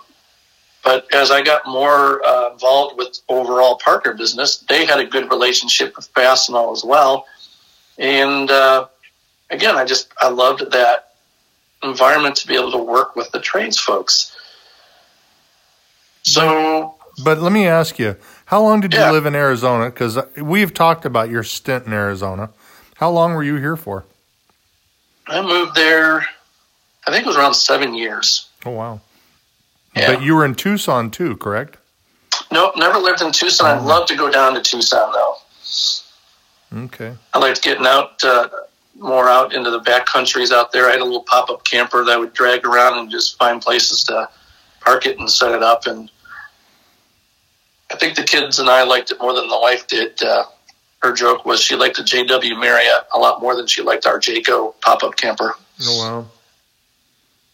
but 0.84 1.12
as 1.12 1.32
I 1.32 1.42
got 1.42 1.66
more 1.66 2.24
uh, 2.24 2.52
involved 2.52 3.00
with 3.00 3.20
overall 3.30 3.80
Parker 3.84 4.14
business, 4.14 4.58
they 4.58 4.86
had 4.86 5.00
a 5.00 5.06
good 5.06 5.32
relationship 5.32 5.96
with 5.96 6.14
Fastenal 6.14 6.72
as 6.72 6.84
well. 6.86 7.26
And 7.98 8.52
uh, 8.52 8.86
again, 9.50 9.76
I 9.76 9.86
just 9.86 10.12
I 10.20 10.30
loved 10.30 10.72
that 10.72 11.11
environment 11.84 12.36
to 12.38 12.48
be 12.48 12.56
able 12.56 12.72
to 12.72 12.84
work 12.84 13.16
with 13.16 13.32
the 13.32 13.40
trades 13.40 13.80
folks. 13.80 14.36
So, 16.24 16.96
but 17.24 17.40
let 17.40 17.52
me 17.52 17.68
ask 17.68 17.98
you, 17.98 18.16
how 18.46 18.62
long 18.62 18.82
did 18.82 18.94
yeah. 18.94 19.08
you 19.08 19.14
live 19.14 19.26
in 19.26 19.36
Arizona? 19.36 19.90
Because 19.90 20.20
we've 20.38 20.74
talked 20.74 21.06
about 21.06 21.30
your 21.30 21.44
stint 21.44 21.88
in 21.88 21.94
Arizona. 21.94 22.52
How 22.96 23.10
long 23.10 23.34
were 23.34 23.44
you 23.44 23.56
here 23.56 23.76
for? 23.76 24.06
I 25.28 25.42
moved 25.42 25.76
there. 25.76 26.26
I 27.08 27.12
think 27.12 27.24
it 27.24 27.28
was 27.28 27.38
around 27.38 27.56
seven 27.56 27.96
years. 27.96 28.50
Oh 28.66 28.72
wow! 28.72 29.02
Yeah. 29.96 30.14
But 30.14 30.24
you 30.24 30.36
were 30.36 30.46
in 30.46 30.56
Tucson 30.56 31.10
too, 31.10 31.38
correct? 31.38 31.78
Nope, 32.52 32.74
never 32.78 33.00
lived 33.00 33.22
in 33.22 33.32
Tucson. 33.32 33.66
Oh. 33.66 33.80
I'd 33.80 33.86
love 33.86 34.08
to 34.08 34.16
go 34.16 34.30
down 34.30 34.54
to 34.54 34.62
Tucson 34.62 35.12
though. 35.12 35.36
Okay. 36.86 37.16
I 37.34 37.40
liked 37.40 37.62
getting 37.64 37.86
out. 37.86 38.24
Uh, 38.24 38.50
more 39.02 39.28
out 39.28 39.54
into 39.54 39.72
the 39.72 39.80
back 39.80 40.06
countries 40.06 40.52
out 40.52 40.72
there. 40.72 40.88
I 40.88 40.92
had 40.92 41.02
a 41.02 41.06
little 41.06 41.24
pop 41.24 41.50
up 41.50 41.64
camper 41.66 42.06
that 42.06 42.12
I 42.12 42.18
would 42.18 42.34
drag 42.34 42.66
around 42.66 43.00
and 43.00 43.10
just 43.10 43.38
find 43.38 43.62
places 43.62 44.04
to 44.06 44.30
park 44.80 45.06
it 45.06 45.18
and 45.20 45.30
set 45.30 45.52
it 45.52 45.64
up. 45.64 45.88
And 45.88 46.10
I 47.92 47.96
think 47.96 48.16
the 48.16 48.24
kids 48.24 48.60
and 48.60 48.70
I 48.70 48.84
liked 48.84 49.12
it 49.12 49.20
more 49.20 49.34
than 49.34 49.48
the 49.48 49.60
wife 49.60 49.88
did. 49.88 50.22
Uh, 50.22 50.46
her 51.02 51.14
joke 51.14 51.46
was 51.46 51.62
she 51.62 51.76
liked 51.76 51.98
the 51.98 52.04
JW 52.04 52.60
Marriott 52.60 53.08
a 53.14 53.20
lot 53.20 53.42
more 53.42 53.56
than 53.56 53.68
she 53.68 53.82
liked 53.82 54.06
our 54.06 54.20
Jayco 54.20 54.74
pop 54.82 55.04
up 55.04 55.16
camper. 55.16 55.56
Oh 55.84 55.98
wow! 56.00 56.28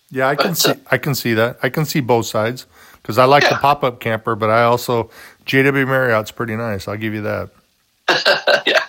Yeah, 0.10 0.28
I 0.28 0.36
can 0.36 0.52
but, 0.52 0.58
see 0.58 0.72
uh, 0.72 0.76
I 0.92 0.98
can 0.98 1.16
see 1.16 1.34
that. 1.36 1.58
I 1.64 1.70
can 1.70 1.86
see 1.86 2.02
both 2.02 2.26
sides 2.26 2.66
because 3.02 3.18
I 3.18 3.24
like 3.24 3.44
yeah. 3.44 3.50
the 3.52 3.56
pop 3.56 3.86
up 3.86 4.02
camper, 4.02 4.36
but 4.36 4.50
I 4.50 4.64
also 4.64 5.10
JW 5.46 5.88
Marriott's 5.88 6.32
pretty 6.32 6.58
nice. 6.58 6.90
I'll 6.90 6.98
give 6.98 7.14
you 7.14 7.22
that. 7.22 7.52
yeah. 8.68 8.84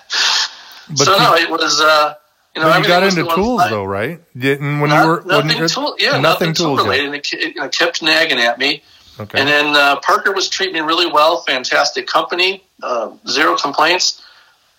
But 0.89 0.99
so 0.99 1.17
no, 1.17 1.35
it 1.35 1.49
was. 1.49 1.81
Uh, 1.81 2.15
you 2.59 2.65
know, 2.65 2.71
but 2.71 2.83
you 2.83 2.89
got 2.89 3.03
into 3.05 3.35
tools 3.35 3.63
though, 3.71 3.85
right? 3.85 4.21
Didn't 4.37 4.81
when 4.81 4.91
Not, 4.91 5.05
you 5.05 5.11
were 5.11 5.23
nothing 5.25 5.59
when 5.61 5.69
tool, 5.69 5.97
yeah, 5.99 6.11
nothing, 6.11 6.23
nothing 6.23 6.55
tool 6.55 6.77
related. 6.77 7.07
And 7.07 7.15
it, 7.15 7.33
it, 7.33 7.73
kept 7.73 8.03
nagging 8.03 8.39
at 8.39 8.59
me. 8.59 8.83
Okay. 9.21 9.39
And 9.39 9.49
then 9.49 9.75
uh, 9.75 10.01
Parker 10.01 10.33
was 10.33 10.49
treating 10.49 10.75
me 10.75 10.81
really 10.81 11.11
well. 11.11 11.41
Fantastic 11.43 12.07
company, 12.07 12.65
uh, 12.83 13.13
zero 13.29 13.57
complaints. 13.57 14.23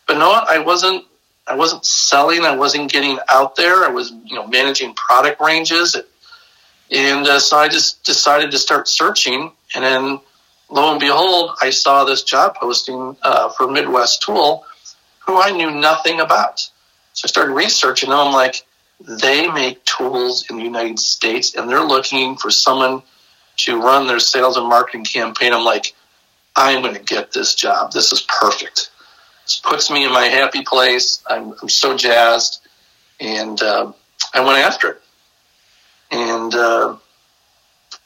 But 0.08 0.18
no, 0.18 0.32
I 0.32 0.60
wasn't. 0.60 1.06
I 1.48 1.56
wasn't 1.56 1.84
selling. 1.86 2.44
I 2.44 2.56
wasn't 2.56 2.92
getting 2.92 3.18
out 3.28 3.56
there. 3.56 3.84
I 3.84 3.88
was, 3.88 4.12
you 4.24 4.36
know, 4.36 4.46
managing 4.46 4.94
product 4.94 5.42
ranges, 5.42 5.96
and 6.92 7.28
uh, 7.28 7.40
so 7.40 7.58
I 7.58 7.70
just 7.70 8.04
decided 8.04 8.52
to 8.52 8.60
start 8.60 8.88
searching. 8.88 9.52
And 9.74 9.84
then, 9.84 10.20
lo 10.70 10.92
and 10.92 11.00
behold, 11.00 11.58
I 11.62 11.70
saw 11.72 12.04
this 12.04 12.24
job 12.24 12.56
posting 12.56 13.16
uh, 13.24 13.50
for 13.50 13.70
Midwest 13.70 14.22
Tool, 14.22 14.64
who 15.26 15.42
I 15.42 15.52
knew 15.52 15.72
nothing 15.72 16.20
about. 16.20 16.70
So 17.14 17.26
I 17.26 17.28
started 17.28 17.54
researching 17.54 18.10
them. 18.10 18.20
I'm 18.20 18.34
like, 18.34 18.66
they 19.00 19.50
make 19.50 19.84
tools 19.86 20.50
in 20.50 20.58
the 20.58 20.64
United 20.64 21.00
States 21.00 21.56
and 21.56 21.70
they're 21.70 21.84
looking 21.84 22.36
for 22.36 22.52
someone 22.52 23.02
to 23.58 23.82
run 23.82 24.08
their 24.08 24.20
sales 24.20 24.58
and 24.58 24.68
marketing 24.68 25.06
campaign. 25.06 25.54
I'm 25.54 25.66
like, 25.66 25.94
I'm 26.56 26.82
going 26.82 26.96
to 26.96 27.02
get 27.02 27.32
this 27.32 27.56
job. 27.56 27.92
This 27.92 28.12
is 28.12 28.22
perfect. 28.22 28.92
This 29.46 29.60
puts 29.60 29.90
me 29.90 30.06
in 30.06 30.12
my 30.12 30.26
happy 30.26 30.64
place. 30.64 31.24
I'm, 31.28 31.54
I'm 31.62 31.70
so 31.70 31.98
jazzed. 31.98 32.62
And 33.20 33.62
uh, 33.62 33.92
I 34.34 34.40
went 34.42 34.60
after 34.60 34.92
it. 34.92 35.02
And 36.12 36.54
uh, 36.56 36.98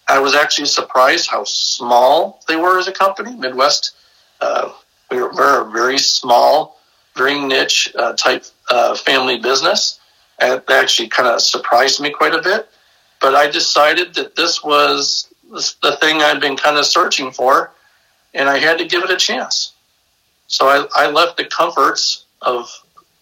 I 0.07 0.19
was 0.19 0.35
actually 0.35 0.67
surprised 0.67 1.29
how 1.29 1.43
small 1.43 2.41
they 2.47 2.55
were 2.55 2.79
as 2.79 2.87
a 2.87 2.91
company. 2.91 3.35
Midwest, 3.35 3.95
uh, 4.41 4.71
we 5.09 5.17
were, 5.17 5.33
we're 5.33 5.67
a 5.67 5.71
very 5.71 5.97
small 5.97 6.79
very 7.15 7.39
niche 7.39 7.93
uh, 7.95 8.13
type 8.13 8.45
family 8.95 9.37
business. 9.39 9.99
And 10.39 10.53
it 10.53 10.69
actually 10.69 11.09
kind 11.09 11.27
of 11.29 11.41
surprised 11.41 12.01
me 12.01 12.09
quite 12.09 12.33
a 12.33 12.41
bit. 12.41 12.69
But 13.21 13.35
I 13.35 13.49
decided 13.49 14.15
that 14.15 14.35
this 14.35 14.63
was 14.63 15.27
the 15.81 15.95
thing 16.01 16.21
I'd 16.21 16.41
been 16.41 16.57
kind 16.57 16.77
of 16.77 16.85
searching 16.85 17.31
for, 17.31 17.71
and 18.33 18.49
I 18.49 18.57
had 18.57 18.79
to 18.79 18.85
give 18.85 19.03
it 19.03 19.09
a 19.09 19.17
chance. 19.17 19.73
So 20.47 20.67
I, 20.67 20.85
I 20.95 21.09
left 21.09 21.37
the 21.37 21.45
comforts 21.45 22.25
of, 22.41 22.69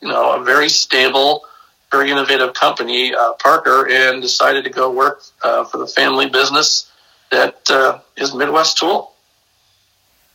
you 0.02 0.08
know, 0.08 0.34
a 0.34 0.44
very 0.44 0.70
stable, 0.70 1.44
very 1.92 2.10
innovative 2.10 2.54
company, 2.54 3.14
uh, 3.14 3.34
Parker, 3.34 3.88
and 3.90 4.22
decided 4.22 4.64
to 4.64 4.70
go 4.70 4.90
work 4.92 5.24
uh, 5.44 5.66
for 5.66 5.78
the 5.78 5.88
family 5.88 6.30
business 6.30 6.90
that 7.30 7.70
uh, 7.70 8.00
is 8.18 8.34
Midwest 8.34 8.78
Tool. 8.78 9.14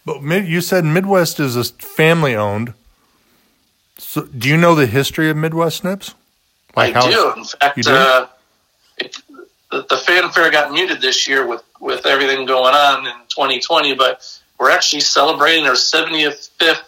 But 0.04 0.22
you 0.22 0.60
said 0.60 0.84
Midwest 0.84 1.40
is 1.40 1.56
a 1.56 1.64
family 1.64 2.36
owned. 2.36 2.74
So 4.16 4.22
do 4.22 4.48
you 4.48 4.56
know 4.56 4.74
the 4.74 4.86
history 4.86 5.28
of 5.28 5.36
Midwest 5.36 5.76
Snips? 5.82 6.14
Like 6.74 6.96
I 6.96 7.10
do. 7.10 7.34
In 7.36 7.44
fact, 7.44 7.76
do? 7.82 7.90
Uh, 7.90 8.26
it, 8.96 9.14
the, 9.70 9.84
the 9.90 9.98
fanfare 9.98 10.50
got 10.50 10.72
muted 10.72 11.02
this 11.02 11.28
year 11.28 11.46
with, 11.46 11.62
with 11.82 12.06
everything 12.06 12.46
going 12.46 12.74
on 12.74 13.06
in 13.06 13.12
2020, 13.28 13.94
but 13.94 14.40
we're 14.58 14.70
actually 14.70 15.00
celebrating 15.00 15.66
our 15.66 15.74
75th 15.74 16.80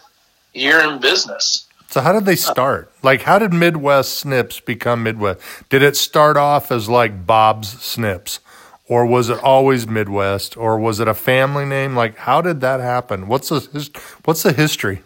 year 0.55 0.79
in 0.79 0.99
business. 0.99 1.67
So 1.89 2.01
how 2.01 2.13
did 2.13 2.25
they 2.25 2.35
start? 2.35 2.91
Like, 3.03 3.21
how 3.21 3.37
did 3.37 3.53
Midwest 3.53 4.17
Snips 4.17 4.59
become 4.59 5.03
Midwest? 5.03 5.39
Did 5.69 5.83
it 5.83 5.95
start 5.95 6.35
off 6.35 6.71
as 6.71 6.89
like 6.89 7.27
Bob's 7.27 7.79
Snips, 7.79 8.39
or 8.87 9.05
was 9.05 9.29
it 9.29 9.37
always 9.43 9.85
Midwest, 9.85 10.57
or 10.57 10.79
was 10.79 10.99
it 10.99 11.07
a 11.07 11.13
family 11.13 11.65
name? 11.65 11.95
Like, 11.95 12.17
how 12.17 12.41
did 12.41 12.59
that 12.61 12.79
happen? 12.79 13.27
What's 13.27 13.49
the 13.49 13.87
what's 14.25 14.41
the 14.41 14.51
history? 14.51 15.03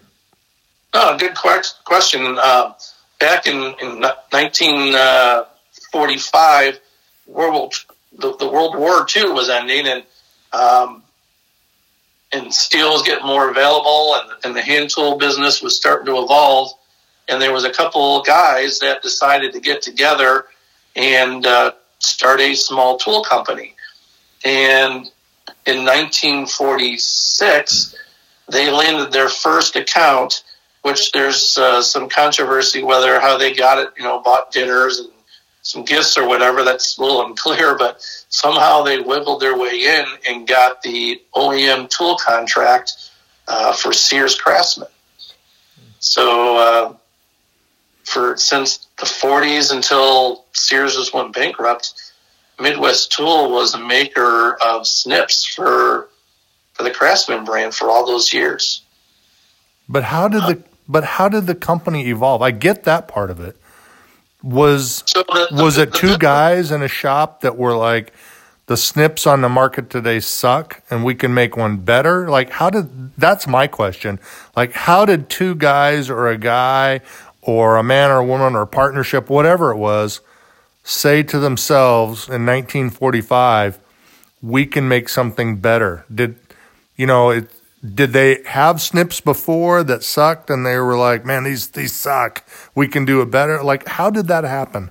Oh, 0.93 1.17
good 1.17 1.35
question. 1.35 2.37
Uh, 2.39 2.73
back 3.19 3.47
in, 3.47 3.55
in 3.55 4.01
1945, 4.01 6.79
World 7.25 7.73
the, 8.17 8.35
the 8.37 8.47
World 8.47 8.77
War 8.77 9.05
II 9.15 9.31
was 9.31 9.49
ending, 9.49 9.87
and 9.87 10.03
um, 10.51 11.03
and 12.31 12.53
steel 12.53 12.91
was 12.91 13.01
getting 13.03 13.25
more 13.25 13.49
available, 13.49 14.15
and, 14.15 14.29
and 14.43 14.53
the 14.55 14.61
hand 14.61 14.89
tool 14.89 15.17
business 15.17 15.61
was 15.61 15.75
starting 15.75 16.05
to 16.07 16.21
evolve. 16.21 16.71
And 17.27 17.41
there 17.41 17.53
was 17.53 17.63
a 17.63 17.71
couple 17.71 18.21
guys 18.23 18.79
that 18.79 19.01
decided 19.01 19.53
to 19.53 19.61
get 19.61 19.81
together 19.81 20.45
and 20.95 21.45
uh, 21.45 21.71
start 21.99 22.41
a 22.41 22.53
small 22.53 22.97
tool 22.97 23.23
company. 23.23 23.75
And 24.43 25.09
in 25.65 25.85
1946, 25.85 27.95
they 28.49 28.69
landed 28.69 29.13
their 29.13 29.29
first 29.29 29.77
account, 29.77 30.43
which 30.83 31.11
there's 31.11 31.57
uh, 31.57 31.81
some 31.81 32.07
controversy 32.07 32.83
whether 32.83 33.19
how 33.19 33.37
they 33.37 33.53
got 33.53 33.79
it, 33.79 33.89
you 33.97 34.03
know, 34.03 34.21
bought 34.21 34.51
dinners 34.51 34.99
and 34.99 35.09
some 35.63 35.83
gifts 35.83 36.17
or 36.17 36.27
whatever. 36.27 36.63
That's 36.63 36.97
a 36.97 37.01
little 37.01 37.25
unclear, 37.25 37.75
but 37.77 38.05
somehow 38.29 38.83
they 38.83 38.99
wiggled 38.99 39.41
their 39.41 39.57
way 39.57 39.85
in 39.85 40.05
and 40.29 40.47
got 40.47 40.83
the 40.83 41.21
OEM 41.35 41.89
tool 41.89 42.17
contract 42.17 42.93
uh, 43.47 43.73
for 43.73 43.91
Sears 43.91 44.39
Craftsman. 44.39 44.89
So 45.99 46.57
uh, 46.57 46.95
for 48.03 48.35
since 48.37 48.87
the 48.97 49.05
40s 49.05 49.73
until 49.73 50.45
Sears 50.51 50.95
just 50.95 51.13
went 51.13 51.33
bankrupt, 51.33 51.93
Midwest 52.59 53.13
Tool 53.13 53.51
was 53.51 53.73
a 53.73 53.79
maker 53.79 54.57
of 54.61 54.85
snips 54.85 55.45
for 55.45 56.09
for 56.73 56.83
the 56.83 56.91
Craftsman 56.91 57.45
brand 57.45 57.73
for 57.73 57.89
all 57.89 58.05
those 58.05 58.33
years. 58.33 58.81
But 59.87 60.03
how 60.03 60.27
did 60.27 60.41
the 60.41 60.63
but 60.87 61.03
how 61.03 61.29
did 61.29 61.47
the 61.47 61.55
company 61.55 62.07
evolve? 62.09 62.41
I 62.41 62.51
get 62.51 62.83
that 62.83 63.07
part 63.07 63.29
of 63.29 63.39
it. 63.39 63.55
Was 64.41 65.03
so 65.05 65.23
the, 65.23 65.47
the, 65.51 65.63
was 65.63 65.77
it 65.77 65.93
two 65.93 66.17
guys 66.17 66.71
in 66.71 66.81
a 66.81 66.87
shop 66.87 67.41
that 67.41 67.57
were 67.57 67.75
like 67.75 68.11
the 68.65 68.75
snips 68.75 69.25
on 69.25 69.41
the 69.41 69.49
market 69.49 69.89
today 69.89 70.19
suck 70.19 70.83
and 70.89 71.05
we 71.05 71.15
can 71.15 71.33
make 71.33 71.55
one 71.55 71.77
better? 71.77 72.29
Like 72.29 72.49
how 72.49 72.69
did 72.69 73.15
that's 73.17 73.47
my 73.47 73.67
question. 73.67 74.19
Like 74.55 74.73
how 74.73 75.05
did 75.05 75.29
two 75.29 75.55
guys 75.55 76.09
or 76.09 76.27
a 76.27 76.37
guy 76.37 76.99
or 77.41 77.77
a 77.77 77.83
man 77.83 78.11
or 78.11 78.17
a 78.17 78.25
woman 78.25 78.55
or 78.55 78.63
a 78.63 78.67
partnership 78.67 79.29
whatever 79.29 79.71
it 79.71 79.77
was 79.77 80.19
say 80.83 81.23
to 81.23 81.39
themselves 81.39 82.27
in 82.27 82.45
1945 82.45 83.79
we 84.41 84.65
can 84.65 84.89
make 84.89 85.07
something 85.07 85.55
better? 85.55 86.05
Did 86.13 86.35
you 86.97 87.07
know 87.07 87.29
it 87.29 87.49
did 87.83 88.13
they 88.13 88.41
have 88.45 88.81
snips 88.81 89.19
before 89.19 89.83
that 89.83 90.03
sucked 90.03 90.49
and 90.49 90.65
they 90.65 90.77
were 90.77 90.97
like, 90.97 91.25
man, 91.25 91.43
these, 91.43 91.67
these 91.69 91.93
suck. 91.93 92.47
We 92.75 92.87
can 92.87 93.03
do 93.03 93.21
it 93.21 93.29
better. 93.29 93.61
Like, 93.61 93.87
how 93.87 94.09
did 94.09 94.27
that 94.27 94.45
happen? 94.45 94.89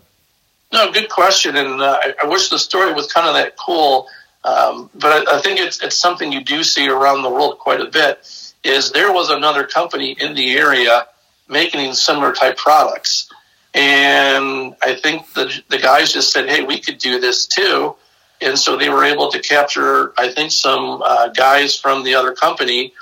No, 0.72 0.92
good 0.92 1.08
question. 1.08 1.56
And 1.56 1.80
uh, 1.80 1.98
I, 2.02 2.14
I, 2.24 2.26
wish 2.26 2.48
the 2.48 2.58
story 2.58 2.92
was 2.92 3.10
kind 3.10 3.26
of 3.26 3.34
that 3.34 3.56
cool. 3.56 4.08
Um, 4.44 4.90
but 4.94 5.28
I, 5.28 5.38
I, 5.38 5.40
think 5.40 5.60
it's, 5.60 5.82
it's 5.82 5.96
something 5.96 6.32
you 6.32 6.42
do 6.42 6.62
see 6.62 6.88
around 6.88 7.22
the 7.22 7.30
world 7.30 7.58
quite 7.58 7.80
a 7.80 7.86
bit 7.86 8.26
is 8.62 8.92
there 8.92 9.12
was 9.12 9.30
another 9.30 9.64
company 9.64 10.16
in 10.18 10.34
the 10.34 10.52
area 10.52 11.06
making 11.48 11.94
similar 11.94 12.32
type 12.32 12.56
products. 12.56 13.30
And 13.74 14.74
I 14.82 14.94
think 14.94 15.32
the, 15.32 15.62
the 15.68 15.78
guys 15.78 16.12
just 16.12 16.32
said, 16.32 16.48
Hey, 16.48 16.62
we 16.62 16.78
could 16.78 16.98
do 16.98 17.20
this 17.20 17.46
too 17.46 17.96
and 18.42 18.58
so 18.58 18.76
they 18.76 18.88
were 18.88 19.04
able 19.04 19.30
to 19.30 19.38
capture, 19.38 20.12
I 20.18 20.28
think, 20.32 20.52
some 20.52 21.02
uh, 21.04 21.28
guys 21.28 21.78
from 21.78 22.04
the 22.04 22.14
other 22.14 22.32
company 22.32 22.92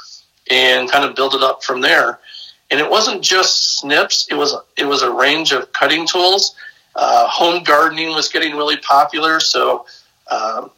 and 0.50 0.90
kind 0.90 1.04
of 1.04 1.14
build 1.14 1.34
it 1.34 1.42
up 1.42 1.62
from 1.64 1.80
there. 1.80 2.18
And 2.70 2.80
it 2.80 2.88
wasn't 2.88 3.22
just 3.22 3.78
snips; 3.78 4.28
it 4.30 4.34
was 4.34 4.54
it 4.76 4.84
was 4.84 5.02
a 5.02 5.10
range 5.10 5.52
of 5.52 5.72
cutting 5.72 6.06
tools. 6.06 6.54
Uh, 6.94 7.26
home 7.28 7.62
gardening 7.62 8.14
was 8.14 8.28
getting 8.28 8.56
really 8.56 8.76
popular, 8.76 9.40
so 9.40 9.86
um, 10.30 10.70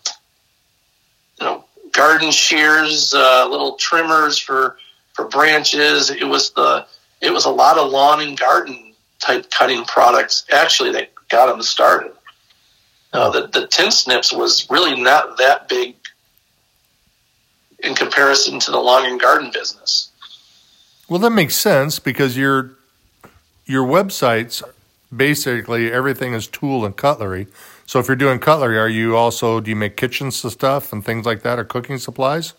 you 1.38 1.46
know, 1.46 1.64
garden 1.92 2.30
shears, 2.30 3.12
uh, 3.14 3.46
little 3.48 3.76
trimmers 3.76 4.38
for 4.38 4.78
for 5.12 5.26
branches. 5.26 6.10
It 6.10 6.24
was 6.24 6.50
the 6.50 6.86
it 7.20 7.30
was 7.30 7.44
a 7.44 7.50
lot 7.50 7.78
of 7.78 7.90
lawn 7.90 8.20
and 8.20 8.38
garden 8.38 8.94
type 9.18 9.50
cutting 9.50 9.84
products 9.84 10.44
actually 10.50 10.92
that 10.92 11.12
got 11.28 11.46
them 11.46 11.62
started. 11.62 12.12
No, 13.12 13.30
the, 13.30 13.46
the 13.46 13.66
tin 13.66 13.90
snips 13.90 14.32
was 14.32 14.68
really 14.70 15.00
not 15.00 15.36
that 15.38 15.68
big 15.68 15.96
in 17.80 17.94
comparison 17.94 18.58
to 18.60 18.70
the 18.70 18.78
lawn 18.78 19.04
and 19.04 19.20
garden 19.20 19.50
business. 19.52 20.10
Well, 21.08 21.18
that 21.18 21.30
makes 21.30 21.56
sense 21.56 21.98
because 21.98 22.36
your 22.36 22.72
your 23.66 23.86
websites 23.86 24.62
basically 25.14 25.92
everything 25.92 26.32
is 26.32 26.46
tool 26.46 26.84
and 26.86 26.96
cutlery. 26.96 27.48
So 27.84 27.98
if 27.98 28.08
you're 28.08 28.16
doing 28.16 28.38
cutlery, 28.38 28.78
are 28.78 28.88
you 28.88 29.16
also 29.16 29.60
do 29.60 29.70
you 29.70 29.76
make 29.76 29.96
kitchen 29.96 30.30
stuff 30.30 30.92
and 30.92 31.04
things 31.04 31.26
like 31.26 31.42
that, 31.42 31.58
or 31.58 31.64
cooking 31.64 31.98
supplies? 31.98 32.54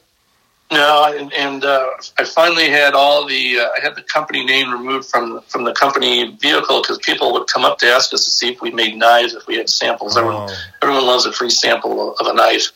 No, 0.74 1.14
and, 1.16 1.32
and 1.34 1.64
uh, 1.64 1.86
I 2.18 2.24
finally 2.24 2.68
had 2.70 2.96
all 2.96 3.28
the 3.28 3.60
uh, 3.60 3.70
I 3.78 3.80
had 3.82 3.96
the 3.96 4.02
company 4.02 4.44
name 4.44 4.72
removed 4.72 5.08
from 5.08 5.42
from 5.42 5.66
the 5.66 5.74
company 5.74 6.36
vehicle 6.36 6.82
because 6.82 6.98
people 6.98 7.32
would 7.34 7.48
come 7.48 7.64
up 7.64 7.78
to 7.80 7.86
ask 7.86 8.12
us 8.12 8.26
to 8.26 8.32
see 8.32 8.52
if 8.52 8.60
we 8.60 8.72
made 8.72 8.98
knives, 8.98 9.36
if 9.36 9.46
we 9.46 9.56
had 9.58 9.70
samples. 9.70 10.18
Oh. 10.18 10.22
Everyone 10.22 10.50
everyone 10.82 11.06
loves 11.06 11.28
a 11.28 11.32
free 11.32 11.52
sample 11.52 12.16
of 12.16 12.26
a 12.26 12.34
knife, 12.34 12.72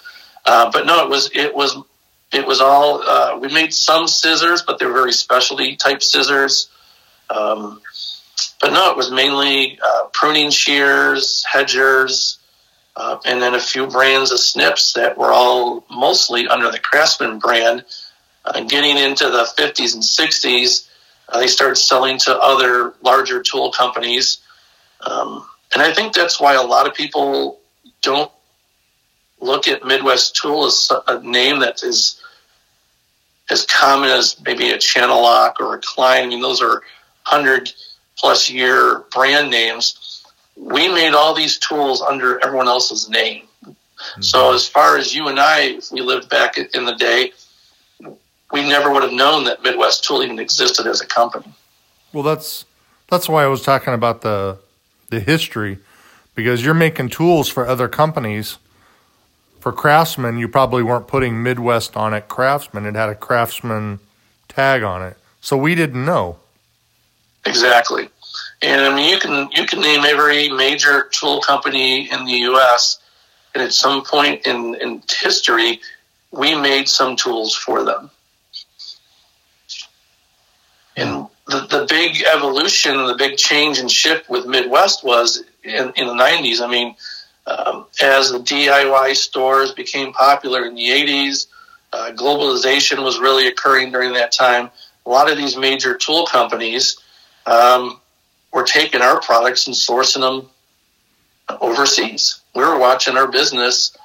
uh, 0.46 0.70
but 0.72 0.86
no, 0.86 1.04
it 1.04 1.10
was 1.10 1.32
it 1.34 1.56
was 1.56 1.76
it 2.32 2.46
was 2.46 2.62
all 2.62 3.02
uh, 3.02 3.40
we 3.40 3.48
made 3.52 3.74
some 3.74 4.08
scissors, 4.08 4.62
but 4.62 4.78
they're 4.78 4.94
very 4.94 5.14
specialty 5.14 5.76
type 5.76 6.04
scissors. 6.04 6.70
Um, 7.32 7.82
but 8.62 8.74
no, 8.74 8.92
it 8.92 8.98
was 8.98 9.12
mainly 9.12 9.80
uh, 9.84 10.04
pruning 10.14 10.52
shears, 10.52 11.44
hedgers, 11.52 12.37
uh, 12.98 13.20
and 13.26 13.40
then 13.40 13.54
a 13.54 13.60
few 13.60 13.86
brands 13.86 14.32
of 14.32 14.40
snips 14.40 14.94
that 14.94 15.20
were 15.20 15.32
all 15.32 15.86
mostly 15.90 16.48
under 16.48 16.72
the 16.72 16.80
Craftsman 16.80 17.38
brand. 17.38 17.86
Uh, 18.44 18.62
getting 18.62 18.98
into 18.98 19.26
the 19.26 19.48
50s 19.56 19.94
and 19.94 20.02
60s, 20.02 20.90
uh, 21.30 21.40
they 21.40 21.46
started 21.46 21.76
selling 21.76 22.18
to 22.18 22.36
other 22.36 22.96
larger 23.04 23.44
tool 23.44 23.72
companies. 23.72 24.40
Um, 25.02 25.48
and 25.74 25.84
I 25.84 25.94
think 25.94 26.14
that's 26.14 26.40
why 26.40 26.56
a 26.56 26.64
lot 26.64 26.88
of 26.88 26.96
people 26.96 27.60
don't 28.02 28.32
look 29.40 29.68
at 29.68 29.86
Midwest 29.86 30.36
Tool 30.36 30.66
as 30.66 30.92
a 31.08 31.22
name 31.22 31.60
that 31.60 31.84
is 31.84 32.20
as 33.52 33.64
common 33.68 34.10
as 34.10 34.42
maybe 34.44 34.72
a 34.72 34.78
Channellock 34.78 35.60
or 35.60 35.76
a 35.76 35.82
Klein. 35.84 36.24
I 36.24 36.28
mean, 36.28 36.42
those 36.42 36.64
are 36.64 36.82
100 37.30 37.72
plus 38.18 38.50
year 38.50 39.04
brand 39.12 39.52
names 39.52 40.07
we 40.60 40.88
made 40.90 41.14
all 41.14 41.34
these 41.34 41.58
tools 41.58 42.02
under 42.02 42.44
everyone 42.44 42.68
else's 42.68 43.10
name. 43.10 43.48
Mm-hmm. 43.64 44.22
So 44.22 44.54
as 44.54 44.68
far 44.68 44.98
as 44.98 45.16
you 45.16 45.28
and 45.28 45.40
I, 45.40 45.62
if 45.62 45.92
we 45.92 46.02
lived 46.02 46.30
back 46.30 46.58
in 46.58 46.86
the 46.86 46.96
day, 46.96 47.32
we 48.52 48.68
never 48.68 48.92
would 48.92 49.04
have 49.04 49.14
known 49.14 49.44
that 49.46 49.64
Midwest 49.64 50.04
Tool 50.04 50.24
even 50.24 50.40
existed 50.40 50.88
as 50.88 51.02
a 51.02 51.06
company. 51.06 51.54
Well, 52.14 52.24
that's 52.24 52.66
that's 53.10 53.28
why 53.28 53.44
I 53.44 53.48
was 53.48 53.62
talking 53.62 53.94
about 53.94 54.22
the 54.22 54.58
the 55.10 55.20
history, 55.20 55.80
because 56.36 56.64
you're 56.64 56.74
making 56.74 57.10
tools 57.10 57.50
for 57.50 57.68
other 57.68 57.88
companies. 57.88 58.58
For 59.60 59.74
Craftsman, 59.74 60.38
you 60.38 60.48
probably 60.48 60.84
weren't 60.84 61.08
putting 61.08 61.44
Midwest 61.44 61.98
on 61.98 62.14
it. 62.14 62.30
Craftsman, 62.30 62.86
it 62.86 62.96
had 62.96 63.10
a 63.10 63.16
Craftsman 63.16 64.00
tag 64.48 64.84
on 64.84 65.02
it, 65.02 65.18
so 65.42 65.58
we 65.58 65.76
didn't 65.76 66.06
know. 66.06 66.38
Exactly. 67.46 68.10
And 68.62 68.82
I 68.82 68.96
mean, 68.96 69.10
you 69.10 69.20
can 69.20 69.50
you 69.52 69.66
can 69.66 69.82
name 69.82 70.04
every 70.04 70.50
major 70.50 71.10
tool 71.12 71.42
company 71.42 72.10
in 72.12 72.26
the 72.26 72.34
U.S. 72.34 73.00
and 73.54 73.64
at 73.64 73.72
some 73.72 74.04
point 74.04 74.48
in, 74.48 74.76
in 74.76 75.04
history, 75.08 75.80
we 76.32 76.56
made 76.56 76.90
some 76.90 77.16
tools 77.16 77.56
for 77.56 77.84
them. 77.84 78.10
And 80.96 81.28
the, 81.46 81.68
the 81.70 81.86
big 81.88 82.24
evolution, 82.24 83.06
the 83.06 83.16
big 83.16 83.38
change 83.38 83.78
and 83.78 83.90
shift 83.90 84.30
with 84.30 84.48
Midwest 84.48 85.04
was 85.04 85.44
in, 85.64 85.94
in 85.96 86.08
the 86.08 86.14
90s. 86.14 86.60
I 86.60 86.68
mean, 86.68 86.96
um, 87.46 87.86
as 88.02 88.32
the 88.32 88.40
DIY 88.40 89.16
stores 89.16 89.72
became 89.74 90.12
popular 90.14 90.66
in 90.66 90.74
the 90.74 90.90
80s, 90.90 91.48
uh, 91.94 92.12
globalization 92.16 93.04
was 93.04 93.20
really 93.20 93.48
occurring 93.48 93.92
during 93.92 94.14
that 94.14 94.32
time. 94.32 94.72
A 95.06 95.10
lot 95.10 95.32
of 95.32 95.38
these 95.38 95.56
major 95.56 95.96
tool 95.96 96.26
companies 96.26 96.98
um, 97.46 98.02
were 98.58 98.64
taking 98.64 99.02
our 99.02 99.22
products 99.22 99.68
and 99.68 99.76
sourcing 99.76 100.22
them 100.22 100.50
overseas. 101.62 102.42
We 102.56 102.64
were 102.64 102.80
watching 102.80 103.16
our 103.16 103.28
business 103.28 103.96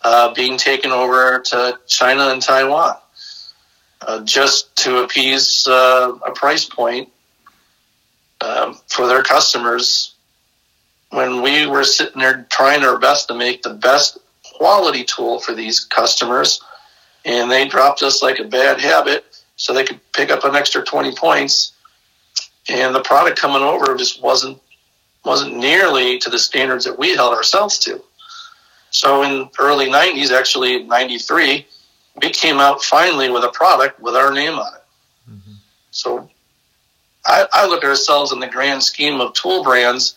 uh, 0.00 0.32
being 0.32 0.56
taken 0.56 0.90
over 0.92 1.40
to 1.40 1.78
China 1.86 2.28
and 2.28 2.40
Taiwan 2.40 2.96
uh, 4.00 4.20
just 4.24 4.74
to 4.76 5.02
appease 5.02 5.66
uh, 5.68 6.14
a 6.26 6.32
price 6.32 6.64
point 6.64 7.10
um, 8.40 8.78
for 8.86 9.06
their 9.08 9.22
customers 9.22 10.14
when 11.10 11.42
we 11.42 11.66
were 11.66 11.84
sitting 11.84 12.20
there 12.20 12.46
trying 12.48 12.84
our 12.84 12.98
best 12.98 13.28
to 13.28 13.34
make 13.34 13.60
the 13.60 13.74
best 13.74 14.16
quality 14.54 15.04
tool 15.04 15.38
for 15.38 15.54
these 15.54 15.80
customers 15.84 16.62
and 17.26 17.50
they 17.50 17.68
dropped 17.68 18.02
us 18.02 18.22
like 18.22 18.38
a 18.38 18.44
bad 18.44 18.80
habit 18.80 19.42
so 19.56 19.74
they 19.74 19.84
could 19.84 20.00
pick 20.12 20.30
up 20.30 20.44
an 20.44 20.56
extra 20.56 20.82
20 20.82 21.14
points 21.14 21.72
and 22.68 22.94
the 22.94 23.00
product 23.00 23.38
coming 23.38 23.62
over 23.62 23.96
just 23.96 24.22
wasn't 24.22 24.60
wasn't 25.24 25.56
nearly 25.56 26.18
to 26.18 26.30
the 26.30 26.38
standards 26.38 26.84
that 26.84 26.98
we 26.98 27.14
held 27.14 27.34
ourselves 27.34 27.78
to 27.78 28.02
so 28.90 29.22
in 29.22 29.48
early 29.58 29.88
90s 29.88 30.30
actually 30.30 30.82
93 30.84 31.66
we 32.22 32.30
came 32.30 32.58
out 32.58 32.82
finally 32.82 33.30
with 33.30 33.44
a 33.44 33.50
product 33.50 34.00
with 34.00 34.14
our 34.14 34.32
name 34.32 34.54
on 34.54 34.74
it 34.74 35.30
mm-hmm. 35.30 35.52
so 35.90 36.28
I, 37.26 37.46
I 37.52 37.66
look 37.66 37.84
at 37.84 37.88
ourselves 37.88 38.32
in 38.32 38.40
the 38.40 38.46
grand 38.46 38.82
scheme 38.82 39.20
of 39.20 39.34
tool 39.34 39.62
brands 39.62 40.14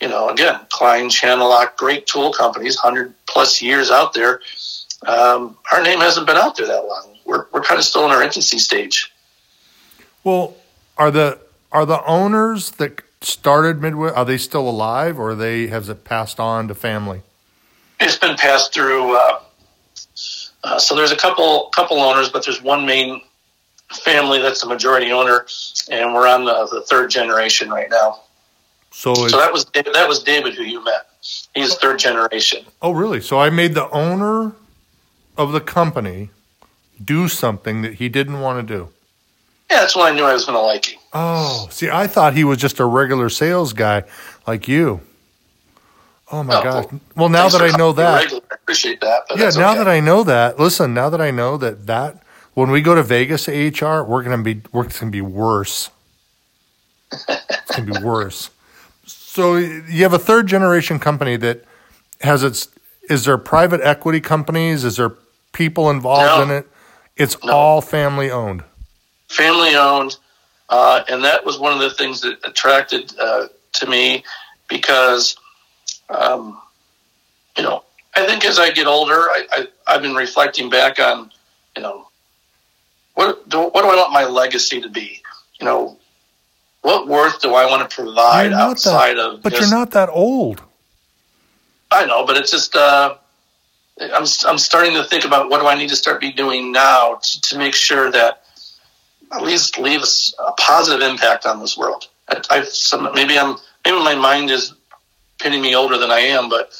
you 0.00 0.08
know 0.08 0.28
again 0.28 0.60
klein 0.70 1.08
Channellock 1.08 1.76
great 1.76 2.06
tool 2.06 2.32
companies 2.32 2.76
100 2.82 3.14
plus 3.26 3.60
years 3.60 3.90
out 3.90 4.14
there 4.14 4.40
um, 5.06 5.56
our 5.72 5.82
name 5.82 6.00
hasn't 6.00 6.26
been 6.26 6.36
out 6.36 6.56
there 6.56 6.66
that 6.66 6.86
long. 6.86 7.16
We're 7.24 7.46
we're 7.52 7.62
kind 7.62 7.78
of 7.78 7.84
still 7.84 8.04
in 8.04 8.10
our 8.10 8.22
infancy 8.22 8.58
stage. 8.58 9.12
Well, 10.22 10.54
are 10.96 11.10
the 11.10 11.38
are 11.74 11.84
the 11.84 12.02
owners 12.06 12.70
that 12.72 13.02
started 13.20 13.82
Midway 13.82 14.10
are 14.10 14.24
they 14.24 14.38
still 14.38 14.68
alive, 14.68 15.18
or 15.18 15.34
they 15.34 15.66
has 15.66 15.88
it 15.88 16.04
passed 16.04 16.38
on 16.38 16.68
to 16.68 16.74
family? 16.74 17.22
It's 18.00 18.16
been 18.16 18.36
passed 18.36 18.72
through. 18.72 19.16
Uh, 19.16 19.40
uh, 20.62 20.78
so 20.78 20.94
there's 20.94 21.12
a 21.12 21.16
couple 21.16 21.68
couple 21.74 22.00
owners, 22.00 22.30
but 22.30 22.44
there's 22.44 22.62
one 22.62 22.86
main 22.86 23.20
family 23.90 24.40
that's 24.40 24.60
the 24.60 24.68
majority 24.68 25.12
owner, 25.12 25.46
and 25.90 26.14
we're 26.14 26.26
on 26.26 26.44
the, 26.44 26.68
the 26.70 26.82
third 26.82 27.10
generation 27.10 27.68
right 27.70 27.90
now. 27.90 28.20
So, 28.90 29.12
so 29.14 29.36
that 29.38 29.52
was 29.52 29.64
that 29.66 30.08
was 30.08 30.22
David 30.22 30.54
who 30.54 30.62
you 30.62 30.82
met. 30.84 31.08
He's 31.54 31.74
third 31.74 31.98
generation. 31.98 32.64
Oh, 32.80 32.92
really? 32.92 33.20
So 33.20 33.38
I 33.38 33.50
made 33.50 33.74
the 33.74 33.90
owner 33.90 34.52
of 35.36 35.52
the 35.52 35.60
company 35.60 36.30
do 37.02 37.26
something 37.28 37.82
that 37.82 37.94
he 37.94 38.08
didn't 38.08 38.40
want 38.40 38.66
to 38.66 38.74
do. 38.76 38.90
Yeah, 39.70 39.80
that's 39.80 39.96
when 39.96 40.06
I 40.06 40.14
knew 40.14 40.24
I 40.24 40.32
was 40.32 40.44
going 40.44 40.56
to 40.56 40.62
like 40.62 40.86
him. 40.86 41.00
Oh, 41.14 41.68
see, 41.70 41.88
I 41.88 42.06
thought 42.06 42.34
he 42.34 42.44
was 42.44 42.58
just 42.58 42.80
a 42.80 42.84
regular 42.84 43.28
sales 43.28 43.72
guy 43.72 44.04
like 44.46 44.66
you. 44.68 45.00
Oh 46.32 46.42
my 46.42 46.58
oh, 46.58 46.62
gosh! 46.62 46.84
Well, 46.90 47.00
well 47.16 47.28
now 47.28 47.48
that 47.48 47.62
I 47.62 47.76
know 47.76 47.92
that, 47.92 48.22
regular. 48.24 48.42
I 48.50 48.54
appreciate 48.54 49.00
that. 49.00 49.22
yeah, 49.36 49.50
now 49.50 49.70
okay. 49.70 49.78
that 49.78 49.88
I 49.88 50.00
know 50.00 50.24
that, 50.24 50.58
listen. 50.58 50.92
Now 50.92 51.08
that 51.10 51.20
I 51.20 51.30
know 51.30 51.56
that 51.58 51.86
that 51.86 52.22
when 52.54 52.70
we 52.70 52.80
go 52.80 52.94
to 52.94 53.02
Vegas 53.02 53.46
HR, 53.46 54.02
we're 54.02 54.22
going 54.22 54.36
to 54.36 54.42
be 54.42 54.62
we're 54.72 54.82
going 54.82 54.90
to 54.92 55.10
be 55.10 55.20
worse. 55.20 55.90
it's 57.12 57.76
going 57.76 57.86
to 57.86 58.00
be 58.00 58.04
worse. 58.04 58.50
So 59.06 59.56
you 59.56 60.02
have 60.02 60.14
a 60.14 60.18
third 60.18 60.46
generation 60.46 60.98
company 60.98 61.36
that 61.36 61.64
has 62.22 62.42
its. 62.42 62.68
Is 63.08 63.26
there 63.26 63.36
private 63.36 63.82
equity 63.82 64.20
companies? 64.20 64.82
Is 64.82 64.96
there 64.96 65.12
people 65.54 65.88
involved 65.88 66.26
no. 66.26 66.42
in 66.42 66.50
it. 66.50 66.68
It's 67.16 67.42
no. 67.42 67.52
all 67.52 67.80
family 67.80 68.30
owned. 68.30 68.62
Family 69.28 69.74
owned, 69.74 70.18
uh, 70.68 71.04
and 71.08 71.24
that 71.24 71.44
was 71.44 71.58
one 71.58 71.72
of 71.72 71.78
the 71.78 71.90
things 71.90 72.20
that 72.22 72.38
attracted 72.44 73.12
uh, 73.18 73.48
to 73.74 73.86
me 73.86 74.24
because, 74.68 75.36
um, 76.08 76.60
you 77.56 77.62
know, 77.62 77.84
I 78.14 78.26
think 78.26 78.44
as 78.44 78.58
I 78.58 78.70
get 78.70 78.86
older, 78.86 79.14
I, 79.14 79.66
I, 79.86 79.92
have 79.92 80.02
been 80.02 80.14
reflecting 80.14 80.70
back 80.70 80.98
on, 80.98 81.30
you 81.76 81.82
know, 81.82 82.08
what 83.14 83.48
do, 83.48 83.60
what 83.60 83.82
do 83.82 83.88
I 83.88 83.96
want 83.96 84.12
my 84.12 84.24
legacy 84.24 84.80
to 84.80 84.88
be? 84.88 85.22
You 85.60 85.66
know, 85.66 85.98
what 86.82 87.08
worth 87.08 87.40
do 87.40 87.54
I 87.54 87.66
want 87.66 87.88
to 87.88 87.94
provide 87.94 88.52
outside 88.52 89.16
that, 89.16 89.24
of? 89.24 89.42
But 89.42 89.52
you're 89.58 89.70
not 89.70 89.92
that 89.92 90.08
old. 90.10 90.62
I 91.90 92.06
know, 92.06 92.26
but 92.26 92.36
it's 92.36 92.50
just 92.50 92.74
uh, 92.74 93.16
I'm, 94.00 94.26
I'm 94.46 94.58
starting 94.58 94.94
to 94.94 95.04
think 95.04 95.24
about 95.24 95.50
what 95.50 95.60
do 95.60 95.66
I 95.66 95.76
need 95.76 95.88
to 95.90 95.96
start 95.96 96.20
be 96.20 96.32
doing 96.32 96.72
now 96.72 97.16
to, 97.22 97.40
to 97.42 97.58
make 97.58 97.74
sure 97.74 98.10
that 98.10 98.43
at 99.32 99.42
least 99.42 99.78
leave 99.78 100.02
a, 100.02 100.42
a 100.42 100.52
positive 100.52 101.06
impact 101.06 101.46
on 101.46 101.60
this 101.60 101.76
world. 101.76 102.08
I, 102.28 102.40
I 102.50 102.62
some, 102.64 103.08
maybe 103.14 103.38
I'm 103.38 103.56
maybe 103.84 103.98
my 103.98 104.14
mind 104.14 104.50
is 104.50 104.74
pinning 105.38 105.60
me 105.60 105.74
older 105.74 105.98
than 105.98 106.10
I 106.10 106.20
am, 106.20 106.48
but 106.48 106.70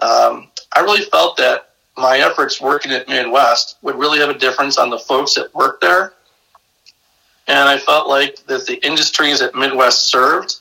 um, 0.00 0.48
I 0.74 0.80
really 0.80 1.04
felt 1.04 1.36
that 1.38 1.70
my 1.96 2.18
efforts 2.18 2.60
working 2.60 2.92
at 2.92 3.08
Midwest 3.08 3.76
would 3.82 3.96
really 3.96 4.18
have 4.18 4.30
a 4.30 4.38
difference 4.38 4.78
on 4.78 4.90
the 4.90 4.98
folks 4.98 5.34
that 5.34 5.54
work 5.54 5.80
there. 5.80 6.14
And 7.46 7.68
I 7.68 7.78
felt 7.78 8.08
like 8.08 8.46
that 8.46 8.66
the 8.66 8.84
industries 8.86 9.40
that 9.40 9.54
Midwest 9.54 10.08
served 10.10 10.56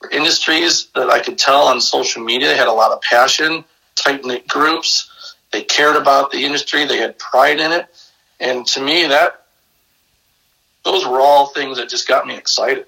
were 0.00 0.10
industries 0.10 0.86
that 0.94 1.10
I 1.10 1.20
could 1.20 1.38
tell 1.38 1.62
on 1.62 1.80
social 1.80 2.24
media 2.24 2.56
had 2.56 2.68
a 2.68 2.72
lot 2.72 2.90
of 2.90 3.00
passion, 3.02 3.64
tight 3.96 4.24
knit 4.24 4.48
groups, 4.48 5.12
they 5.52 5.62
cared 5.62 5.96
about 5.96 6.30
the 6.30 6.44
industry. 6.44 6.84
They 6.84 6.98
had 6.98 7.18
pride 7.18 7.60
in 7.60 7.70
it. 7.72 7.86
And 8.40 8.66
to 8.68 8.80
me, 8.80 9.06
that 9.06 9.41
those 10.84 11.06
were 11.06 11.20
all 11.20 11.46
things 11.46 11.78
that 11.78 11.88
just 11.88 12.08
got 12.08 12.26
me 12.26 12.36
excited. 12.36 12.86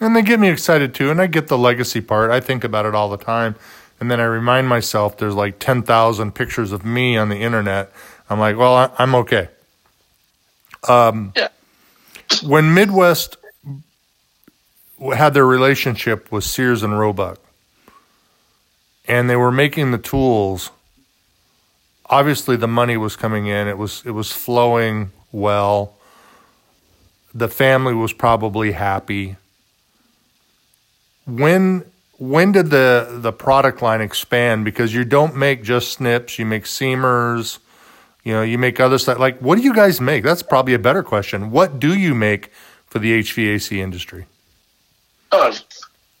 And 0.00 0.14
they 0.14 0.22
get 0.22 0.40
me 0.40 0.48
excited 0.48 0.94
too. 0.94 1.10
And 1.10 1.20
I 1.20 1.26
get 1.26 1.48
the 1.48 1.58
legacy 1.58 2.00
part. 2.00 2.30
I 2.30 2.40
think 2.40 2.64
about 2.64 2.86
it 2.86 2.94
all 2.94 3.08
the 3.08 3.16
time. 3.16 3.56
And 3.98 4.10
then 4.10 4.20
I 4.20 4.24
remind 4.24 4.68
myself 4.68 5.16
there's 5.16 5.34
like 5.34 5.58
10,000 5.58 6.34
pictures 6.34 6.72
of 6.72 6.84
me 6.84 7.16
on 7.16 7.28
the 7.30 7.38
internet. 7.38 7.90
I'm 8.28 8.38
like, 8.38 8.56
well, 8.56 8.94
I'm 8.98 9.14
okay. 9.14 9.48
Um, 10.88 11.32
yeah. 11.34 11.48
When 12.42 12.74
Midwest 12.74 13.36
had 15.14 15.32
their 15.32 15.46
relationship 15.46 16.30
with 16.30 16.44
Sears 16.44 16.82
and 16.82 16.98
Roebuck, 16.98 17.38
and 19.08 19.30
they 19.30 19.36
were 19.36 19.52
making 19.52 19.92
the 19.92 19.98
tools 19.98 20.70
obviously 22.08 22.56
the 22.56 22.68
money 22.68 22.96
was 22.96 23.16
coming 23.16 23.46
in. 23.46 23.68
It 23.68 23.78
was 23.78 24.02
it 24.04 24.12
was 24.12 24.32
flowing 24.32 25.12
well. 25.32 25.95
The 27.36 27.48
family 27.48 27.92
was 27.92 28.12
probably 28.14 28.72
happy. 28.72 29.36
When 31.26 31.84
when 32.18 32.52
did 32.52 32.70
the 32.70 33.18
the 33.20 33.32
product 33.32 33.82
line 33.82 34.00
expand? 34.00 34.64
Because 34.64 34.94
you 34.94 35.04
don't 35.04 35.36
make 35.36 35.62
just 35.62 35.92
snips, 35.92 36.38
you 36.38 36.46
make 36.46 36.64
seamers, 36.64 37.58
you 38.24 38.32
know, 38.32 38.42
you 38.42 38.56
make 38.58 38.80
other 38.80 38.98
stuff. 38.98 39.18
Like, 39.18 39.38
what 39.40 39.56
do 39.56 39.62
you 39.62 39.74
guys 39.74 40.00
make? 40.00 40.24
That's 40.24 40.42
probably 40.42 40.74
a 40.74 40.78
better 40.78 41.02
question. 41.02 41.50
What 41.50 41.78
do 41.78 41.94
you 41.94 42.14
make 42.14 42.50
for 42.86 42.98
the 42.98 43.20
HVAC 43.20 43.76
industry? 43.76 44.26
Oh, 45.30 45.54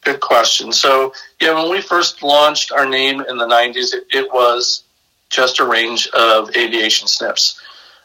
good 0.04 0.20
question. 0.20 0.72
So, 0.72 1.14
yeah, 1.40 1.54
when 1.54 1.70
we 1.70 1.80
first 1.80 2.22
launched 2.22 2.72
our 2.72 2.84
name 2.84 3.22
in 3.22 3.38
the 3.38 3.46
'90s, 3.46 3.94
it, 3.94 4.04
it 4.10 4.32
was 4.32 4.82
just 5.30 5.60
a 5.60 5.64
range 5.64 6.08
of 6.08 6.54
aviation 6.54 7.08
snips. 7.08 7.60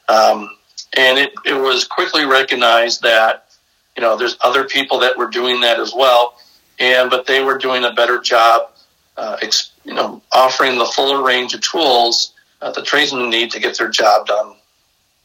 Um, 0.08 0.56
and 0.98 1.18
it, 1.18 1.34
it 1.46 1.54
was 1.54 1.86
quickly 1.86 2.26
recognized 2.26 3.02
that, 3.04 3.48
you 3.96 4.02
know, 4.02 4.18
there's 4.18 4.38
other 4.42 4.66
people 4.66 5.00
that 5.00 5.18
were 5.18 5.28
doing 5.28 5.62
that 5.62 5.80
as 5.80 5.94
well. 5.96 6.38
And, 6.80 7.10
but 7.10 7.28
they 7.28 7.44
were 7.44 7.58
doing 7.58 7.84
a 7.84 7.94
better 7.94 8.20
job, 8.20 8.72
uh, 9.18 9.38
ex, 9.42 9.72
you 9.84 9.94
know, 9.94 10.22
offering 10.32 10.78
the 10.78 10.86
fuller 10.86 11.24
range 11.24 11.54
of 11.54 11.62
tools 11.62 12.34
uh, 12.62 12.72
the 12.72 12.82
tradesmen 12.82 13.30
need 13.30 13.52
to 13.52 13.60
get 13.60 13.78
their 13.78 13.90
job 13.90 14.28
done 14.28 14.56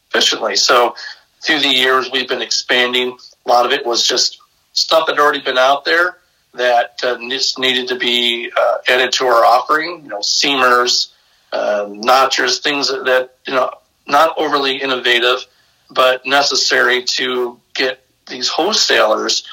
efficiently. 0.09 0.57
So 0.57 0.95
through 1.43 1.61
the 1.61 1.69
years, 1.69 2.11
we've 2.11 2.29
been 2.29 2.43
expanding. 2.43 3.17
A 3.45 3.49
lot 3.49 3.67
of 3.67 3.73
it 3.73 3.85
was 3.85 4.07
just 4.07 4.39
stuff 4.73 5.07
that 5.07 5.17
had 5.17 5.23
already 5.23 5.41
been 5.41 5.59
out 5.59 5.85
there 5.85 6.19
that 6.55 6.99
uh, 7.05 7.19
just 7.29 7.59
needed 7.59 7.89
to 7.89 7.97
be 7.97 8.51
uh, 8.57 8.79
added 8.89 9.13
to 9.13 9.27
our 9.27 9.45
offering. 9.45 10.03
You 10.05 10.09
know, 10.09 10.21
seamers, 10.21 11.13
um, 11.53 12.01
notchers, 12.01 12.63
things 12.63 12.89
that, 12.89 13.05
that, 13.05 13.37
you 13.47 13.53
know, 13.53 13.71
not 14.07 14.35
overly 14.39 14.77
innovative, 14.77 15.45
but 15.91 16.27
necessary 16.27 17.05
to 17.05 17.61
get 17.75 18.05
these 18.29 18.49
wholesalers 18.49 19.47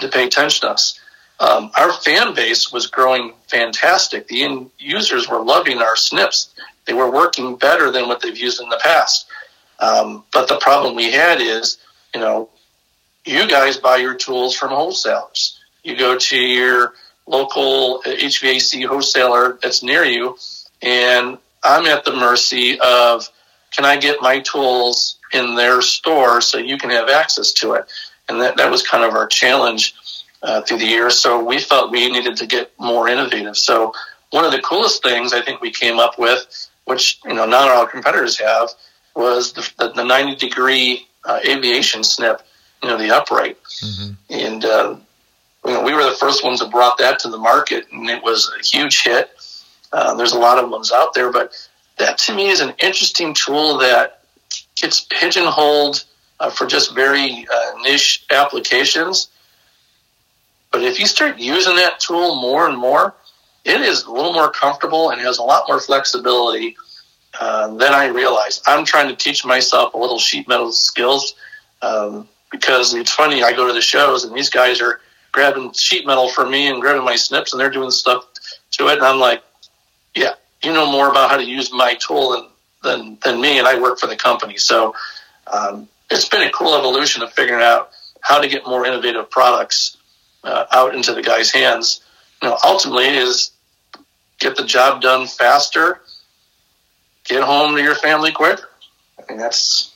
to 0.00 0.08
pay 0.08 0.26
attention 0.26 0.68
to 0.68 0.72
us. 0.72 0.98
Um, 1.38 1.70
our 1.76 1.92
fan 1.92 2.34
base 2.34 2.72
was 2.72 2.86
growing 2.86 3.34
fantastic. 3.48 4.28
The 4.28 4.44
end 4.44 4.70
users 4.78 5.28
were 5.28 5.42
loving 5.42 5.78
our 5.78 5.96
snips. 5.96 6.54
They 6.86 6.94
were 6.94 7.10
working 7.10 7.56
better 7.56 7.90
than 7.90 8.08
what 8.08 8.22
they've 8.22 8.36
used 8.36 8.60
in 8.60 8.68
the 8.68 8.80
past. 8.82 9.26
Um, 9.80 10.24
but 10.32 10.48
the 10.48 10.58
problem 10.58 10.94
we 10.94 11.10
had 11.10 11.40
is, 11.40 11.78
you 12.14 12.20
know, 12.20 12.48
you 13.24 13.48
guys 13.48 13.76
buy 13.76 13.96
your 13.96 14.14
tools 14.14 14.56
from 14.56 14.70
wholesalers. 14.70 15.58
You 15.82 15.96
go 15.96 16.16
to 16.16 16.36
your 16.36 16.94
local 17.26 18.02
HVAC 18.04 18.86
wholesaler 18.86 19.58
that's 19.62 19.82
near 19.82 20.04
you, 20.04 20.36
and 20.80 21.38
I'm 21.62 21.86
at 21.86 22.04
the 22.04 22.12
mercy 22.12 22.78
of 22.80 23.28
can 23.72 23.84
I 23.84 23.96
get 23.96 24.20
my 24.20 24.40
tools 24.40 25.18
in 25.32 25.54
their 25.54 25.82
store 25.82 26.40
so 26.40 26.58
you 26.58 26.78
can 26.78 26.90
have 26.90 27.08
access 27.08 27.52
to 27.54 27.74
it? 27.74 27.86
And 28.28 28.40
that, 28.40 28.56
that 28.56 28.70
was 28.70 28.86
kind 28.86 29.04
of 29.04 29.14
our 29.14 29.26
challenge 29.26 29.94
uh, 30.42 30.62
through 30.62 30.78
the 30.78 30.86
years. 30.86 31.18
So 31.18 31.42
we 31.44 31.58
felt 31.58 31.90
we 31.90 32.10
needed 32.10 32.36
to 32.36 32.46
get 32.46 32.72
more 32.78 33.08
innovative. 33.08 33.56
So 33.56 33.92
one 34.30 34.44
of 34.44 34.52
the 34.52 34.60
coolest 34.60 35.02
things 35.02 35.32
I 35.32 35.42
think 35.42 35.60
we 35.60 35.70
came 35.70 35.98
up 35.98 36.18
with, 36.18 36.68
which 36.84 37.20
you 37.24 37.34
know 37.34 37.44
of 37.44 37.52
our 37.52 37.86
competitors 37.86 38.38
have, 38.38 38.70
was 39.14 39.52
the, 39.52 39.70
the, 39.78 39.92
the 39.92 40.04
90 40.04 40.36
degree 40.36 41.06
uh, 41.24 41.40
aviation 41.46 42.02
snip, 42.02 42.42
you 42.82 42.88
know, 42.88 42.98
the 42.98 43.14
upright. 43.14 43.62
Mm-hmm. 43.62 44.12
And 44.30 44.64
uh, 44.64 44.96
you 45.64 45.72
know, 45.72 45.82
we 45.82 45.94
were 45.94 46.04
the 46.04 46.16
first 46.18 46.42
ones 46.42 46.60
that 46.60 46.70
brought 46.70 46.98
that 46.98 47.20
to 47.20 47.28
the 47.28 47.38
market, 47.38 47.86
and 47.92 48.08
it 48.10 48.22
was 48.22 48.50
a 48.58 48.64
huge 48.64 49.04
hit. 49.04 49.30
Uh, 49.92 50.14
there's 50.14 50.32
a 50.32 50.38
lot 50.38 50.62
of 50.62 50.70
ones 50.70 50.90
out 50.90 51.14
there, 51.14 51.30
but 51.30 51.52
that 51.98 52.18
to 52.18 52.34
me 52.34 52.48
is 52.48 52.60
an 52.60 52.74
interesting 52.78 53.34
tool 53.34 53.78
that 53.78 54.22
gets 54.76 55.06
pigeonholed 55.10 56.04
uh, 56.40 56.50
for 56.50 56.66
just 56.66 56.94
very 56.94 57.46
uh, 57.52 57.72
niche 57.82 58.24
applications. 58.30 59.28
But 60.70 60.82
if 60.82 60.98
you 60.98 61.06
start 61.06 61.38
using 61.38 61.76
that 61.76 62.00
tool 62.00 62.40
more 62.40 62.68
and 62.68 62.76
more, 62.78 63.14
it 63.64 63.80
is 63.80 64.04
a 64.04 64.10
little 64.10 64.32
more 64.32 64.50
comfortable 64.50 65.10
and 65.10 65.20
has 65.20 65.38
a 65.38 65.42
lot 65.42 65.64
more 65.68 65.80
flexibility 65.80 66.76
uh, 67.38 67.68
than 67.76 67.92
I 67.92 68.06
realized. 68.06 68.62
I'm 68.66 68.84
trying 68.84 69.08
to 69.08 69.16
teach 69.16 69.44
myself 69.44 69.94
a 69.94 69.98
little 69.98 70.18
sheet 70.18 70.48
metal 70.48 70.72
skills 70.72 71.34
um, 71.82 72.28
because 72.50 72.94
it's 72.94 73.12
funny. 73.12 73.42
I 73.42 73.52
go 73.52 73.66
to 73.66 73.72
the 73.72 73.80
shows 73.80 74.24
and 74.24 74.34
these 74.34 74.50
guys 74.50 74.80
are 74.80 75.00
grabbing 75.30 75.72
sheet 75.72 76.06
metal 76.06 76.28
for 76.28 76.48
me 76.48 76.68
and 76.68 76.80
grabbing 76.80 77.04
my 77.04 77.16
snips 77.16 77.52
and 77.52 77.60
they're 77.60 77.70
doing 77.70 77.90
stuff 77.90 78.26
to 78.72 78.88
it, 78.88 78.98
and 78.98 79.06
I'm 79.06 79.18
like, 79.18 79.42
yeah, 80.14 80.34
you 80.64 80.72
know 80.72 80.90
more 80.90 81.10
about 81.10 81.30
how 81.30 81.36
to 81.36 81.44
use 81.44 81.72
my 81.72 81.94
tool 81.94 82.30
than 82.30 82.48
than, 82.82 83.18
than 83.24 83.40
me, 83.40 83.58
and 83.58 83.66
I 83.66 83.80
work 83.80 83.98
for 83.98 84.08
the 84.08 84.16
company. 84.16 84.58
So 84.58 84.94
um, 85.46 85.88
it's 86.10 86.28
been 86.28 86.42
a 86.42 86.50
cool 86.50 86.74
evolution 86.74 87.22
of 87.22 87.32
figuring 87.32 87.62
out 87.62 87.90
how 88.20 88.40
to 88.40 88.48
get 88.48 88.66
more 88.66 88.84
innovative 88.84 89.30
products 89.30 89.96
uh, 90.44 90.66
out 90.72 90.94
into 90.94 91.14
the 91.14 91.22
guy's 91.22 91.50
hands. 91.50 92.00
You 92.42 92.48
know, 92.48 92.58
ultimately 92.64 93.06
is 93.06 93.52
get 94.40 94.56
the 94.56 94.64
job 94.64 95.00
done 95.00 95.28
faster, 95.28 96.00
get 97.24 97.44
home 97.44 97.76
to 97.76 97.82
your 97.82 97.94
family 97.94 98.32
quicker. 98.32 98.68
I 99.18 99.30
mean, 99.30 99.38
that's 99.38 99.92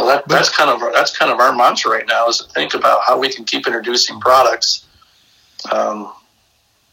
so 0.00 0.06
that, 0.06 0.26
that's 0.28 0.48
kind 0.48 0.70
of 0.70 0.80
our, 0.80 0.92
that's 0.92 1.14
kind 1.14 1.30
of 1.30 1.40
our 1.40 1.54
mantra 1.54 1.90
right 1.90 2.06
now 2.06 2.26
is 2.26 2.38
to 2.38 2.48
think 2.54 2.72
about 2.72 3.02
how 3.06 3.18
we 3.18 3.30
can 3.30 3.44
keep 3.44 3.66
introducing 3.66 4.18
products. 4.18 4.86
Um, 5.70 6.10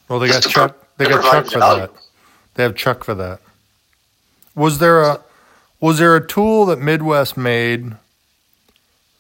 well, 0.09 0.19
they 0.19 0.27
got 0.27 0.43
Chuck. 0.43 0.75
They 0.97 1.05
got 1.05 1.23
Chuck 1.23 1.45
for 1.45 1.59
value. 1.59 1.81
that. 1.81 1.91
They 2.57 2.63
have 2.63 2.75
Chuck 2.75 3.03
for 3.03 3.13
that. 3.13 3.39
Was 4.55 4.79
there 4.79 5.01
a 5.01 5.21
was 5.79 5.99
there 5.99 6.15
a 6.15 6.27
tool 6.27 6.65
that 6.65 6.79
Midwest 6.79 7.37
made 7.37 7.93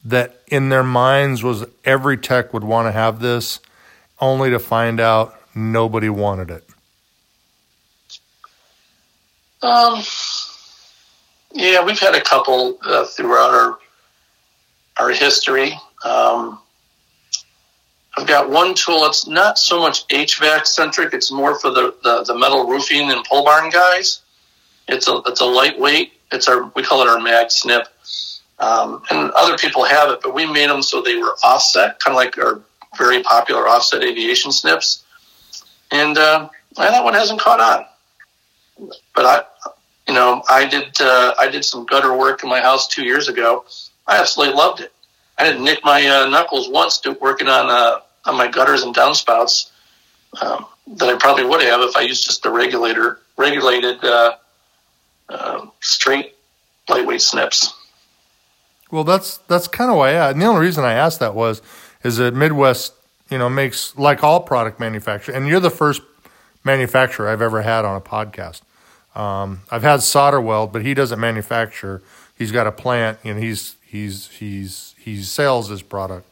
that 0.03 0.41
in 0.47 0.69
their 0.69 0.83
minds 0.83 1.43
was 1.43 1.63
every 1.85 2.17
tech 2.17 2.51
would 2.51 2.63
want 2.63 2.87
to 2.87 2.91
have 2.91 3.19
this, 3.19 3.59
only 4.19 4.49
to 4.49 4.57
find 4.57 4.99
out 4.99 5.39
nobody 5.53 6.09
wanted 6.09 6.49
it? 6.49 6.63
Um, 9.61 10.01
yeah, 11.53 11.85
we've 11.85 11.99
had 11.99 12.15
a 12.15 12.21
couple 12.21 12.79
uh, 12.83 13.05
throughout 13.05 13.51
our 13.51 13.77
our 14.97 15.11
history. 15.11 15.79
Um, 16.03 16.59
I've 18.17 18.25
got 18.25 18.49
one 18.49 18.73
tool. 18.73 19.05
It's 19.05 19.27
not 19.27 19.59
so 19.59 19.79
much 19.79 20.07
HVAC 20.07 20.65
centric. 20.65 21.13
It's 21.13 21.31
more 21.31 21.59
for 21.59 21.69
the, 21.69 21.93
the, 22.03 22.23
the, 22.23 22.35
metal 22.37 22.67
roofing 22.67 23.11
and 23.11 23.23
pole 23.25 23.43
barn 23.43 23.69
guys. 23.69 24.21
It's 24.87 25.07
a 25.07 25.21
it's 25.27 25.41
a 25.41 25.45
lightweight. 25.45 26.13
It's 26.31 26.47
our 26.47 26.71
we 26.75 26.81
call 26.81 27.01
it 27.01 27.07
our 27.07 27.19
mag 27.19 27.51
snip. 27.51 27.87
Um, 28.59 29.03
and 29.11 29.29
other 29.31 29.55
people 29.55 29.83
have 29.83 30.09
it, 30.09 30.21
but 30.23 30.33
we 30.33 30.51
made 30.51 30.67
them 30.67 30.81
so 30.81 30.99
they 30.99 31.15
were 31.15 31.35
offset, 31.43 31.99
kind 31.99 32.13
of 32.13 32.15
like 32.15 32.37
our 32.39 32.59
very 32.97 33.21
popular 33.21 33.67
offset 33.67 34.01
aviation 34.01 34.51
snips. 34.51 35.03
And 35.91 36.17
uh, 36.17 36.49
that 36.75 37.03
one 37.03 37.13
hasn't 37.13 37.39
caught 37.39 37.59
on. 37.59 38.89
But 39.15 39.25
I, 39.25 39.69
you 40.07 40.15
know, 40.15 40.41
I 40.49 40.65
did 40.65 40.99
uh, 40.99 41.35
I 41.39 41.49
did 41.49 41.63
some 41.63 41.85
gutter 41.85 42.17
work 42.17 42.43
in 42.43 42.49
my 42.49 42.61
house 42.61 42.87
two 42.87 43.03
years 43.03 43.27
ago. 43.27 43.65
I 44.07 44.19
absolutely 44.19 44.55
loved 44.55 44.81
it. 44.81 44.91
I 45.37 45.43
didn't 45.43 45.63
nick 45.63 45.81
my 45.83 46.03
uh, 46.07 46.27
knuckles 46.29 46.67
once 46.67 46.99
working 47.21 47.47
on 47.47 47.69
uh, 47.69 47.99
on 48.27 48.37
my 48.37 48.47
gutters 48.47 48.83
and 48.83 48.95
downspouts 48.95 49.71
um, 50.41 50.65
that 50.95 51.09
I 51.09 51.17
probably 51.17 51.45
would 51.45 51.61
have 51.61 51.81
if 51.81 51.95
I 51.95 52.01
used 52.01 52.25
just 52.25 52.43
the 52.43 52.51
regulator 52.51 53.19
regulated 53.37 54.03
uh, 54.03 54.35
uh, 55.29 55.65
straight 55.79 56.35
lightweight 56.89 57.21
snips. 57.21 57.73
Well, 58.91 59.03
that's 59.03 59.37
that's 59.49 59.67
kind 59.67 59.91
of 59.91 59.97
why. 59.97 60.15
I, 60.15 60.31
and 60.31 60.41
the 60.41 60.45
only 60.45 60.61
reason 60.61 60.83
I 60.83 60.93
asked 60.93 61.19
that 61.19 61.35
was 61.35 61.61
is 62.03 62.17
that 62.17 62.33
Midwest, 62.33 62.93
you 63.29 63.37
know, 63.37 63.49
makes 63.49 63.97
like 63.97 64.23
all 64.23 64.41
product 64.41 64.79
manufacturer, 64.79 65.35
and 65.35 65.47
you're 65.47 65.59
the 65.59 65.69
first 65.69 66.01
manufacturer 66.63 67.29
I've 67.29 67.41
ever 67.41 67.61
had 67.61 67.85
on 67.85 67.97
a 67.97 68.01
podcast. 68.01 68.61
Um, 69.15 69.61
I've 69.71 69.83
had 69.83 70.01
Solderweld, 70.01 70.71
but 70.71 70.83
he 70.83 70.93
doesn't 70.93 71.19
manufacture. 71.19 72.01
He's 72.37 72.51
got 72.51 72.67
a 72.67 72.71
plant, 72.71 73.19
and 73.23 73.43
he's 73.43 73.75
he's 73.85 74.29
he's 74.29 74.95
he 74.97 75.21
sells 75.23 75.69
his 75.69 75.81
product. 75.81 76.31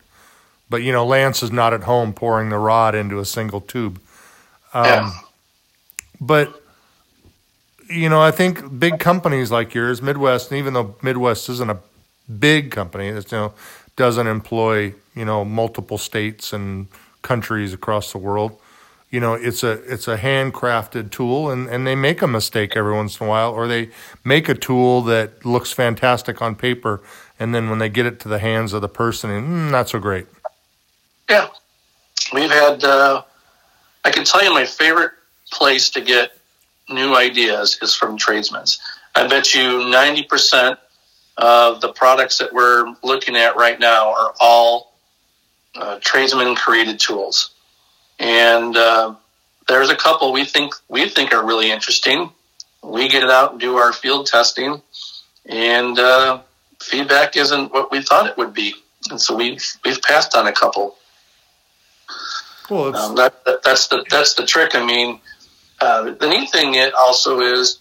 But 0.70 0.84
you 0.84 0.92
know, 0.92 1.06
Lance 1.06 1.44
is 1.44 1.52
not 1.52 1.74
at 1.74 1.84
home 1.84 2.14
pouring 2.14 2.50
the 2.50 2.58
rod 2.58 2.96
into 2.96 3.20
a 3.20 3.26
single 3.26 3.62
tube. 3.62 4.02
Um, 4.74 4.86
yeah. 4.86 5.12
But 6.20 6.62
you 7.90 8.10
know, 8.10 8.22
I 8.22 8.32
think 8.32 8.80
big 8.80 9.00
companies 9.00 9.52
like 9.52 9.74
yours, 9.74 10.02
Midwest, 10.02 10.52
and 10.52 10.58
even 10.58 10.74
though 10.74 10.96
Midwest 11.02 11.50
isn't 11.50 11.70
a 11.70 11.78
big 12.40 12.72
company, 12.72 13.08
it's 13.08 13.32
you 13.32 13.38
know 13.38 13.54
doesn't 13.96 14.28
employ 14.28 14.94
you 15.16 15.26
know 15.26 15.46
multiple 15.46 15.98
states 15.98 16.52
and 16.54 16.88
countries 17.22 17.74
across 17.74 18.12
the 18.12 18.18
world 18.18 18.60
you 19.16 19.20
know 19.20 19.34
it's 19.34 19.64
a 19.64 19.72
it's 19.92 20.08
a 20.08 20.18
handcrafted 20.18 21.10
tool 21.10 21.50
and, 21.50 21.70
and 21.70 21.88
they 21.88 21.96
make 21.96 22.22
a 22.22 22.28
mistake 22.28 22.76
every 22.76 22.94
once 22.94 23.20
in 23.20 23.26
a 23.26 23.30
while 23.30 23.52
or 23.54 23.68
they 23.68 23.90
make 24.24 24.50
a 24.50 24.54
tool 24.54 25.02
that 25.02 25.46
looks 25.46 25.72
fantastic 25.72 26.42
on 26.42 26.54
paper 26.54 27.02
and 27.40 27.56
then 27.56 27.70
when 27.70 27.80
they 27.80 27.90
get 27.90 28.06
it 28.06 28.20
to 28.20 28.28
the 28.28 28.40
hands 28.40 28.74
of 28.74 28.82
the 28.82 28.90
person 28.90 29.30
mm, 29.30 29.72
not 29.72 29.88
so 29.88 30.00
great 30.00 30.28
yeah 31.30 31.48
we've 32.34 32.52
had 32.52 32.84
uh, 32.84 33.22
i 34.04 34.12
can 34.12 34.24
tell 34.24 34.44
you 34.44 34.54
my 34.54 34.66
favorite 34.66 35.12
place 35.52 35.90
to 35.92 36.02
get 36.02 36.32
new 36.90 37.16
ideas 37.16 37.80
is 37.82 37.96
from 37.96 38.18
tradesmen's 38.18 38.80
i 39.16 39.28
bet 39.28 39.54
you 39.54 39.62
90% 39.62 40.78
of 41.38 41.82
the 41.82 41.92
products 41.92 42.38
that 42.38 42.54
we're 42.54 42.96
looking 43.04 43.36
at 43.36 43.56
right 43.58 43.80
now 43.80 44.14
are 44.14 44.34
all 44.40 44.98
uh, 45.76 46.00
tradesman 46.02 46.56
created 46.56 47.00
tools 47.00 47.56
and 48.20 48.76
uh, 48.78 49.16
there's 49.68 49.90
a 49.90 49.96
couple 49.96 50.32
we 50.32 50.46
think 50.46 50.74
we 50.88 51.08
think 51.10 51.34
are 51.34 51.46
really 51.46 51.72
interesting. 51.72 52.30
We 52.84 53.10
get 53.10 53.24
it 53.24 53.30
out 53.30 53.52
and 53.52 53.60
do 53.60 53.78
our 53.78 53.92
field 53.94 54.28
testing, 54.28 54.82
and 55.46 55.98
uh, 55.98 56.42
feedback 56.82 57.36
isn't 57.36 57.74
what 57.74 57.92
we 57.92 58.02
thought 58.02 58.28
it 58.28 58.38
would 58.38 58.54
be, 58.54 58.76
and 59.10 59.20
so 59.20 59.36
we 59.36 59.58
we've 59.84 60.02
passed 60.02 60.36
on 60.36 60.48
a 60.48 60.52
couple. 60.52 60.98
Well, 62.70 62.96
um, 62.96 63.16
that, 63.16 63.44
that, 63.46 63.64
that's 63.64 63.88
the 63.88 64.06
that's 64.10 64.34
the 64.34 64.46
trick. 64.46 64.76
I 64.76 64.86
mean, 64.86 65.20
uh, 65.82 66.12
the 66.12 66.28
neat 66.28 66.50
thing 66.52 66.76
it 66.76 66.94
also 66.94 67.42
is, 67.42 67.80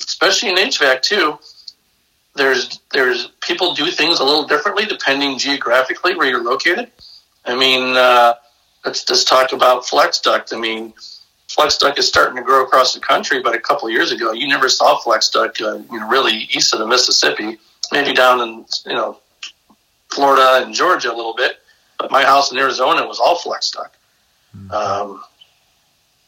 especially 0.00 0.50
in 0.50 0.56
HVAC 0.56 1.02
too. 1.02 1.38
There's 2.36 2.80
there's 2.92 3.28
people 3.40 3.74
do 3.74 3.90
things 3.90 4.18
a 4.18 4.24
little 4.24 4.46
differently 4.46 4.86
depending 4.86 5.38
geographically 5.38 6.16
where 6.16 6.28
you're 6.28 6.42
located. 6.42 6.90
I 7.44 7.54
mean, 7.54 7.96
uh, 7.96 8.34
let's 8.84 9.04
just 9.04 9.28
talk 9.28 9.52
about 9.52 9.86
flex 9.86 10.20
duct. 10.20 10.52
I 10.52 10.58
mean, 10.58 10.92
flex 11.48 11.78
duct 11.78 11.98
is 11.98 12.08
starting 12.08 12.36
to 12.36 12.42
grow 12.42 12.64
across 12.64 12.94
the 12.94 13.00
country, 13.00 13.40
but 13.40 13.54
a 13.54 13.60
couple 13.60 13.88
years 13.90 14.12
ago, 14.12 14.32
you 14.32 14.48
never 14.48 14.68
saw 14.68 14.98
flex 14.98 15.28
duct, 15.30 15.60
uh, 15.60 15.78
you 15.90 16.00
know, 16.00 16.08
really 16.08 16.32
east 16.32 16.72
of 16.72 16.80
the 16.80 16.86
Mississippi, 16.86 17.58
maybe 17.92 18.14
down 18.14 18.40
in, 18.40 18.64
you 18.86 18.94
know, 18.94 19.18
Florida 20.10 20.64
and 20.64 20.74
Georgia 20.74 21.12
a 21.12 21.16
little 21.16 21.34
bit. 21.34 21.60
But 21.98 22.10
my 22.10 22.24
house 22.24 22.52
in 22.52 22.58
Arizona 22.58 23.06
was 23.06 23.20
all 23.20 23.36
flex 23.38 23.70
duct. 23.70 23.96
Mm-hmm. 24.56 24.70
Um, 24.70 25.22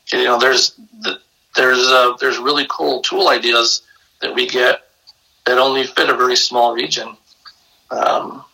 you 0.09 0.25
know, 0.25 0.39
there's, 0.39 0.79
there's, 1.57 1.87
uh, 1.87 2.17
there's 2.21 2.39
really 2.39 2.67
cool 2.69 3.03
tool 3.03 3.29
ideas 3.29 3.83
that 4.21 4.35
we 4.35 4.47
get 4.47 4.83
that 5.47 5.59
only 5.59 5.85
fit 5.85 6.11
a 6.11 6.17
very 6.17 6.37
small 6.37 6.75
region. 6.75 7.17
Um, 7.91 8.45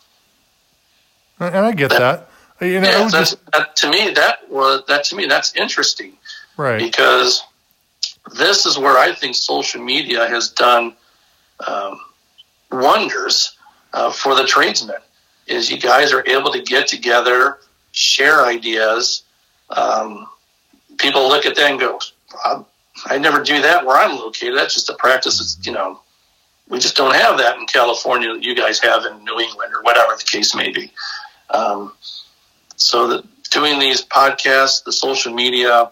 and 1.39 1.55
I 1.55 1.71
get 1.71 1.89
that. 1.89 1.99
that. 1.99 2.29
You 2.65 2.79
know, 2.79 2.89
yeah, 2.89 3.09
just... 3.09 3.37
that, 3.51 3.75
to 3.77 3.89
me 3.89 4.11
that 4.11 4.49
was 4.49 4.83
that 4.87 5.03
to 5.05 5.15
me 5.15 5.25
that's 5.25 5.55
interesting, 5.55 6.13
right? 6.55 6.79
Because 6.79 7.43
this 8.37 8.65
is 8.65 8.77
where 8.77 8.97
I 8.97 9.11
think 9.13 9.35
social 9.35 9.83
media 9.83 10.27
has 10.27 10.51
done 10.51 10.95
um, 11.67 11.99
wonders 12.71 13.57
uh, 13.91 14.11
for 14.11 14.35
the 14.35 14.45
tradesmen. 14.45 14.95
Is 15.47 15.69
you 15.69 15.79
guys 15.79 16.13
are 16.13 16.25
able 16.27 16.51
to 16.51 16.61
get 16.61 16.87
together, 16.87 17.59
share 17.91 18.45
ideas. 18.45 19.23
Um, 19.69 20.27
people 20.97 21.27
look 21.27 21.45
at 21.45 21.55
that 21.55 21.71
and 21.71 21.79
go, 21.79 21.99
I 23.05 23.17
never 23.17 23.43
do 23.43 23.61
that 23.61 23.85
where 23.85 23.97
I'm 23.97 24.17
located. 24.17 24.55
That's 24.55 24.73
just 24.73 24.89
a 24.89 24.95
practice. 24.95 25.41
It's, 25.41 25.65
you 25.65 25.73
know, 25.73 25.99
we 26.69 26.79
just 26.79 26.95
don't 26.95 27.15
have 27.15 27.37
that 27.37 27.57
in 27.57 27.65
California 27.65 28.33
that 28.33 28.43
you 28.43 28.55
guys 28.55 28.79
have 28.79 29.05
in 29.05 29.23
New 29.23 29.39
England 29.39 29.73
or 29.73 29.81
whatever 29.83 30.15
the 30.15 30.23
case 30.23 30.55
may 30.55 30.71
be. 30.71 30.91
Um, 31.49 31.93
so 32.75 33.23
doing 33.51 33.79
these 33.79 34.03
podcasts, 34.03 34.83
the 34.83 34.91
social 34.91 35.33
media, 35.33 35.91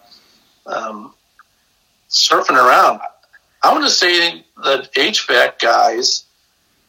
um, 0.66 1.12
surfing 2.08 2.56
around, 2.56 3.00
I 3.62 3.72
want 3.72 3.84
to 3.84 3.90
say 3.90 4.44
that 4.64 4.92
HVAC 4.94 5.60
guys 5.60 6.24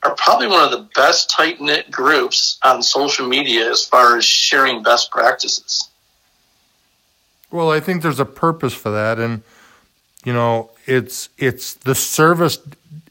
are 0.04 0.16
probably 0.16 0.48
one 0.48 0.64
of 0.64 0.72
the 0.72 0.90
best 0.96 1.30
tight 1.30 1.62
knit 1.62 1.90
groups 1.90 2.60
on 2.64 2.84
social 2.84 3.28
media 3.28 3.70
as 3.70 3.86
far 3.86 4.18
as 4.18 4.26
sharing 4.26 4.84
best 4.84 5.12
practices. 5.12 5.90
Well, 7.52 7.72
I 7.72 7.80
think 7.80 8.02
there's 8.02 8.20
a 8.20 8.26
purpose 8.26 8.74
for 8.74 8.92
that, 8.92 9.20
and 9.20 9.44
you 10.26 10.34
know, 10.34 10.72
it's 10.86 11.30
it's 11.38 11.76
the 11.76 11.96
service 11.96 12.58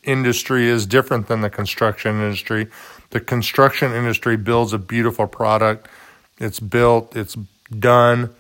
industry 0.03 0.69
is 0.69 0.85
different 0.87 1.29
than 1.29 1.41
the 1.41 1.51
construction 1.51 2.21
industry. 2.21 2.69
The 3.11 3.21
construction 3.21 3.93
industry 3.93 4.37
builds 4.37 4.73
a 4.73 4.79
beautiful 4.79 5.27
product. 5.27 5.89
It's 6.39 6.59
built, 6.59 7.15
it's 7.17 7.37
done, 7.79 8.35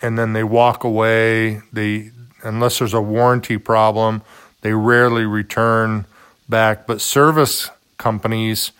and 0.00 0.18
then 0.18 0.34
they 0.34 0.44
walk 0.44 0.84
away. 0.84 1.62
They 1.72 2.12
unless 2.42 2.78
there's 2.78 2.94
a 2.94 3.00
warranty 3.00 3.58
problem, 3.58 4.22
they 4.60 4.72
rarely 4.72 5.24
return 5.24 6.06
back. 6.48 6.86
But 6.86 7.00
service 7.00 7.70
companies. 8.00 8.72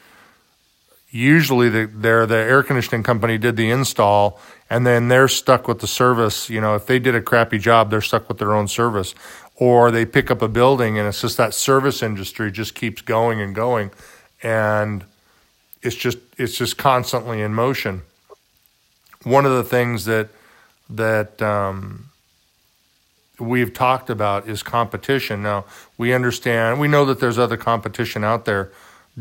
Usually 1.13 1.69
the, 1.69 1.87
they're 1.87 2.27
the 2.27 2.37
air 2.37 2.65
conditioning 2.65 3.05
company 3.05 3.39
did 3.39 3.57
the 3.57 3.71
install 3.71 4.41
and 4.69 4.85
then 4.85 5.07
they're 5.07 5.29
stuck 5.29 5.69
with 5.69 5.79
the 5.79 5.87
service. 5.87 6.51
You 6.51 6.61
know 6.61 6.75
if 6.75 6.87
they 6.87 6.99
did 6.99 7.15
a 7.15 7.23
crappy 7.23 7.59
job 7.59 7.91
they're 7.91 8.01
stuck 8.01 8.29
with 8.29 8.39
their 8.39 8.53
own 8.53 8.67
service. 8.67 9.15
Or 9.57 9.91
they 9.91 10.07
pick 10.07 10.31
up 10.31 10.41
a 10.41 10.49
building 10.49 10.99
and 10.99 11.07
it's 11.07 11.21
just 11.21 11.37
that 11.37 11.55
service 11.55 12.03
industry 12.03 12.51
just 12.51 12.75
keeps 12.75 13.03
going 13.03 13.41
and 13.41 13.55
going 13.55 13.91
and 14.43 15.05
it's 15.83 15.97
just 15.97 16.19
it's 16.39 16.57
just 16.57 16.77
constantly 16.79 17.41
in 17.41 17.55
motion. 17.55 18.03
One 19.23 19.45
of 19.47 19.53
the 19.53 19.65
things 19.65 20.05
that 20.07 20.29
that 20.89 21.41
um, 21.41 22.11
we've 23.39 23.73
talked 23.73 24.11
about 24.11 24.49
is 24.49 24.63
competition. 24.63 25.43
Now 25.43 25.65
we 25.97 26.13
understand 26.13 26.81
we 26.81 26.89
know 26.89 27.05
that 27.07 27.21
there's 27.21 27.39
other 27.39 27.57
competition 27.57 28.25
out 28.25 28.45
there 28.45 28.71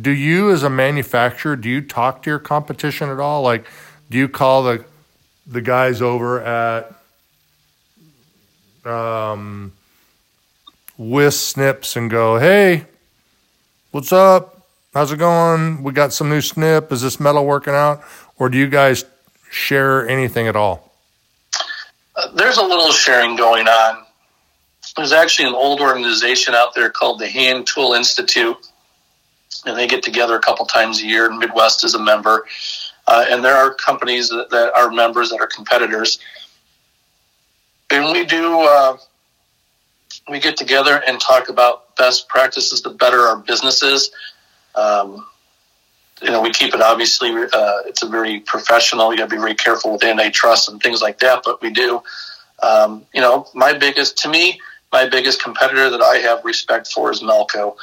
do 0.01 0.11
you 0.11 0.51
as 0.51 0.63
a 0.63 0.69
manufacturer 0.69 1.55
do 1.55 1.69
you 1.69 1.81
talk 1.81 2.23
to 2.23 2.29
your 2.29 2.39
competition 2.39 3.09
at 3.09 3.19
all 3.19 3.41
like 3.41 3.65
do 4.09 4.17
you 4.17 4.27
call 4.27 4.63
the 4.63 4.85
the 5.47 5.61
guys 5.61 6.01
over 6.01 6.41
at 6.41 6.95
um, 8.85 9.73
snips 11.29 11.95
and 11.95 12.09
go, 12.09 12.37
hey, 12.37 12.85
what's 13.91 14.11
up? 14.11 14.67
How's 14.93 15.11
it 15.11 15.17
going? 15.17 15.83
We 15.83 15.91
got 15.93 16.13
some 16.13 16.29
new 16.29 16.41
snip. 16.41 16.91
Is 16.91 17.01
this 17.01 17.19
metal 17.19 17.45
working 17.45 17.73
out? 17.73 18.01
Or 18.37 18.49
do 18.49 18.57
you 18.57 18.67
guys 18.67 19.05
share 19.49 20.07
anything 20.07 20.47
at 20.47 20.55
all? 20.55 20.91
Uh, 22.15 22.31
there's 22.33 22.57
a 22.57 22.63
little 22.63 22.91
sharing 22.91 23.35
going 23.35 23.67
on. 23.67 24.05
There's 24.97 25.11
actually 25.11 25.47
an 25.49 25.55
old 25.55 25.79
organization 25.79 26.55
out 26.55 26.73
there 26.73 26.89
called 26.89 27.19
the 27.19 27.27
Hand 27.27 27.67
Tool 27.67 27.93
Institute, 27.93 28.57
and 29.65 29.77
they 29.77 29.87
get 29.87 30.03
together 30.03 30.35
a 30.35 30.39
couple 30.39 30.65
times 30.65 31.01
a 31.01 31.05
year. 31.05 31.29
Midwest 31.31 31.83
is 31.83 31.93
a 31.93 31.99
member, 31.99 32.45
uh, 33.07 33.25
and 33.29 33.43
there 33.43 33.55
are 33.55 33.73
companies 33.73 34.29
that, 34.29 34.49
that, 34.49 34.73
are 34.75 34.91
members 34.91 35.29
that 35.29 35.39
are 35.39 35.47
competitors. 35.47 36.19
And 37.91 38.11
we 38.11 38.25
do 38.25 38.61
uh, 38.61 38.97
we 40.29 40.39
get 40.39 40.57
together 40.57 41.01
and 41.07 41.19
talk 41.19 41.49
about 41.49 41.95
best 41.95 42.27
practices 42.29 42.81
to 42.81 42.89
better 42.89 43.21
our 43.21 43.37
businesses. 43.37 44.11
Um, 44.75 45.25
you 46.21 46.31
know, 46.31 46.41
we 46.41 46.51
keep 46.51 46.73
it 46.73 46.81
obviously, 46.81 47.31
uh, 47.31 47.79
it's 47.85 48.03
a 48.03 48.07
very 48.07 48.41
professional, 48.41 49.11
you 49.11 49.17
gotta 49.17 49.29
be 49.29 49.37
very 49.37 49.55
careful 49.55 49.93
with 49.93 50.03
antitrust 50.03 50.69
and 50.69 50.81
things 50.81 51.01
like 51.01 51.19
that, 51.19 51.41
but 51.45 51.61
we 51.61 51.69
do. 51.69 52.01
Um, 52.61 53.05
you 53.13 53.21
know, 53.21 53.47
my 53.53 53.73
biggest, 53.73 54.17
to 54.19 54.29
me, 54.29 54.59
my 54.91 55.07
biggest 55.07 55.41
competitor 55.41 55.89
that 55.89 56.01
I 56.01 56.17
have 56.17 56.43
respect 56.43 56.91
for 56.91 57.11
is 57.11 57.21
Malco. 57.21 57.75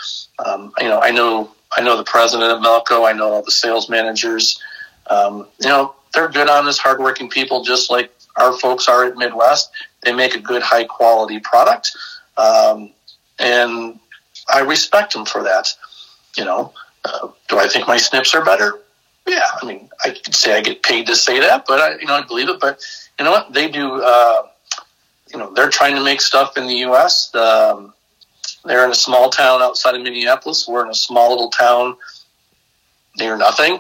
Um, 0.45 0.73
you 0.79 0.89
know, 0.89 1.01
I 1.01 1.11
know, 1.11 1.51
I 1.77 1.83
know 1.83 1.97
the 1.97 2.05
president 2.05 2.53
of 2.53 2.63
Malco, 2.63 3.09
I 3.09 3.13
know 3.13 3.33
all 3.33 3.43
the 3.43 3.51
sales 3.51 3.89
managers. 3.89 4.61
Um, 5.09 5.47
you 5.61 5.69
know, 5.69 5.95
they're 6.13 6.29
good, 6.29 6.49
honest, 6.49 6.81
hardworking 6.81 7.29
people, 7.29 7.63
just 7.63 7.91
like 7.91 8.13
our 8.37 8.53
folks 8.53 8.89
are 8.89 9.05
at 9.05 9.17
Midwest. 9.17 9.71
They 10.03 10.13
make 10.13 10.35
a 10.35 10.41
good, 10.41 10.63
high 10.63 10.85
quality 10.85 11.41
product. 11.41 11.97
Um, 12.37 12.93
and 13.39 13.99
I 14.49 14.61
respect 14.61 15.13
them 15.13 15.25
for 15.25 15.43
that. 15.45 15.73
You 16.37 16.45
know, 16.45 16.73
uh, 17.05 17.29
do 17.49 17.59
I 17.59 17.69
think 17.69 17.89
my 17.89 17.97
snips 17.97 18.35
are 18.35 18.45
better? 18.45 18.81
Yeah, 19.27 19.47
I 19.61 19.67
mean, 19.67 19.89
I 20.05 20.11
could 20.11 20.35
say 20.35 20.57
I 20.57 20.61
get 20.61 20.83
paid 20.83 21.07
to 21.09 21.17
say 21.17 21.41
that, 21.41 21.65
but 21.67 21.81
I, 21.81 21.99
you 21.99 22.07
know, 22.07 22.15
I 22.15 22.23
believe 22.23 22.49
it. 22.49 22.61
But 22.61 22.81
you 23.19 23.25
know 23.25 23.33
what? 23.33 23.53
They 23.53 23.69
do. 23.69 24.01
Uh, 24.03 24.43
you 25.33 25.39
know, 25.39 25.53
they're 25.53 25.71
trying 25.71 25.97
to 25.97 26.05
make 26.05 26.21
stuff 26.21 26.57
in 26.57 26.67
the 26.67 26.77
U.S. 26.77 27.35
Um, 27.35 27.93
they're 28.67 28.85
in 28.85 28.91
a 28.91 28.95
small 28.95 29.31
town 29.31 29.63
outside 29.63 29.95
of 29.95 30.03
Minneapolis. 30.03 30.67
We're 30.69 30.85
in 30.85 30.91
a 30.91 30.95
small 30.95 31.31
little 31.31 31.51
town 31.51 31.97
near 33.19 33.37
nothing. 33.37 33.75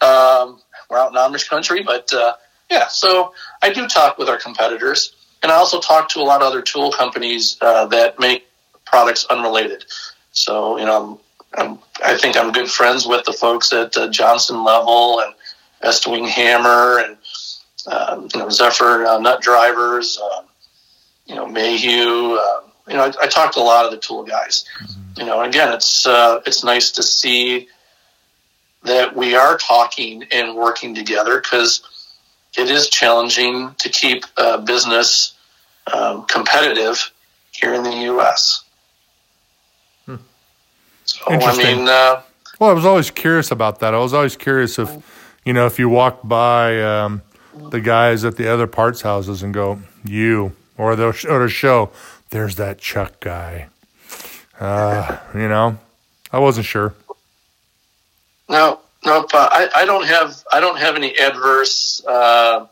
Um, 0.00 0.60
we're 0.90 0.98
out 0.98 1.12
in 1.12 1.18
Amish 1.18 1.48
country, 1.48 1.82
but 1.82 2.12
uh, 2.12 2.34
yeah. 2.70 2.88
So 2.88 3.32
I 3.62 3.72
do 3.72 3.86
talk 3.86 4.18
with 4.18 4.28
our 4.28 4.38
competitors. 4.38 5.14
And 5.42 5.50
I 5.50 5.56
also 5.56 5.80
talk 5.80 6.08
to 6.10 6.20
a 6.20 6.22
lot 6.22 6.40
of 6.40 6.46
other 6.46 6.62
tool 6.62 6.92
companies 6.92 7.56
uh, 7.60 7.86
that 7.86 8.20
make 8.20 8.46
products 8.84 9.24
unrelated. 9.26 9.84
So, 10.30 10.78
you 10.78 10.84
know, 10.84 11.20
I'm, 11.54 11.78
i 12.04 12.16
think 12.16 12.36
I'm 12.36 12.52
good 12.52 12.70
friends 12.70 13.06
with 13.06 13.24
the 13.24 13.32
folks 13.32 13.72
at 13.72 13.96
uh, 13.96 14.08
Johnson 14.08 14.64
Level 14.64 15.20
and 15.20 15.34
Estwing 15.82 16.28
Hammer 16.28 17.00
and, 17.00 17.16
uh, 17.86 18.26
you 18.32 18.40
know, 18.40 18.48
Zephyr 18.48 19.04
uh, 19.04 19.18
Nut 19.18 19.42
Drivers, 19.42 20.18
um, 20.18 20.44
you 21.26 21.34
know, 21.34 21.46
Mayhew. 21.46 22.36
Um, 22.36 22.61
you 22.88 22.94
know, 22.94 23.04
I, 23.04 23.12
I 23.22 23.26
talk 23.26 23.52
to 23.54 23.60
a 23.60 23.62
lot 23.62 23.84
of 23.84 23.90
the 23.90 23.98
tool 23.98 24.24
guys. 24.24 24.64
Mm-hmm. 24.82 25.20
You 25.20 25.26
know, 25.26 25.42
again, 25.42 25.72
it's 25.72 26.06
uh, 26.06 26.40
it's 26.46 26.64
nice 26.64 26.90
to 26.92 27.02
see 27.02 27.68
that 28.84 29.14
we 29.14 29.34
are 29.34 29.56
talking 29.56 30.24
and 30.32 30.56
working 30.56 30.94
together 30.94 31.40
because 31.40 31.82
it 32.56 32.68
is 32.68 32.88
challenging 32.88 33.74
to 33.78 33.88
keep 33.88 34.24
a 34.36 34.58
business 34.58 35.34
um, 35.92 36.24
competitive 36.26 37.12
here 37.52 37.74
in 37.74 37.82
the 37.82 37.94
U.S. 38.04 38.64
Hmm. 40.06 40.16
So, 41.04 41.24
I 41.28 41.56
mean, 41.56 41.88
uh, 41.88 42.22
well, 42.58 42.70
I 42.70 42.72
was 42.72 42.84
always 42.84 43.10
curious 43.10 43.50
about 43.50 43.80
that. 43.80 43.94
I 43.94 43.98
was 43.98 44.14
always 44.14 44.36
curious 44.36 44.78
if, 44.78 44.90
you 45.44 45.52
know, 45.52 45.66
if 45.66 45.78
you 45.78 45.88
walk 45.88 46.20
by 46.22 46.80
um, 46.82 47.22
the 47.70 47.80
guys 47.80 48.24
at 48.24 48.36
the 48.36 48.52
other 48.52 48.66
parts 48.66 49.02
houses 49.02 49.42
and 49.42 49.52
go, 49.52 49.80
you, 50.04 50.54
or 50.76 50.96
they'll 50.96 51.14
or 51.28 51.48
show, 51.48 51.90
there's 52.32 52.56
that 52.56 52.78
Chuck 52.78 53.20
guy. 53.20 53.68
Uh, 54.58 55.18
you 55.34 55.48
know, 55.48 55.78
I 56.32 56.40
wasn't 56.40 56.66
sure. 56.66 56.94
No, 58.48 58.80
Nope, 59.04 59.30
uh, 59.34 59.48
I, 59.50 59.68
I 59.74 59.84
don't 59.84 60.06
have 60.06 60.44
I 60.52 60.60
don't 60.60 60.78
have 60.78 60.94
any 60.94 61.18
adverse 61.18 62.04
uh, 62.06 62.66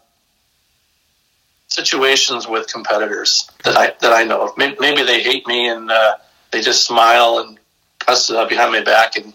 situations 1.67 2.47
with 2.47 2.73
competitors 2.73 3.51
that 3.65 3.77
I 3.77 3.95
that 4.01 4.13
I 4.13 4.23
know 4.25 4.43
of. 4.43 4.57
Maybe, 4.57 4.77
maybe 4.79 5.03
they 5.03 5.23
hate 5.23 5.47
me 5.49 5.69
and 5.69 5.91
uh, 5.91 6.15
they 6.53 6.61
just 6.61 6.85
smile 6.85 7.39
and 7.39 7.59
cuss 7.99 8.31
it 8.31 8.49
behind 8.49 8.71
my 8.71 8.83
back. 8.83 9.17
And 9.17 9.35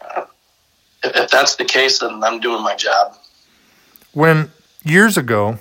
uh, 0.00 0.26
if, 1.02 1.16
if 1.16 1.30
that's 1.30 1.56
the 1.56 1.64
case, 1.64 1.98
then 1.98 2.22
I'm 2.22 2.38
doing 2.38 2.62
my 2.62 2.76
job. 2.76 3.16
When 4.12 4.52
years 4.84 5.16
ago, 5.16 5.58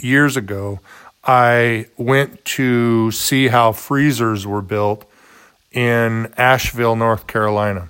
years 0.00 0.36
ago, 0.36 0.80
I 1.24 1.86
went 1.96 2.44
to 2.44 3.10
see 3.12 3.48
how 3.48 3.72
freezers 3.72 4.46
were 4.46 4.62
built 4.62 5.04
in 5.70 6.32
Asheville, 6.36 6.96
North 6.96 7.26
Carolina 7.26 7.88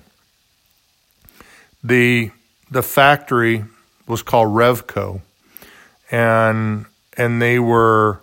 the 1.83 2.31
the 2.71 2.81
factory 2.81 3.65
was 4.07 4.23
called 4.23 4.47
Revco, 4.49 5.21
and 6.09 6.85
and 7.17 7.41
they 7.41 7.59
were 7.59 8.21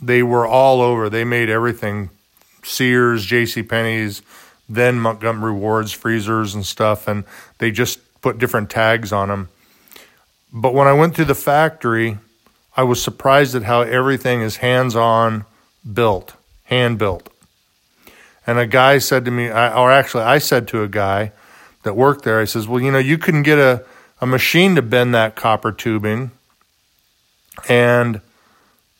they 0.00 0.22
were 0.22 0.46
all 0.46 0.80
over. 0.80 1.10
They 1.10 1.24
made 1.24 1.50
everything, 1.50 2.10
Sears, 2.62 3.24
J.C. 3.26 3.62
Penney's, 3.62 4.22
then 4.68 5.00
Montgomery 5.00 5.52
Ward's 5.52 5.92
freezers 5.92 6.54
and 6.54 6.64
stuff, 6.64 7.08
and 7.08 7.24
they 7.58 7.70
just 7.70 7.98
put 8.20 8.38
different 8.38 8.70
tags 8.70 9.12
on 9.12 9.28
them. 9.28 9.48
But 10.52 10.74
when 10.74 10.86
I 10.86 10.92
went 10.92 11.16
to 11.16 11.24
the 11.24 11.34
factory, 11.34 12.18
I 12.76 12.82
was 12.82 13.02
surprised 13.02 13.54
at 13.54 13.62
how 13.62 13.80
everything 13.80 14.42
is 14.42 14.56
hands-on 14.56 15.46
built, 15.90 16.34
hand 16.64 16.98
built. 16.98 17.30
And 18.46 18.58
a 18.58 18.66
guy 18.66 18.98
said 18.98 19.24
to 19.24 19.30
me, 19.30 19.48
or 19.48 19.90
actually, 19.90 20.24
I 20.24 20.38
said 20.38 20.68
to 20.68 20.82
a 20.82 20.88
guy 20.88 21.32
that 21.82 21.96
worked 21.96 22.24
there. 22.24 22.38
I 22.40 22.44
says, 22.44 22.68
well, 22.68 22.80
you 22.80 22.92
know, 22.92 22.98
you 22.98 23.16
couldn't 23.16 23.44
get 23.44 23.58
a, 23.58 23.84
a 24.20 24.26
machine 24.26 24.74
to 24.74 24.82
bend 24.82 25.14
that 25.14 25.36
copper 25.36 25.72
tubing 25.72 26.32
and 27.68 28.20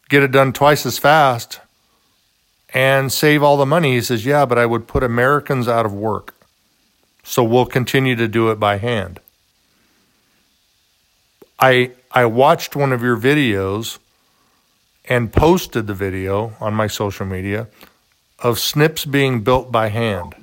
get 0.09 0.23
it 0.23 0.33
done 0.33 0.53
twice 0.53 0.87
as 0.87 0.99
fast 0.99 1.61
and 2.73 3.13
save 3.13 3.43
all 3.43 3.57
the 3.57 3.67
money. 3.67 3.95
He 3.95 4.01
says, 4.01 4.25
yeah, 4.25 4.47
but 4.47 4.59
I 4.59 4.67
would 4.67 4.89
put 4.89 5.03
Americans 5.03 5.69
out 5.69 5.85
of 5.85 5.93
work. 5.93 6.35
So 7.23 7.45
we'll 7.45 7.67
continue 7.67 8.17
to 8.17 8.29
do 8.29 8.51
it 8.51 8.59
by 8.59 8.79
hand. 8.79 9.21
I 11.59 11.93
I 12.11 12.25
watched 12.27 12.77
one 12.77 12.93
of 12.93 13.03
your 13.03 13.17
videos 13.17 13.99
and 15.09 15.33
posted 15.33 15.87
the 15.87 15.95
video 15.95 16.55
on 16.61 16.75
my 16.75 16.87
social 16.87 17.27
media 17.27 17.69
of 18.39 18.59
snips 18.59 19.05
being 19.05 19.43
built 19.43 19.71
by 19.71 19.89
hand. 19.89 20.35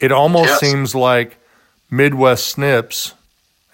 It 0.00 0.12
almost 0.12 0.48
yes. 0.48 0.60
seems 0.60 0.94
like 0.94 1.38
Midwest 1.90 2.46
snips, 2.46 3.14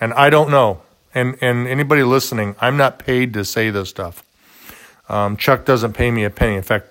and 0.01 0.13
I 0.15 0.31
don't 0.31 0.51
know. 0.51 0.83
And 1.15 1.39
and 1.41 1.67
anybody 1.67 2.03
listening, 2.03 2.55
I'm 2.61 2.77
not 2.77 2.99
paid 2.99 3.33
to 3.35 3.45
say 3.45 3.71
this 3.71 3.89
stuff. 3.89 4.23
Um, 5.09 5.37
Chuck 5.37 5.65
doesn't 5.65 5.95
pay 5.95 6.11
me 6.11 6.25
a 6.25 6.31
penny. 6.31 6.57
In 6.57 6.63
fact, 6.63 6.87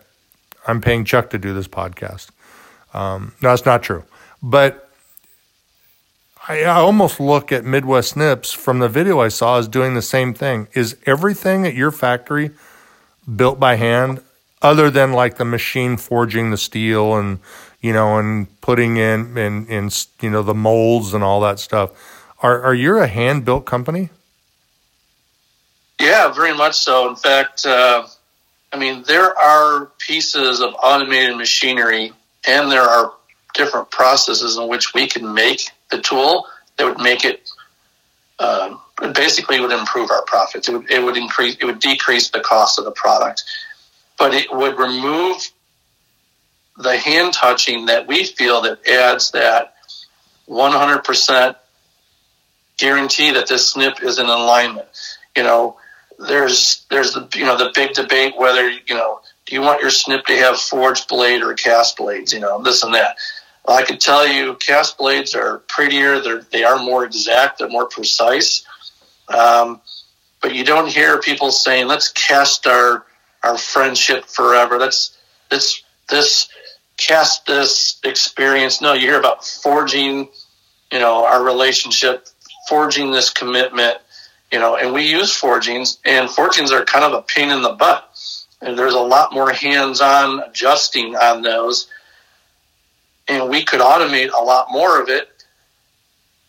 I'm 0.67 0.81
paying 0.81 1.05
Chuck 1.05 1.29
to 1.29 1.37
do 1.37 1.53
this 1.53 1.67
podcast. 1.67 2.29
Um, 2.93 3.33
no, 3.41 3.49
that's 3.49 3.65
not 3.65 3.83
true. 3.83 4.03
But 4.41 4.86
I, 6.47 6.63
I 6.63 6.75
almost 6.75 7.19
look 7.19 7.51
at 7.51 7.65
Midwest 7.65 8.11
Snips 8.11 8.53
from 8.53 8.79
the 8.79 8.89
video 8.89 9.19
I 9.19 9.27
saw 9.27 9.57
as 9.57 9.67
doing 9.67 9.93
the 9.93 10.01
same 10.01 10.33
thing. 10.33 10.67
Is 10.73 10.97
everything 11.05 11.65
at 11.65 11.75
your 11.75 11.91
factory 11.91 12.51
built 13.33 13.59
by 13.59 13.75
hand, 13.75 14.21
other 14.61 14.89
than 14.89 15.11
like 15.11 15.37
the 15.37 15.45
machine 15.45 15.97
forging 15.97 16.49
the 16.49 16.57
steel 16.57 17.15
and 17.15 17.39
you 17.81 17.93
know 17.93 18.17
and 18.17 18.61
putting 18.61 18.97
in 18.97 19.37
in 19.37 19.89
you 20.21 20.29
know 20.29 20.41
the 20.41 20.53
molds 20.53 21.13
and 21.13 21.23
all 21.23 21.41
that 21.41 21.59
stuff? 21.59 21.91
Are 22.41 22.61
are 22.63 22.75
you 22.75 22.97
a 22.97 23.07
hand 23.07 23.43
built 23.43 23.65
company? 23.65 24.09
Yeah, 25.99 26.31
very 26.31 26.55
much 26.55 26.75
so. 26.75 27.09
In 27.09 27.15
fact, 27.15 27.65
uh, 27.65 28.07
I 28.71 28.77
mean 28.77 29.03
there 29.03 29.37
are 29.37 29.87
pieces 29.97 30.61
of 30.61 30.75
automated 30.81 31.35
machinery, 31.35 32.13
and 32.47 32.71
there 32.71 32.83
are 32.83 33.11
different 33.53 33.89
processes 33.89 34.57
in 34.57 34.67
which 34.67 34.93
we 34.93 35.07
can 35.07 35.33
make 35.33 35.71
the 35.89 36.01
tool 36.01 36.47
that 36.77 36.85
would 36.85 36.99
make 36.99 37.25
it 37.25 37.49
uh, 38.39 38.75
basically 39.13 39.59
would 39.59 39.71
improve 39.71 40.11
our 40.11 40.23
profits. 40.23 40.67
It 40.67 40.73
would, 40.73 40.91
it 40.91 41.03
would 41.03 41.17
increase, 41.17 41.57
it 41.59 41.65
would 41.65 41.79
decrease 41.79 42.29
the 42.29 42.39
cost 42.39 42.79
of 42.79 42.85
the 42.85 42.91
product, 42.91 43.43
but 44.17 44.33
it 44.33 44.51
would 44.51 44.77
remove 44.77 45.49
the 46.77 46.97
hand 46.97 47.33
touching 47.33 47.87
that 47.87 48.07
we 48.07 48.23
feel 48.23 48.61
that 48.61 48.87
adds 48.87 49.31
that 49.31 49.73
100% 50.47 51.55
guarantee 52.77 53.31
that 53.31 53.47
this 53.47 53.71
snip 53.71 54.03
is 54.03 54.19
in 54.19 54.27
alignment. 54.27 54.87
You 55.35 55.43
know, 55.43 55.77
there's 56.19 56.85
there's 56.89 57.13
the 57.13 57.27
you 57.35 57.45
know 57.45 57.57
the 57.57 57.71
big 57.75 57.93
debate 57.93 58.33
whether 58.37 58.67
you 58.69 58.95
know 58.95 59.19
do 59.45 59.55
you 59.55 59.61
want 59.61 59.81
your 59.81 59.91
snip 59.91 60.25
to 60.25 60.35
have 60.35 60.57
forged 60.57 61.07
blade 61.07 61.43
or 61.43 61.53
cast 61.53 61.97
blades? 61.97 62.33
You 62.33 62.39
know 62.39 62.61
this 62.61 62.83
and 62.83 62.93
that. 62.95 63.17
I 63.73 63.83
can 63.83 63.97
tell 63.97 64.25
you, 64.25 64.55
cast 64.55 64.97
blades 64.97 65.35
are 65.35 65.59
prettier. 65.67 66.21
They're, 66.21 66.41
they 66.51 66.63
are 66.63 66.79
more 66.79 67.03
exact. 67.03 67.59
They're 67.59 67.69
more 67.69 67.87
precise. 67.87 68.65
Um, 69.27 69.81
but 70.41 70.55
you 70.55 70.63
don't 70.63 70.87
hear 70.87 71.19
people 71.19 71.51
saying, 71.51 71.87
"Let's 71.87 72.09
cast 72.09 72.65
our 72.67 73.05
our 73.43 73.57
friendship 73.57 74.25
forever." 74.25 74.77
Let's 74.77 75.17
let's 75.51 75.83
this 76.07 76.47
cast 76.97 77.45
this 77.45 77.99
experience. 78.03 78.81
No, 78.81 78.93
you 78.93 79.07
hear 79.07 79.19
about 79.19 79.45
forging, 79.45 80.29
you 80.91 80.99
know, 80.99 81.25
our 81.25 81.43
relationship, 81.43 82.27
forging 82.69 83.11
this 83.11 83.29
commitment, 83.29 83.97
you 84.51 84.59
know, 84.59 84.75
and 84.75 84.93
we 84.93 85.03
use 85.03 85.35
forgings, 85.35 85.99
and 86.05 86.29
forgings 86.29 86.71
are 86.71 86.85
kind 86.85 87.03
of 87.03 87.13
a 87.13 87.21
pain 87.21 87.49
in 87.49 87.61
the 87.61 87.73
butt. 87.73 88.03
And 88.61 88.77
there's 88.77 88.95
a 88.95 88.99
lot 88.99 89.33
more 89.33 89.51
hands-on 89.51 90.39
adjusting 90.39 91.15
on 91.15 91.43
those 91.43 91.87
and 93.27 93.49
we 93.49 93.63
could 93.63 93.81
automate 93.81 94.31
a 94.31 94.43
lot 94.43 94.71
more 94.71 95.01
of 95.01 95.09
it, 95.09 95.29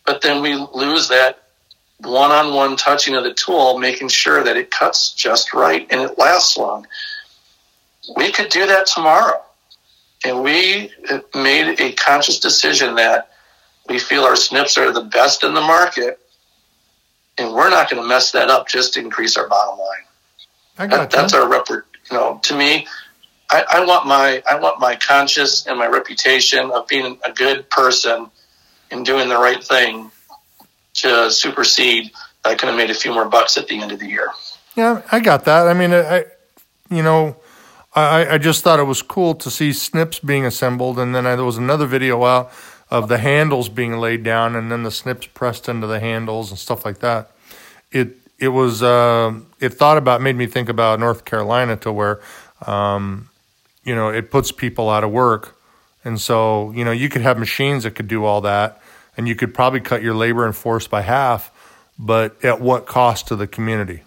but 0.05 0.21
then 0.21 0.41
we 0.41 0.55
lose 0.55 1.09
that 1.09 1.43
one-on-one 1.99 2.77
touching 2.77 3.15
of 3.15 3.23
the 3.23 3.33
tool, 3.33 3.77
making 3.77 4.07
sure 4.07 4.43
that 4.43 4.55
it 4.55 4.71
cuts 4.71 5.13
just 5.13 5.53
right 5.53 5.85
and 5.91 6.01
it 6.01 6.17
lasts 6.17 6.57
long. 6.57 6.87
We 8.15 8.31
could 8.31 8.49
do 8.49 8.65
that 8.65 8.87
tomorrow. 8.87 9.41
And 10.25 10.43
we 10.43 10.91
made 11.33 11.79
a 11.79 11.93
conscious 11.93 12.39
decision 12.39 12.95
that 12.95 13.29
we 13.87 13.99
feel 13.99 14.23
our 14.23 14.35
snips 14.35 14.77
are 14.77 14.91
the 14.91 15.01
best 15.01 15.43
in 15.43 15.53
the 15.53 15.61
market, 15.61 16.19
and 17.37 17.53
we're 17.53 17.69
not 17.69 17.89
going 17.89 18.01
to 18.01 18.07
mess 18.07 18.31
that 18.31 18.49
up 18.49 18.67
just 18.67 18.93
to 18.93 18.99
increase 18.99 19.37
our 19.37 19.47
bottom 19.47 19.79
line. 19.79 20.05
I 20.77 20.87
got 20.87 21.09
that, 21.09 21.11
that's 21.11 21.33
our 21.33 21.47
rep. 21.47 21.67
You 21.69 21.83
know, 22.11 22.39
to 22.43 22.55
me, 22.55 22.87
I, 23.49 23.65
I, 23.69 23.85
want 23.85 24.05
my 24.05 24.43
I 24.49 24.59
want 24.59 24.79
my 24.79 24.95
conscience 24.95 25.65
and 25.65 25.77
my 25.77 25.87
reputation 25.87 26.69
of 26.71 26.87
being 26.87 27.17
a 27.25 27.31
good 27.31 27.69
person 27.69 28.29
and 28.91 29.05
doing 29.05 29.27
the 29.29 29.37
right 29.37 29.63
thing 29.63 30.11
to 30.95 31.31
supersede. 31.31 32.11
I 32.45 32.55
could 32.55 32.69
have 32.69 32.77
made 32.77 32.89
a 32.89 32.93
few 32.93 33.13
more 33.13 33.27
bucks 33.27 33.57
at 33.57 33.67
the 33.67 33.79
end 33.79 33.91
of 33.91 33.99
the 33.99 34.07
year. 34.07 34.29
Yeah, 34.75 35.01
I 35.11 35.19
got 35.19 35.45
that. 35.45 35.67
I 35.67 35.73
mean, 35.73 35.93
I, 35.93 36.25
you 36.89 37.03
know, 37.03 37.37
I, 37.93 38.35
I 38.35 38.37
just 38.37 38.63
thought 38.63 38.79
it 38.79 38.83
was 38.83 39.01
cool 39.01 39.35
to 39.35 39.49
see 39.49 39.73
snips 39.73 40.19
being 40.19 40.45
assembled, 40.45 40.99
and 40.99 41.13
then 41.13 41.25
I, 41.25 41.35
there 41.35 41.45
was 41.45 41.57
another 41.57 41.85
video 41.85 42.23
out 42.23 42.51
of 42.89 43.07
the 43.07 43.17
handles 43.17 43.67
being 43.67 43.97
laid 43.97 44.23
down, 44.23 44.55
and 44.55 44.71
then 44.71 44.83
the 44.83 44.91
snips 44.91 45.27
pressed 45.27 45.67
into 45.67 45.87
the 45.87 45.99
handles 45.99 46.49
and 46.49 46.59
stuff 46.59 46.85
like 46.85 46.99
that. 46.99 47.31
It 47.91 48.17
it 48.37 48.49
was 48.49 48.81
uh, 48.81 49.33
it 49.59 49.69
thought 49.69 49.97
about 49.97 50.21
made 50.21 50.35
me 50.35 50.45
think 50.45 50.69
about 50.69 50.99
North 50.99 51.25
Carolina 51.25 51.75
to 51.77 51.91
where 51.91 52.21
um, 52.65 53.29
you 53.83 53.95
know, 53.95 54.09
it 54.09 54.31
puts 54.31 54.51
people 54.51 54.89
out 54.89 55.03
of 55.03 55.11
work. 55.11 55.55
And 56.03 56.19
so, 56.19 56.71
you 56.71 56.85
know, 56.85 56.91
you 56.91 57.09
could 57.09 57.21
have 57.21 57.37
machines 57.37 57.83
that 57.83 57.95
could 57.95 58.07
do 58.07 58.25
all 58.25 58.41
that 58.41 58.81
and 59.17 59.27
you 59.27 59.35
could 59.35 59.53
probably 59.53 59.81
cut 59.81 60.01
your 60.01 60.15
labor 60.15 60.45
and 60.45 60.55
force 60.55 60.87
by 60.87 61.01
half, 61.01 61.51
but 61.97 62.43
at 62.43 62.61
what 62.61 62.85
cost 62.85 63.27
to 63.27 63.35
the 63.35 63.47
community? 63.47 64.03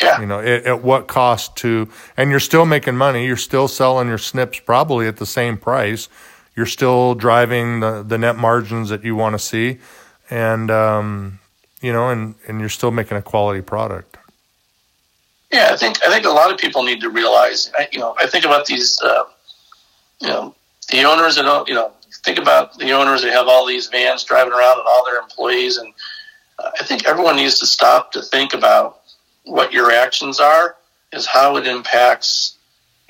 Yeah. 0.00 0.20
You 0.20 0.26
know, 0.26 0.40
at, 0.40 0.64
at 0.64 0.82
what 0.82 1.06
cost 1.06 1.56
to, 1.56 1.88
and 2.16 2.30
you're 2.30 2.40
still 2.40 2.64
making 2.64 2.96
money. 2.96 3.26
You're 3.26 3.36
still 3.36 3.68
selling 3.68 4.08
your 4.08 4.18
snips 4.18 4.58
probably 4.60 5.06
at 5.06 5.18
the 5.18 5.26
same 5.26 5.58
price. 5.58 6.08
You're 6.56 6.66
still 6.66 7.14
driving 7.14 7.80
the, 7.80 8.02
the 8.02 8.16
net 8.16 8.36
margins 8.36 8.88
that 8.88 9.04
you 9.04 9.14
want 9.14 9.34
to 9.34 9.38
see. 9.38 9.78
And, 10.30 10.70
um, 10.70 11.40
you 11.82 11.92
know, 11.92 12.08
and, 12.08 12.36
and 12.48 12.60
you're 12.60 12.70
still 12.70 12.90
making 12.90 13.18
a 13.18 13.22
quality 13.22 13.60
product. 13.60 14.13
Yeah, 15.54 15.68
I 15.70 15.76
think 15.76 16.04
I 16.04 16.12
think 16.12 16.26
a 16.26 16.30
lot 16.30 16.50
of 16.50 16.58
people 16.58 16.82
need 16.82 17.00
to 17.02 17.10
realize. 17.10 17.70
You 17.92 18.00
know, 18.00 18.16
I 18.18 18.26
think 18.26 18.44
about 18.44 18.66
these. 18.66 19.00
Uh, 19.00 19.22
you 20.20 20.26
know, 20.26 20.52
the 20.90 21.04
owners 21.04 21.36
that 21.36 21.42
don't. 21.42 21.68
You 21.68 21.76
know, 21.76 21.92
think 22.24 22.40
about 22.40 22.76
the 22.76 22.90
owners 22.90 23.22
that 23.22 23.32
have 23.32 23.46
all 23.46 23.64
these 23.64 23.86
vans 23.86 24.24
driving 24.24 24.52
around 24.52 24.80
and 24.80 24.88
all 24.88 25.04
their 25.04 25.20
employees, 25.20 25.76
and 25.76 25.94
uh, 26.58 26.72
I 26.80 26.82
think 26.82 27.06
everyone 27.06 27.36
needs 27.36 27.60
to 27.60 27.66
stop 27.66 28.10
to 28.12 28.22
think 28.22 28.52
about 28.52 29.02
what 29.44 29.72
your 29.72 29.92
actions 29.92 30.40
are, 30.40 30.74
is 31.12 31.24
how 31.24 31.56
it 31.56 31.68
impacts. 31.68 32.58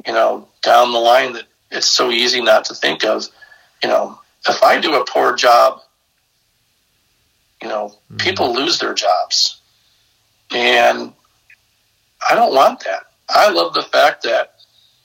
You 0.07 0.13
know, 0.13 0.47
down 0.61 0.93
the 0.93 0.99
line 0.99 1.33
that 1.33 1.45
it's 1.71 1.89
so 1.89 2.11
easy 2.11 2.43
not 2.43 2.67
to 2.67 2.75
think 2.75 3.07
of. 3.07 3.27
You 3.83 3.89
know, 3.89 4.21
if 4.47 4.63
I 4.63 4.79
do 4.79 5.01
a 5.01 5.07
poor 5.07 5.35
job, 5.35 5.81
you 7.63 7.69
know, 7.69 7.87
mm-hmm. 7.87 8.19
people 8.19 8.53
lose 8.53 8.79
their 8.81 8.93
jobs, 8.93 9.63
and 10.51 11.15
I 12.29 12.35
don't 12.35 12.55
want 12.55 12.81
that. 12.85 13.07
I 13.29 13.51
love 13.51 13.75
the 13.75 13.83
fact 13.83 14.23
that 14.25 14.55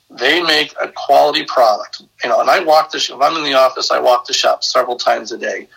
they 0.09 0.41
make 0.41 0.73
a 0.81 0.89
quality 0.89 1.45
product. 1.45 2.01
You 2.23 2.29
know, 2.29 2.41
and 2.41 2.49
I 2.49 2.59
walk 2.63 2.91
the 2.91 2.99
shop. 2.99 3.19
I'm 3.21 3.37
in 3.37 3.43
the 3.43 3.53
office. 3.53 3.91
I 3.91 3.99
walk 3.99 4.25
the 4.25 4.33
shop 4.33 4.63
several 4.63 4.97
times 4.97 5.31
a 5.31 5.37
day, 5.37 5.67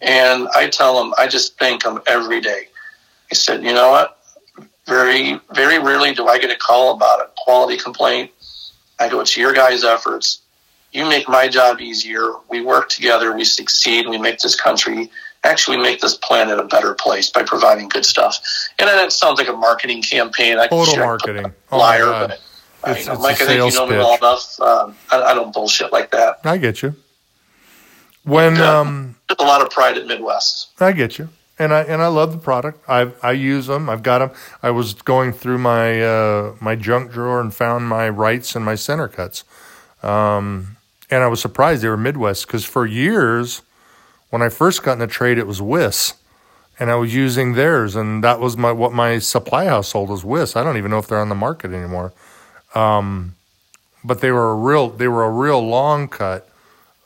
and 0.00 0.48
I 0.54 0.68
tell 0.68 1.02
them 1.02 1.14
I 1.18 1.26
just 1.26 1.58
thank 1.58 1.82
them 1.82 2.00
every 2.06 2.40
day. 2.40 2.68
I 3.30 3.34
said, 3.34 3.64
you 3.64 3.72
know 3.72 3.90
what? 3.90 4.18
Very, 4.86 5.40
very 5.54 5.78
rarely 5.78 6.12
do 6.12 6.26
I 6.26 6.38
get 6.38 6.50
a 6.50 6.56
call 6.56 6.94
about 6.94 7.20
a 7.20 7.30
quality 7.36 7.78
complaint. 7.78 8.30
I 8.98 9.08
go, 9.08 9.20
it's 9.20 9.36
your 9.36 9.52
guys' 9.52 9.84
efforts. 9.84 10.42
You 10.92 11.08
make 11.08 11.28
my 11.28 11.48
job 11.48 11.80
easier. 11.80 12.32
We 12.50 12.60
work 12.60 12.90
together. 12.90 13.34
We 13.34 13.44
succeed. 13.44 14.06
We 14.06 14.18
make 14.18 14.38
this 14.38 14.54
country 14.54 15.10
actually 15.44 15.76
make 15.76 16.00
this 16.00 16.16
planet 16.16 16.58
a 16.58 16.64
better 16.64 16.94
place 16.94 17.30
by 17.30 17.42
providing 17.42 17.88
good 17.88 18.04
stuff. 18.04 18.38
And 18.78 18.88
it 18.88 19.12
sounds 19.12 19.38
like 19.38 19.48
a 19.48 19.52
marketing 19.52 20.02
campaign. 20.02 20.58
I 20.58 20.68
Total 20.68 20.96
marketing. 20.96 21.52
Oh 21.70 21.78
liar, 21.78 22.06
but 22.06 22.40
it's, 22.86 23.08
I, 23.08 23.14
Mike, 23.16 23.40
I 23.40 23.46
think 23.46 23.72
you 23.72 23.78
know 23.78 23.86
me 23.86 23.96
well 23.96 24.16
enough. 24.16 24.60
Um, 24.60 24.96
I, 25.10 25.22
I, 25.22 25.34
don't 25.34 25.52
bullshit 25.52 25.92
like 25.92 26.10
that. 26.12 26.40
I 26.44 26.58
get 26.58 26.82
you. 26.82 26.94
When 28.24 28.54
and, 28.54 28.62
um, 28.62 29.16
a 29.38 29.42
lot 29.42 29.62
of 29.62 29.70
pride 29.70 29.96
at 29.96 30.06
Midwest. 30.06 30.68
I 30.80 30.92
get 30.92 31.18
you. 31.18 31.28
And 31.58 31.72
I 31.72 31.82
and 31.82 32.02
I 32.02 32.08
love 32.08 32.32
the 32.32 32.38
product. 32.38 32.82
I 32.88 33.12
I 33.22 33.32
use 33.32 33.66
them. 33.66 33.88
I've 33.88 34.02
got 34.02 34.18
them. 34.18 34.30
I 34.62 34.70
was 34.70 34.94
going 34.94 35.32
through 35.32 35.58
my 35.58 36.02
uh, 36.02 36.54
my 36.60 36.74
junk 36.76 37.12
drawer 37.12 37.40
and 37.40 37.54
found 37.54 37.88
my 37.88 38.08
rights 38.08 38.56
and 38.56 38.64
my 38.64 38.74
center 38.74 39.06
cuts. 39.06 39.44
Um, 40.02 40.76
and 41.10 41.22
I 41.22 41.28
was 41.28 41.40
surprised 41.40 41.82
they 41.82 41.88
were 41.88 41.96
Midwest 41.96 42.46
because 42.46 42.64
for 42.64 42.86
years, 42.86 43.62
when 44.32 44.40
I 44.40 44.48
first 44.48 44.82
got 44.82 44.94
in 44.94 44.98
the 44.98 45.06
trade, 45.06 45.36
it 45.36 45.46
was 45.46 45.60
Wiss, 45.60 46.14
and 46.80 46.90
I 46.90 46.94
was 46.94 47.14
using 47.14 47.52
theirs, 47.52 47.94
and 47.94 48.24
that 48.24 48.40
was 48.40 48.56
my 48.56 48.72
what 48.72 48.94
my 48.94 49.18
supply 49.18 49.66
house 49.66 49.88
sold 49.88 50.08
was 50.08 50.24
Wiss. 50.24 50.56
I 50.56 50.64
don't 50.64 50.78
even 50.78 50.90
know 50.90 50.98
if 50.98 51.06
they're 51.06 51.20
on 51.20 51.28
the 51.28 51.34
market 51.34 51.70
anymore. 51.70 52.14
Um, 52.74 53.36
but 54.02 54.22
they 54.22 54.32
were 54.32 54.50
a 54.50 54.54
real 54.54 54.88
they 54.88 55.06
were 55.06 55.24
a 55.24 55.30
real 55.30 55.60
long 55.60 56.08
cut. 56.08 56.48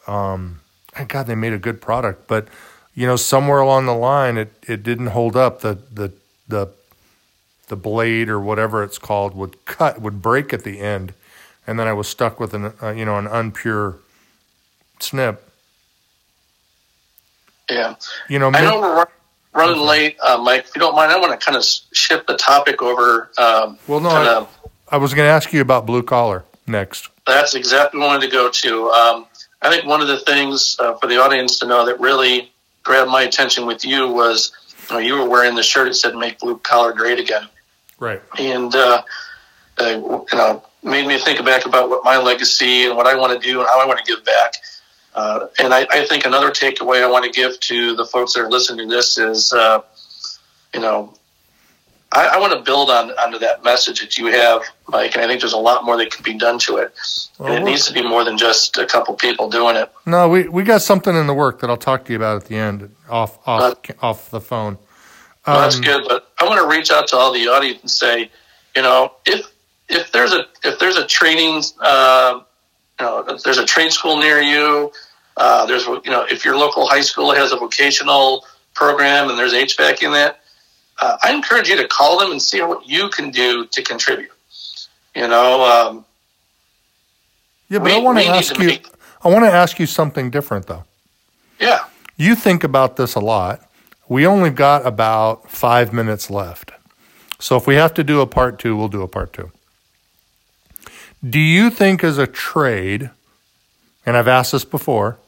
Um, 0.07 0.61
thank 0.93 1.09
God 1.09 1.27
they 1.27 1.35
made 1.35 1.53
a 1.53 1.59
good 1.59 1.81
product, 1.81 2.29
but 2.29 2.47
you 2.95 3.09
know 3.09 3.17
somewhere 3.17 3.59
along 3.59 3.87
the 3.87 3.95
line 3.95 4.39
it, 4.39 4.53
it 4.63 4.85
didn't 4.85 5.09
hold 5.09 5.37
up. 5.37 5.63
The 5.63 5.81
the 5.93 6.13
the 6.47 6.69
the 7.67 7.77
blade 7.77 8.29
or 8.29 8.39
whatever 8.39 8.85
it's 8.85 8.99
called 8.99 9.35
would 9.35 9.65
cut 9.65 10.01
would 10.01 10.23
break 10.23 10.53
at 10.53 10.63
the 10.63 10.79
end, 10.79 11.13
and 11.67 11.77
then 11.77 11.89
I 11.89 11.93
was 11.93 12.07
stuck 12.07 12.39
with 12.39 12.55
an 12.55 12.73
uh, 12.81 12.91
you 12.91 13.05
know 13.05 13.19
an 13.19 13.27
unpure 13.27 13.97
snip. 15.01 15.46
Yeah, 17.71 17.95
You 18.29 18.39
know, 18.39 18.51
I 18.55 18.61
know 18.63 18.81
we're 18.81 19.07
running 19.53 19.81
late, 19.81 20.17
uh, 20.23 20.39
Mike. 20.39 20.67
If 20.69 20.77
you 20.77 20.81
don't 20.81 20.95
mind, 20.95 21.11
I 21.11 21.19
want 21.19 21.39
to 21.39 21.45
kind 21.45 21.57
of 21.57 21.65
shift 21.93 22.27
the 22.29 22.37
topic 22.37 22.81
over. 22.81 23.31
Um, 23.39 23.79
Well, 23.89 24.01
no, 24.01 24.09
I- 24.11 24.47
I 24.89 24.99
was 24.99 25.15
going 25.15 25.27
to 25.27 25.31
ask 25.33 25.53
you 25.53 25.61
about 25.61 25.85
blue 25.85 26.05
collar 26.05 26.45
next. 26.69 27.09
That's 27.27 27.55
exactly 27.55 27.99
what 27.99 28.07
I 28.07 28.09
wanted 28.15 28.27
to 28.31 28.33
go 28.33 28.51
to. 28.51 28.91
Um, 28.91 29.27
I 29.63 29.69
think 29.71 29.85
one 29.85 30.01
of 30.01 30.07
the 30.07 30.21
things 30.21 30.77
uh, 30.79 30.95
for 30.95 31.09
the 31.09 31.21
audience 31.21 31.59
to 31.59 31.67
know 31.67 31.87
that 31.87 31.99
really 31.99 32.53
grabbed 32.85 33.11
my 33.11 33.23
attention 33.23 33.67
with 33.67 33.85
you 33.85 34.07
was 34.07 34.53
you, 34.89 34.95
know, 34.95 35.01
you 35.01 35.15
were 35.15 35.29
wearing 35.29 35.57
the 35.57 35.63
shirt 35.65 35.89
that 35.89 35.95
said 35.95 36.15
"Make 36.15 36.39
Blue 36.39 36.59
Collar 36.59 36.93
Great 36.93 37.19
Again," 37.19 37.49
Right. 37.99 38.23
and 38.39 38.73
uh, 38.77 39.03
uh, 39.79 39.85
you 39.89 40.27
know 40.35 40.63
made 40.85 41.05
me 41.09 41.19
think 41.19 41.45
back 41.45 41.67
about 41.67 41.91
what 41.91 42.05
my 42.05 42.17
legacy 42.19 42.87
and 42.87 42.97
what 42.97 43.09
I 43.09 43.17
want 43.17 43.33
to 43.33 43.45
do 43.45 43.59
and 43.59 43.69
how 43.69 43.81
I 43.81 43.87
want 43.87 43.99
to 43.99 44.05
give 44.05 44.25
back. 44.25 44.55
Uh, 45.17 45.47
and 45.59 45.73
I, 45.73 45.87
I 45.91 46.07
think 46.07 46.27
another 46.27 46.51
takeaway 46.51 47.03
I 47.03 47.11
want 47.11 47.25
to 47.25 47.31
give 47.31 47.59
to 47.61 47.97
the 47.97 48.05
folks 48.05 48.35
that 48.35 48.41
are 48.41 48.51
listening 48.51 48.87
to 48.89 48.95
this 48.95 49.17
is, 49.17 49.53
uh, 49.53 49.81
you 50.75 50.81
know, 50.81 51.15
I, 52.13 52.27
I 52.35 52.39
want 52.39 52.53
to 52.53 52.61
build 52.61 52.91
on 52.91 53.11
onto 53.13 53.39
that 53.39 53.65
message 53.65 54.01
that 54.01 54.19
you 54.19 54.27
have, 54.27 54.63
Mike. 54.89 55.15
And 55.15 55.25
I 55.25 55.27
think 55.27 55.41
there's 55.41 55.55
a 55.55 55.59
lot 55.59 55.85
more 55.85 55.97
that 55.97 56.11
can 56.13 56.23
be 56.23 56.35
done 56.35 56.59
to 56.61 56.77
it. 56.77 56.95
Well, 57.39 57.53
and 57.53 57.63
it 57.63 57.65
needs 57.65 57.87
to 57.87 57.95
be 57.95 58.07
more 58.07 58.25
than 58.25 58.37
just 58.37 58.77
a 58.77 58.85
couple 58.85 59.15
people 59.15 59.49
doing 59.49 59.77
it. 59.77 59.91
No, 60.05 60.29
we, 60.29 60.49
we 60.49 60.63
got 60.65 60.83
something 60.83 61.17
in 61.17 61.27
the 61.27 61.35
work 61.35 61.61
that 61.61 61.71
I'll 61.71 61.77
talk 61.79 62.05
to 62.05 62.13
you 62.13 62.17
about 62.17 62.37
at 62.43 62.49
the 62.49 62.57
end 62.57 62.95
off 63.09 63.39
off 63.49 63.79
off 64.03 64.31
the 64.31 64.41
phone. 64.41 64.79
Well, 65.47 65.63
that's 65.63 65.77
Um, 65.77 65.83
good, 65.83 66.05
but 66.07 66.31
I 66.39 66.45
want 66.45 66.61
to 66.61 66.69
reach 66.69 66.91
out 66.91 67.09
to 67.09 67.17
all 67.17 67.33
the 67.33 67.49
audience 67.49 67.81
and 67.81 67.91
say, 67.91 68.31
you 68.75 68.83
know, 68.83 69.13
if 69.25 69.47
if 69.89 70.13
there's 70.13 70.33
a 70.33 70.47
if 70.63 70.79
there's 70.79 70.97
a 70.97 71.07
training, 71.07 71.63
uh, 71.81 72.41
you 73.01 73.07
know, 73.07 73.25
if 73.29 73.43
there's 73.43 73.59
a 73.59 73.65
trade 73.65 73.93
school 73.93 74.19
near 74.19 74.41
you, 74.41 74.93
uh, 75.37 75.67
there's 75.67 75.85
you 75.87 76.01
know, 76.07 76.25
if 76.31 76.45
your 76.45 76.57
local 76.57 76.87
high 76.87 77.01
school 77.01 77.35
has 77.35 77.53
a 77.53 77.57
vocational 77.57 78.45
program 78.75 79.29
and 79.29 79.39
there's 79.39 79.53
HVAC 79.53 80.03
in 80.03 80.13
that, 80.13 80.41
uh, 81.01 81.17
I 81.23 81.33
encourage 81.33 81.69
you 81.69 81.77
to 81.77 81.87
call 81.89 82.19
them 82.19 82.31
and 82.31 82.41
see 82.41 82.61
what 82.63 82.89
you 82.89 83.09
can 83.11 83.31
do 83.31 83.67
to 83.67 83.83
contribute. 83.83 84.31
You 85.15 85.29
know, 85.29 85.63
um, 85.65 86.05
Yeah, 87.69 87.79
but 87.81 87.87
we- 87.87 87.95
I 87.95 87.99
want 87.99 88.19
to 88.19 88.27
ask 88.27 88.59
you. 88.59 88.67
make- 88.67 88.87
I 89.25 89.29
want 89.29 89.45
to 89.45 89.51
ask 89.53 89.79
you 89.79 89.87
something 89.87 90.31
different 90.31 90.67
though. 90.67 90.85
yeah, 91.59 91.81
You 92.19 92.35
think 92.35 92.65
about 92.65 92.97
this 92.97 93.15
a 93.15 93.21
lot. 93.21 93.61
We 94.09 94.27
only 94.27 94.51
got 94.51 94.87
about 94.87 95.51
five 95.51 95.93
minutes 95.93 96.31
left. 96.31 96.71
So 97.39 97.57
if 97.57 97.67
we 97.67 97.75
have 97.75 97.93
to 97.95 98.05
do 98.05 98.21
a 98.23 98.27
part 98.27 98.59
two, 98.59 98.77
we'll 98.77 98.89
do 98.89 99.03
a 99.03 99.09
part 99.09 99.33
two. 99.35 99.51
Do 101.29 101.39
you 101.39 101.71
think, 101.71 102.05
as 102.05 102.17
a 102.19 102.27
trade, 102.27 103.11
and 104.07 104.17
I've 104.17 104.29
asked 104.29 104.53
this 104.53 104.65
before, 104.65 105.19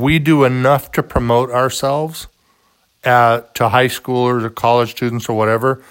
we 0.00 0.18
do 0.18 0.44
enough 0.44 0.92
to 0.92 1.02
promote 1.02 1.50
ourselves 1.50 2.28
to 3.02 3.42
high 3.58 3.86
schoolers 3.86 4.44
or 4.44 4.50
college 4.50 4.90
students 4.90 5.28
or 5.28 5.36
whatever? 5.36 5.82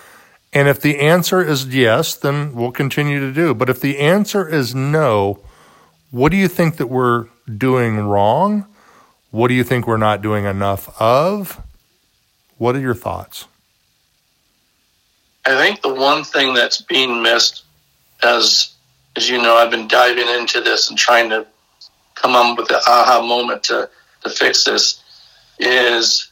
And 0.53 0.68
if 0.68 0.80
the 0.80 0.99
answer 0.99 1.43
is 1.43 1.66
yes, 1.68 2.16
then 2.16 2.53
we'll 2.56 2.72
continue 2.72 3.20
to 3.20 3.34
do. 3.34 3.53
But 3.53 3.70
if 3.70 3.82
the 3.82 3.99
answer 3.99 4.47
is 4.47 4.74
no, 4.74 5.39
what 6.12 6.32
do 6.32 6.38
you 6.38 6.47
think 6.47 6.78
that 6.78 6.88
we're 6.88 7.28
doing 7.58 7.99
wrong? 7.99 8.66
What 9.32 9.49
do 9.49 9.53
you 9.53 9.66
think 9.66 9.86
we're 9.86 9.97
not 9.97 10.22
doing 10.22 10.45
enough 10.45 10.89
of? 11.01 11.62
What 12.58 12.76
are 12.76 12.80
your 12.80 12.95
thoughts? 12.95 13.47
I 15.45 15.58
think 15.58 15.82
the 15.82 15.93
one 15.93 16.24
thing 16.24 16.53
that's 16.53 16.82
being 16.82 17.22
missed, 17.22 17.64
as 18.24 18.74
as 19.18 19.30
you 19.30 19.41
know, 19.41 19.56
I've 19.56 19.72
been 19.72 19.88
diving 19.88 20.28
into 20.28 20.62
this 20.62 20.89
and 20.89 20.97
trying 20.97 21.30
to 21.30 21.45
come 22.16 22.34
up 22.34 22.58
with 22.58 22.70
the 22.70 22.78
aha 22.88 23.22
moment 23.22 23.64
to 23.66 23.89
to 24.26 24.30
fix 24.30 24.66
this, 24.66 25.02
is 25.58 26.30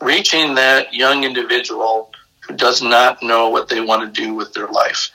reaching 0.00 0.54
that 0.54 0.94
young 0.94 1.24
individual 1.24 2.10
who 2.40 2.56
does 2.56 2.82
not 2.82 3.22
know 3.22 3.50
what 3.50 3.68
they 3.68 3.80
want 3.80 4.02
to 4.02 4.20
do 4.20 4.34
with 4.34 4.54
their 4.54 4.68
life. 4.68 5.10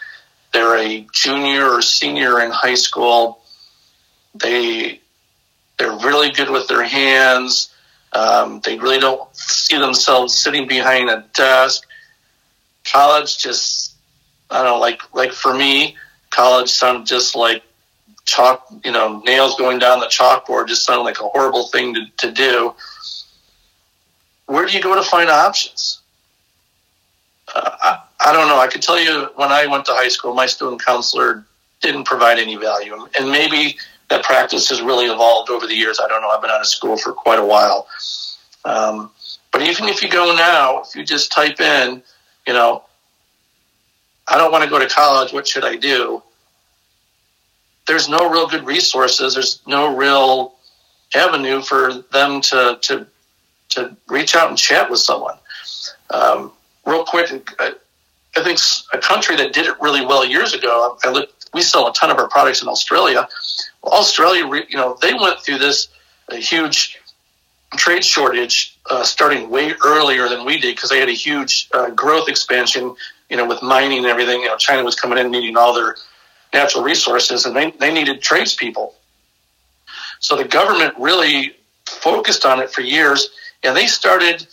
They're 0.54 0.78
a 0.78 1.08
junior 1.12 1.66
or 1.66 1.82
senior 1.82 2.40
in 2.40 2.52
high 2.52 2.76
school. 2.76 3.40
They 4.36 5.02
they're 5.78 5.98
really 5.98 6.32
good 6.32 6.50
with 6.50 6.68
their 6.68 6.84
hands. 6.84 7.74
Um, 8.14 8.62
they 8.64 8.78
really 8.78 9.00
don't 9.00 9.24
see 9.36 9.78
themselves 9.78 10.36
sitting 10.36 10.68
behind 10.68 11.10
a 11.10 11.26
desk 11.34 11.84
college 12.92 13.38
just 13.38 13.96
I 14.50 14.64
don't 14.64 14.66
know, 14.66 14.80
like 14.80 15.02
like 15.14 15.34
for 15.34 15.54
me, 15.54 15.98
college 16.30 16.70
sounded 16.70 17.06
just 17.06 17.36
like 17.36 17.64
chalk, 18.28 18.68
you 18.84 18.92
know, 18.92 19.20
nails 19.26 19.56
going 19.56 19.80
down 19.80 20.00
the 20.00 20.06
chalkboard 20.06 20.68
just 20.68 20.86
sounded 20.86 21.04
like 21.04 21.20
a 21.20 21.28
horrible 21.30 21.68
thing 21.68 21.94
to, 21.96 22.06
to 22.18 22.32
do. 22.32 22.76
Where 24.46 24.68
do 24.68 24.74
you 24.74 24.84
go 24.84 24.94
to 24.96 25.02
find 25.02 25.30
options? 25.30 26.02
Uh, 27.56 27.72
I, 27.82 28.02
I 28.20 28.34
don't 28.34 28.48
know. 28.48 28.60
I 28.60 28.68
could 28.68 28.82
tell 28.82 29.00
you 29.00 29.30
when 29.36 29.52
I 29.52 29.66
went 29.66 29.86
to 29.86 29.94
high 29.94 30.10
school, 30.10 30.34
my 30.34 30.46
student 30.46 30.84
counselor 30.84 31.46
didn't 31.82 32.04
provide 32.04 32.38
any 32.38 32.56
value, 32.58 33.08
and 33.18 33.32
maybe 33.32 33.78
that 34.10 34.24
practice 34.24 34.70
has 34.70 34.82
really 34.82 35.06
evolved 35.06 35.50
over 35.50 35.66
the 35.66 35.76
years. 35.76 36.00
I 36.04 36.08
don't 36.08 36.22
know. 36.22 36.30
I've 36.30 36.42
been 36.42 36.52
out 36.52 36.62
of 36.62 36.68
school 36.68 36.98
for 36.98 37.14
quite 37.14 37.40
a 37.40 37.46
while. 37.46 37.88
Um, 38.66 39.12
but 39.52 39.62
even 39.62 39.88
if 39.88 40.02
you 40.02 40.10
go 40.10 40.36
now, 40.36 40.82
if 40.82 40.96
you 40.96 41.04
just 41.04 41.32
type 41.32 41.60
in, 41.60 42.02
you 42.46 42.54
know, 42.54 42.84
I 44.28 44.38
don't 44.38 44.52
want 44.52 44.64
to 44.64 44.70
go 44.70 44.80
to 44.80 44.88
college. 44.88 45.32
What 45.32 45.48
should 45.48 45.64
I 45.64 45.76
do? 45.76 46.22
There's 47.88 48.10
no 48.10 48.30
real 48.30 48.48
good 48.48 48.66
resources. 48.66 49.34
There's 49.34 49.62
no 49.66 49.96
real 49.96 50.56
avenue 51.16 51.62
for 51.62 51.94
them 52.12 52.42
to 52.42 52.80
to 52.82 53.08
to 53.70 53.96
reach 54.08 54.36
out 54.36 54.50
and 54.50 54.58
chat 54.58 54.90
with 54.90 55.00
someone. 55.00 55.38
Um, 56.10 56.52
real 56.86 57.04
quick, 57.04 57.50
I, 57.60 57.74
I 58.36 58.44
think 58.44 58.60
a 58.94 58.98
country 58.98 59.36
that 59.38 59.54
did 59.54 59.66
it 59.66 59.76
really 59.82 60.06
well 60.06 60.26
years 60.26 60.54
ago. 60.54 60.98
I 61.04 61.12
looked, 61.12 61.50
we 61.54 61.62
sell 61.62 61.88
a 61.88 61.94
ton 61.94 62.10
of 62.10 62.18
our 62.18 62.30
products 62.30 62.62
in 62.62 62.68
Australia. 62.68 63.28
Well, 63.84 63.94
Australia, 63.94 64.46
you 64.70 64.78
know, 64.78 64.98
they 65.02 65.14
went 65.14 65.40
through 65.42 65.58
this 65.60 65.90
huge 66.32 67.00
trade 67.76 68.04
shortage 68.04 68.78
uh, 68.90 69.04
starting 69.04 69.50
way 69.50 69.74
earlier 69.84 70.30
than 70.30 70.46
we 70.46 70.60
did 70.60 70.76
because 70.76 70.90
they 70.90 71.00
had 71.00 71.10
a 71.10 71.14
huge 71.14 71.70
uh, 71.74 71.90
growth 71.90 72.30
expansion, 72.30 72.96
you 73.30 73.38
know, 73.38 73.46
with 73.46 73.62
mining 73.62 74.00
and 74.00 74.08
everything. 74.08 74.42
You 74.42 74.48
know, 74.48 74.58
China 74.58 74.84
was 74.84 74.96
coming 74.96 75.18
in 75.18 75.30
needing 75.32 75.58
all 75.58 75.74
their 75.74 75.98
natural 76.54 76.84
resources, 76.84 77.46
and 77.46 77.56
they, 77.56 77.72
they 77.72 77.94
needed 77.94 78.22
tradespeople. 78.22 78.96
So 80.20 80.36
the 80.36 80.46
government 80.46 80.94
really 80.98 81.56
focused 81.86 82.46
on 82.46 82.60
it 82.60 82.70
for 82.70 82.82
years, 82.82 83.30
and 83.64 83.76
they 83.76 83.88
started 83.88 84.48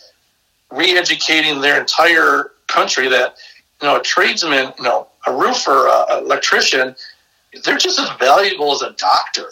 re-educating 0.71 1.61
their 1.61 1.79
entire 1.79 2.51
country 2.67 3.07
that 3.09 3.35
you 3.81 3.87
know 3.87 3.99
a 3.99 4.01
tradesman, 4.03 4.73
you 4.77 4.83
know, 4.83 5.07
a 5.27 5.33
roofer, 5.33 5.87
an 5.87 6.23
electrician, 6.23 6.95
they're 7.63 7.77
just 7.77 7.99
as 7.99 8.09
valuable 8.17 8.73
as 8.73 8.81
a 8.81 8.91
doctor 8.93 9.49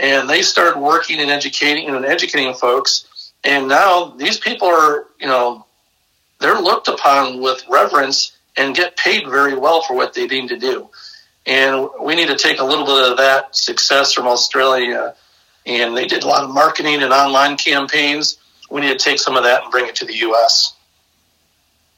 and 0.00 0.28
they 0.28 0.42
started 0.42 0.80
working 0.80 1.20
and 1.20 1.30
educating 1.30 1.88
and 1.88 2.04
educating 2.04 2.54
folks. 2.54 3.32
And 3.44 3.68
now 3.68 4.06
these 4.16 4.38
people 4.38 4.66
are, 4.66 5.06
you 5.20 5.26
know, 5.26 5.66
they're 6.40 6.60
looked 6.60 6.88
upon 6.88 7.40
with 7.40 7.62
reverence 7.68 8.36
and 8.56 8.74
get 8.74 8.96
paid 8.96 9.28
very 9.28 9.56
well 9.56 9.82
for 9.82 9.94
what 9.94 10.14
they 10.14 10.26
need 10.26 10.48
to 10.48 10.58
do. 10.58 10.88
And 11.46 11.88
we 12.00 12.14
need 12.14 12.28
to 12.28 12.36
take 12.36 12.60
a 12.60 12.64
little 12.64 12.84
bit 12.84 13.10
of 13.10 13.16
that 13.18 13.56
success 13.56 14.12
from 14.12 14.26
Australia. 14.26 15.14
And 15.66 15.96
they 15.96 16.06
did 16.06 16.22
a 16.22 16.26
lot 16.26 16.44
of 16.44 16.50
marketing 16.50 17.02
and 17.02 17.12
online 17.12 17.56
campaigns. 17.56 18.38
We 18.70 18.80
need 18.80 18.98
to 18.98 19.04
take 19.04 19.18
some 19.18 19.36
of 19.36 19.44
that 19.44 19.62
and 19.62 19.70
bring 19.70 19.86
it 19.86 19.96
to 19.96 20.04
the 20.04 20.14
U.S. 20.16 20.74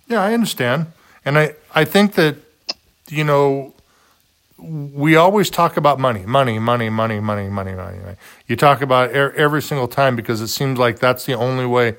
Yeah, 0.09 0.23
I 0.23 0.33
understand. 0.33 0.87
And 1.25 1.39
I, 1.39 1.55
I 1.75 1.85
think 1.85 2.15
that, 2.15 2.37
you 3.09 3.25
know, 3.25 3.75
we 4.59 5.17
always 5.17 5.51
talk 5.51 5.77
about 5.77 5.99
money, 5.99 6.25
money, 6.25 6.59
money, 6.59 6.89
money, 6.89 7.21
money, 7.21 7.49
money, 7.49 7.75
money. 7.75 7.99
money. 7.99 8.17
You 8.47 8.57
talk 8.57 8.81
about 8.81 9.11
it 9.11 9.35
every 9.35 9.61
single 9.61 9.89
time 9.89 10.15
because 10.15 10.41
it 10.41 10.49
seems 10.49 10.79
like 10.79 10.99
that's 10.99 11.27
the 11.27 11.35
only 11.35 11.67
way 11.67 11.97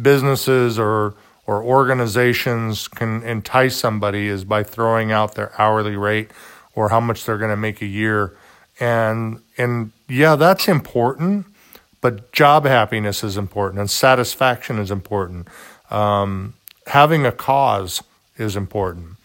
businesses 0.00 0.78
or 0.78 1.14
or 1.48 1.64
organizations 1.64 2.88
can 2.88 3.22
entice 3.22 3.74
somebody 3.74 4.28
is 4.28 4.44
by 4.44 4.62
throwing 4.62 5.10
out 5.10 5.34
their 5.34 5.50
hourly 5.58 5.96
rate 5.96 6.30
or 6.74 6.90
how 6.90 7.00
much 7.00 7.24
they're 7.24 7.38
going 7.38 7.50
to 7.50 7.56
make 7.56 7.80
a 7.80 7.86
year. 7.86 8.36
and 8.78 9.40
and 9.56 9.90
yeah, 10.08 10.36
that's 10.36 10.68
important. 10.68 11.46
But 12.02 12.32
job 12.32 12.66
happiness 12.66 13.24
is 13.24 13.36
important, 13.36 13.80
and 13.80 13.90
satisfaction 13.90 14.78
is 14.78 14.90
important. 14.90 15.48
Um, 15.90 16.54
having 16.86 17.26
a 17.26 17.32
cause 17.32 18.04
is 18.36 18.54
important. 18.54 19.16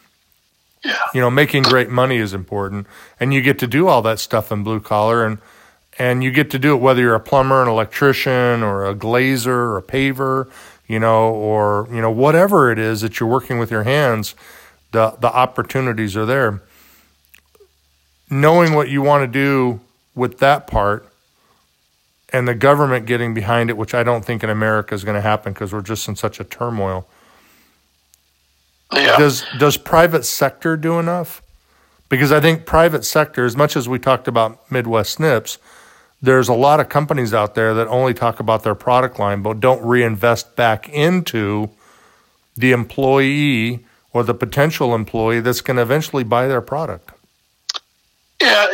Yeah. 0.84 0.98
You 1.14 1.22
know, 1.22 1.30
making 1.30 1.64
great 1.64 1.90
money 1.90 2.18
is 2.18 2.34
important, 2.34 2.88
and 3.20 3.34
you 3.34 3.42
get 3.42 3.60
to 3.60 3.68
do 3.68 3.88
all 3.90 4.02
that 4.02 4.20
stuff 4.20 4.50
in 4.52 4.64
blue 4.64 4.80
collar, 4.80 5.26
and 5.26 5.40
and 6.00 6.24
you 6.24 6.32
get 6.32 6.50
to 6.52 6.60
do 6.60 6.74
it 6.74 6.78
whether 6.78 7.02
you're 7.02 7.16
a 7.16 7.20
plumber, 7.20 7.62
an 7.62 7.68
electrician, 7.68 8.64
or 8.64 8.86
a 8.86 8.96
glazer, 8.96 9.48
or 9.48 9.78
a 9.78 9.84
paver, 9.84 10.50
you 10.94 11.00
know, 11.00 11.34
or 11.34 11.88
you 11.92 12.02
know 12.02 12.12
whatever 12.12 12.72
it 12.72 12.78
is 12.78 13.02
that 13.02 13.20
you're 13.20 13.28
working 13.28 13.58
with 13.58 13.72
your 13.72 13.84
hands. 13.84 14.36
The 14.92 15.18
the 15.20 15.34
opportunities 15.34 16.16
are 16.16 16.26
there. 16.26 16.62
Knowing 18.30 18.74
what 18.74 18.90
you 18.90 19.02
want 19.02 19.24
to 19.24 19.28
do 19.28 19.82
with 20.14 20.38
that 20.38 20.68
part 20.68 21.08
and 22.32 22.48
the 22.48 22.54
government 22.54 23.08
getting 23.08 23.34
behind 23.34 23.72
it, 23.72 23.78
which 23.78 23.96
I 23.96 24.04
don't 24.04 24.24
think 24.24 24.44
in 24.44 24.52
America 24.52 24.94
is 24.94 25.04
going 25.04 25.16
to 25.16 25.22
happen 25.22 25.54
because 25.54 25.74
we're 25.74 25.82
just 25.82 26.08
in 26.08 26.16
such 26.16 26.40
a 26.40 26.44
turmoil. 26.44 27.08
Yeah. 28.94 29.18
Does 29.18 29.44
does 29.58 29.78
private 29.78 30.26
sector 30.26 30.78
do 30.78 31.00
enough? 31.00 31.42
Because 32.08 32.32
I 32.32 32.40
think 32.40 32.68
private 32.68 33.04
sector, 33.04 33.46
as 33.46 33.58
much 33.58 33.76
as 33.76 33.90
we 33.90 33.98
talked 33.98 34.28
about 34.28 34.72
Midwest 34.72 35.14
Snips, 35.14 35.58
there's 36.24 36.48
a 36.48 36.54
lot 36.54 36.80
of 36.80 36.88
companies 36.88 37.34
out 37.34 37.54
there 37.54 37.74
that 37.74 37.88
only 37.90 38.14
talk 38.14 38.40
about 38.40 38.64
their 38.64 38.74
product 38.74 39.20
line 39.20 39.42
but 39.42 39.60
don't 39.60 39.84
reinvest 39.84 40.56
back 40.56 40.88
into 40.88 41.70
the 42.56 42.72
employee 42.72 43.86
or 44.14 44.24
the 44.24 44.34
potential 44.34 44.96
employee 44.96 45.42
that's 45.42 45.60
going 45.60 45.76
to 45.76 45.82
eventually 45.82 46.24
buy 46.24 46.48
their 46.48 46.62
product. 46.62 47.12
Yeah, 48.42 48.68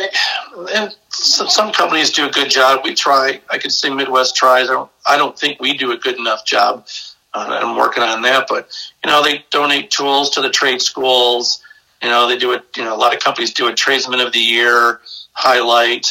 and 0.74 0.94
some 1.08 1.72
companies 1.72 2.10
do 2.10 2.26
a 2.26 2.30
good 2.30 2.50
job. 2.50 2.80
We 2.84 2.94
try. 2.94 3.40
I 3.48 3.58
could 3.58 3.72
say 3.72 3.90
Midwest 3.90 4.36
tries. 4.36 4.68
I 4.68 4.72
don't. 4.72 4.90
I 5.06 5.16
don't 5.16 5.38
think 5.38 5.60
we 5.60 5.76
do 5.76 5.92
a 5.92 5.96
good 5.96 6.18
enough 6.18 6.44
job. 6.44 6.86
Uh, 7.32 7.60
I'm 7.62 7.76
working 7.76 8.02
on 8.02 8.22
that, 8.22 8.46
but 8.48 8.68
you 9.04 9.10
know, 9.10 9.22
they 9.22 9.44
donate 9.50 9.90
tools 9.90 10.30
to 10.30 10.40
the 10.40 10.50
trade 10.50 10.82
schools. 10.82 11.62
You 12.02 12.08
know, 12.08 12.26
they 12.26 12.36
do 12.36 12.52
it. 12.52 12.64
You 12.76 12.84
know, 12.84 12.94
a 12.94 12.98
lot 12.98 13.14
of 13.14 13.20
companies 13.20 13.52
do 13.52 13.68
a 13.68 13.74
tradesman 13.74 14.20
of 14.20 14.32
the 14.32 14.40
year 14.40 15.00
highlight. 15.32 16.06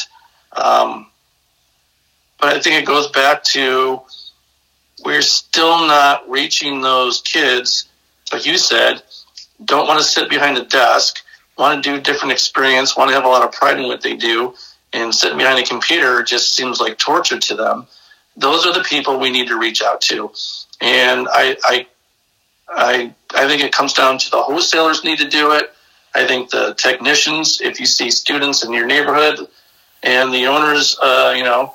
Um, 0.52 1.09
but 2.40 2.56
I 2.56 2.60
think 2.60 2.82
it 2.82 2.86
goes 2.86 3.10
back 3.10 3.42
to 3.44 4.00
we're 5.04 5.22
still 5.22 5.86
not 5.86 6.28
reaching 6.28 6.80
those 6.80 7.20
kids, 7.22 7.88
like 8.32 8.46
you 8.46 8.58
said, 8.58 9.02
don't 9.64 9.86
want 9.86 9.98
to 9.98 10.04
sit 10.04 10.28
behind 10.28 10.58
a 10.58 10.64
desk 10.64 11.22
want 11.60 11.84
to 11.84 11.92
do 11.92 12.00
different 12.00 12.32
experience, 12.32 12.96
want 12.96 13.10
to 13.10 13.14
have 13.14 13.24
a 13.24 13.28
lot 13.28 13.44
of 13.44 13.52
pride 13.52 13.78
in 13.78 13.86
what 13.86 14.00
they 14.00 14.16
do, 14.16 14.54
and 14.92 15.14
sitting 15.14 15.38
behind 15.38 15.58
a 15.58 15.66
computer 15.66 16.22
just 16.22 16.54
seems 16.54 16.80
like 16.80 16.98
torture 16.98 17.38
to 17.38 17.54
them. 17.54 17.86
Those 18.36 18.66
are 18.66 18.72
the 18.72 18.82
people 18.82 19.20
we 19.20 19.30
need 19.30 19.48
to 19.48 19.58
reach 19.58 19.82
out 19.82 20.00
to, 20.02 20.32
and 20.80 21.28
I, 21.30 21.56
I, 21.62 21.86
I, 22.68 23.14
I 23.34 23.46
think 23.46 23.62
it 23.62 23.72
comes 23.72 23.92
down 23.92 24.18
to 24.18 24.30
the 24.30 24.42
wholesalers 24.42 25.04
need 25.04 25.18
to 25.18 25.28
do 25.28 25.52
it. 25.52 25.70
I 26.14 26.26
think 26.26 26.50
the 26.50 26.74
technicians, 26.74 27.60
if 27.60 27.78
you 27.78 27.86
see 27.86 28.10
students 28.10 28.64
in 28.64 28.72
your 28.72 28.86
neighborhood, 28.86 29.46
and 30.02 30.32
the 30.32 30.46
owners, 30.46 30.96
uh, 31.00 31.34
you 31.36 31.44
know, 31.44 31.74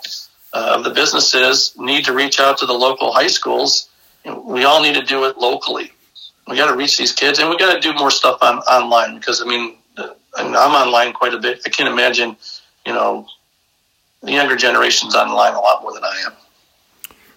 uh, 0.56 0.82
the 0.82 0.90
businesses 0.90 1.76
need 1.78 2.06
to 2.06 2.14
reach 2.14 2.40
out 2.40 2.58
to 2.58 2.66
the 2.66 2.74
local 2.74 3.12
high 3.12 3.28
schools. 3.28 3.90
We 4.26 4.64
all 4.64 4.82
need 4.82 4.96
to 4.96 5.04
do 5.04 5.26
it 5.26 5.38
locally 5.38 5.92
we 6.48 6.56
got 6.56 6.68
to 6.68 6.76
reach 6.76 6.98
these 6.98 7.12
kids, 7.12 7.40
and 7.40 7.50
we 7.50 7.58
got 7.58 7.74
to 7.74 7.80
do 7.80 7.94
more 7.98 8.12
stuff 8.12 8.38
on 8.42 8.60
online 8.60 9.16
because 9.18 9.42
I 9.42 9.46
mean, 9.46 9.76
I 9.98 10.44
mean, 10.44 10.56
I'm 10.56 10.72
online 10.72 11.14
quite 11.14 11.34
a 11.34 11.40
bit. 11.40 11.62
I 11.66 11.70
can't 11.70 11.90
imagine, 11.90 12.36
you 12.86 12.94
know, 12.94 13.28
the 14.22 14.32
younger 14.32 14.56
generation's 14.56 15.16
online 15.16 15.54
a 15.54 15.60
lot 15.60 15.82
more 15.82 15.94
than 15.94 16.04
I 16.04 16.24
am. 16.28 16.34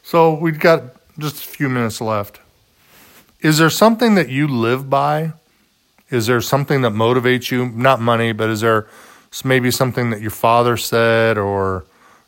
So 0.02 0.34
we've 0.34 0.58
got 0.58 0.82
just 1.18 1.44
a 1.44 1.48
few 1.48 1.68
minutes 1.68 2.00
left. 2.00 2.40
Is 3.40 3.58
there 3.58 3.70
something 3.70 4.14
that 4.16 4.28
you 4.28 4.48
live 4.48 4.90
by? 4.90 5.32
Is 6.10 6.26
there 6.26 6.40
something 6.40 6.82
that 6.82 6.92
motivates 6.92 7.50
you? 7.50 7.68
Not 7.68 8.00
money, 8.00 8.32
but 8.32 8.50
is 8.50 8.62
there 8.62 8.88
maybe 9.44 9.70
something 9.70 10.10
that 10.10 10.20
your 10.20 10.30
father 10.30 10.76
said, 10.76 11.38
or 11.38 11.84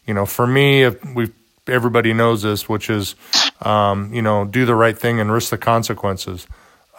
you 0.07 0.15
know, 0.15 0.27
for 0.27 0.47
me, 0.47 0.89
we 1.15 1.31
everybody 1.67 2.13
knows 2.13 2.43
this, 2.43 2.69
which 2.69 2.91
is, 2.91 3.15
um, 3.63 4.13
you 4.13 4.23
know, 4.23 4.45
do 4.45 4.65
the 4.65 4.75
right 4.75 4.99
thing 4.99 5.21
and 5.21 5.33
risk 5.33 5.51
the 5.51 5.59
consequences. 5.59 6.47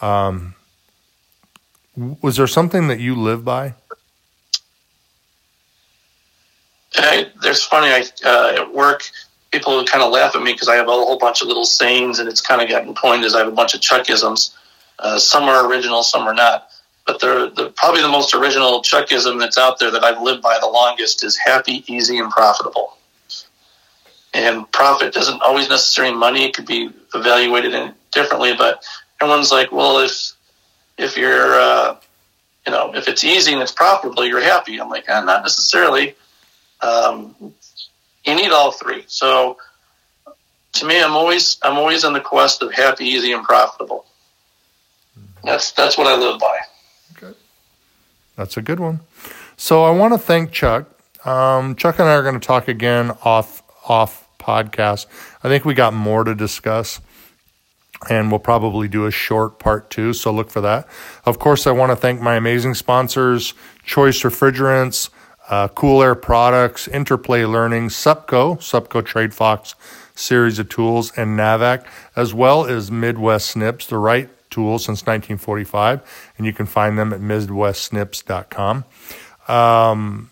Um, 0.02 0.56
was 1.96 2.38
there 2.38 2.48
something 2.48 2.88
that 2.88 3.00
you 3.00 3.16
live 3.16 3.44
by? 3.44 3.76
I, 6.96 7.32
there's 7.42 7.64
funny. 7.64 7.88
I 7.88 8.04
uh, 8.26 8.62
at 8.62 8.74
work, 8.74 9.04
people 9.52 9.84
kind 9.86 10.04
of 10.04 10.12
laugh 10.12 10.36
at 10.36 10.42
me 10.42 10.54
because 10.54 10.68
I 10.68 10.76
have 10.76 10.88
a 10.88 10.92
whole 10.92 11.18
bunch 11.18 11.42
of 11.42 11.48
little 11.48 11.66
sayings, 11.66 12.20
and 12.20 12.28
it's 12.30 12.42
kind 12.42 12.62
of 12.62 12.70
gotten 12.70 12.94
coined 12.96 13.24
as 13.24 13.36
I 13.36 13.40
have 13.40 13.48
a 13.48 13.52
bunch 13.56 13.74
of 13.74 13.82
Chuckisms. 13.82 14.56
Uh, 15.00 15.18
some 15.18 15.44
are 15.44 15.68
original, 15.68 16.04
some 16.04 16.28
are 16.28 16.34
not. 16.34 16.71
But 17.06 17.20
the, 17.20 17.52
the 17.56 17.70
probably 17.76 18.02
the 18.02 18.10
most 18.10 18.34
original 18.34 18.82
Chuckism 18.82 19.40
that's 19.40 19.58
out 19.58 19.80
there 19.80 19.92
that 19.92 20.04
I've 20.04 20.22
lived 20.22 20.42
by 20.42 20.58
the 20.62 20.68
longest 20.68 21.24
is 21.24 21.36
happy, 21.38 21.84
easy, 21.88 22.20
and 22.20 22.30
profitable. 22.30 22.98
And 24.34 24.72
profit 24.72 25.14
doesn't 25.14 25.42
always 25.42 25.68
necessarily 25.68 26.16
money; 26.16 26.46
it 26.46 26.54
could 26.54 26.68
be 26.68 26.90
evaluated 27.14 27.74
in, 27.74 27.94
differently. 28.12 28.54
But 28.56 28.84
everyone's 29.20 29.52
like, 29.52 29.72
well, 29.72 30.00
if 30.00 30.34
if 30.98 31.18
you're 31.18 31.60
uh, 31.60 31.98
you 32.66 32.72
know 32.72 32.96
if 32.96 33.08
it's 33.08 33.24
easy 33.24 33.54
and 33.54 33.62
it's 33.62 33.72
profitable, 33.72 34.26
you're 34.26 34.42
happy. 34.42 34.80
I'm 34.80 34.90
like, 34.90 35.10
eh, 35.10 35.22
not 35.24 35.42
necessarily. 35.42 36.16
Um, 36.82 37.36
you 38.26 38.36
need 38.36 38.52
all 38.52 38.72
three. 38.72 39.04
So 39.08 39.58
to 40.74 40.86
me, 40.86 41.02
I'm 41.02 41.14
always 41.14 41.58
I'm 41.62 41.78
always 41.78 42.04
on 42.04 42.14
the 42.14 42.22
quest 42.22 42.62
of 42.62 42.74
happy, 42.74 43.06
easy, 43.06 43.34
and 43.34 43.44
profitable. 43.44 44.06
That's 45.44 45.72
that's 45.72 45.98
what 45.98 46.08
I 46.08 46.16
live 46.16 46.40
by. 46.40 46.58
Okay, 47.18 47.38
that's 48.36 48.58
a 48.58 48.62
good 48.62 48.80
one. 48.80 49.02
So 49.58 49.84
I 49.84 49.92
want 49.92 50.14
to 50.14 50.20
thank 50.20 50.52
Chuck. 50.52 50.88
Um, 51.26 51.76
Chuck 51.76 52.00
and 52.00 52.10
I 52.10 52.14
are 52.14 52.24
going 52.24 52.40
to 52.40 52.46
talk 52.46 52.68
again 52.68 53.12
off 53.24 53.62
off 53.88 54.28
podcast. 54.40 55.06
I 55.44 55.48
think 55.50 55.66
we 55.66 55.74
got 55.74 55.94
more 55.94 56.24
to 56.24 56.34
discuss 56.34 57.00
and 58.10 58.32
we'll 58.32 58.40
probably 58.40 58.88
do 58.88 59.06
a 59.06 59.12
short 59.12 59.60
part 59.60 59.90
two, 59.90 60.14
so 60.14 60.32
look 60.32 60.50
for 60.50 60.62
that. 60.62 60.88
Of 61.26 61.40
course, 61.40 61.68
I 61.68 61.72
want 61.72 61.92
to 61.92 61.96
thank 61.96 62.22
my 62.22 62.36
amazing 62.36 62.74
sponsors 62.74 63.54
Choice 63.84 64.22
Refrigerants, 64.24 65.10
uh, 65.50 65.68
Cool 65.70 66.02
Air 66.02 66.16
Products, 66.16 66.88
Interplay 66.88 67.46
Learning, 67.46 67.90
Supco, 67.90 68.58
Supco 68.58 69.06
Trade 69.06 69.34
Fox 69.34 69.76
series 70.16 70.60
of 70.60 70.70
tools, 70.70 71.12
and 71.16 71.38
Navac, 71.38 71.86
as 72.16 72.34
well 72.34 72.66
as 72.66 72.92
Midwest 72.92 73.52
Snips, 73.52 73.88
the 73.88 73.98
right 73.98 74.30
tool 74.52 74.78
since 74.78 75.02
1945, 75.02 76.32
and 76.38 76.46
you 76.46 76.54
can 76.54 76.68
find 76.68 76.98
them 76.98 77.12
at 77.12 77.20
midwestsnips.com. 77.20 78.86
Um, 79.48 80.30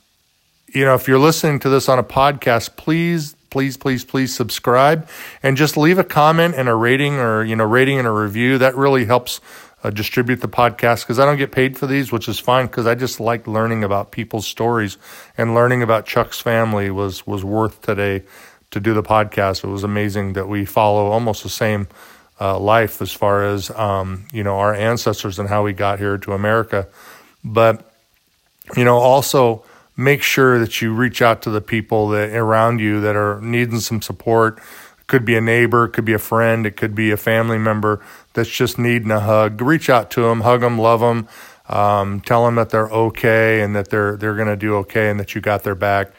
you 0.67 0.85
know, 0.85 0.93
if 0.93 1.07
you're 1.07 1.17
listening 1.17 1.59
to 1.61 1.69
this 1.69 1.89
on 1.89 1.97
a 1.97 2.03
podcast, 2.03 2.75
please 2.75 3.35
please, 3.49 3.77
please, 3.77 4.05
please 4.05 4.35
subscribe 4.35 5.07
and 5.41 5.57
just 5.57 5.75
leave 5.75 5.97
a 5.97 6.03
comment 6.03 6.55
and 6.55 6.69
a 6.69 6.75
rating 6.75 7.15
or, 7.15 7.43
you 7.43 7.55
know, 7.55 7.65
rating 7.65 7.97
and 7.97 8.07
a 8.07 8.11
review. 8.11 8.57
That 8.57 8.75
really 8.75 9.05
helps 9.05 9.41
uh, 9.83 9.89
distribute 9.89 10.41
the 10.41 10.47
podcast 10.47 11.01
because 11.01 11.19
I 11.19 11.25
don't 11.25 11.37
get 11.37 11.51
paid 11.51 11.77
for 11.77 11.87
these, 11.87 12.11
which 12.11 12.27
is 12.27 12.39
fine 12.39 12.67
because 12.67 12.85
I 12.85 12.95
just 12.95 13.19
like 13.19 13.47
learning 13.47 13.83
about 13.83 14.11
people's 14.11 14.47
stories 14.47 14.97
and 15.37 15.55
learning 15.55 15.81
about 15.81 16.05
Chuck's 16.05 16.39
family 16.39 16.89
was, 16.89 17.25
was 17.25 17.43
worth 17.43 17.81
today 17.81 18.23
to 18.71 18.79
do 18.79 18.93
the 18.93 19.03
podcast. 19.03 19.63
It 19.63 19.67
was 19.67 19.83
amazing 19.83 20.33
that 20.33 20.47
we 20.47 20.65
follow 20.65 21.07
almost 21.07 21.43
the 21.43 21.49
same 21.49 21.87
uh, 22.39 22.57
life 22.59 23.01
as 23.01 23.11
far 23.11 23.43
as, 23.45 23.69
um, 23.71 24.25
you 24.31 24.43
know, 24.43 24.59
our 24.59 24.73
ancestors 24.73 25.39
and 25.39 25.49
how 25.49 25.63
we 25.63 25.73
got 25.73 25.99
here 25.99 26.17
to 26.17 26.33
America. 26.33 26.87
But, 27.43 27.91
you 28.75 28.83
know, 28.83 28.97
also, 28.97 29.63
make 29.99 30.23
sure 30.23 30.59
that 30.59 30.81
you 30.81 30.93
reach 30.93 31.21
out 31.21 31.41
to 31.41 31.49
the 31.49 31.59
people 31.59 32.07
that 32.07 32.29
around 32.33 32.79
you 32.79 33.01
that 33.01 33.17
are 33.17 33.41
needing 33.41 33.81
some 33.81 34.01
support. 34.01 34.57
It 34.57 35.07
could 35.07 35.25
be 35.25 35.35
a 35.35 35.41
neighbor, 35.41 35.85
it 35.85 35.89
could 35.89 36.05
be 36.05 36.13
a 36.13 36.19
friend, 36.19 36.65
it 36.65 36.77
could 36.77 36.95
be 36.95 37.11
a 37.11 37.17
family 37.17 37.57
member 37.57 38.01
that's 38.33 38.49
just 38.49 38.79
needing 38.79 39.11
a 39.11 39.19
hug. 39.19 39.61
Reach 39.61 39.89
out 39.89 40.09
to 40.11 40.21
them, 40.21 40.41
hug 40.41 40.61
them, 40.61 40.77
love 40.79 41.01
them, 41.01 41.27
um, 41.67 42.21
tell 42.21 42.45
them 42.45 42.55
that 42.55 42.69
they're 42.69 42.89
okay 42.89 43.61
and 43.61 43.75
that 43.75 43.89
they're 43.89 44.15
they're 44.15 44.35
going 44.35 44.47
to 44.47 44.55
do 44.55 44.75
okay 44.77 45.09
and 45.09 45.19
that 45.19 45.35
you 45.35 45.41
got 45.41 45.63
their 45.63 45.75
back. 45.75 46.11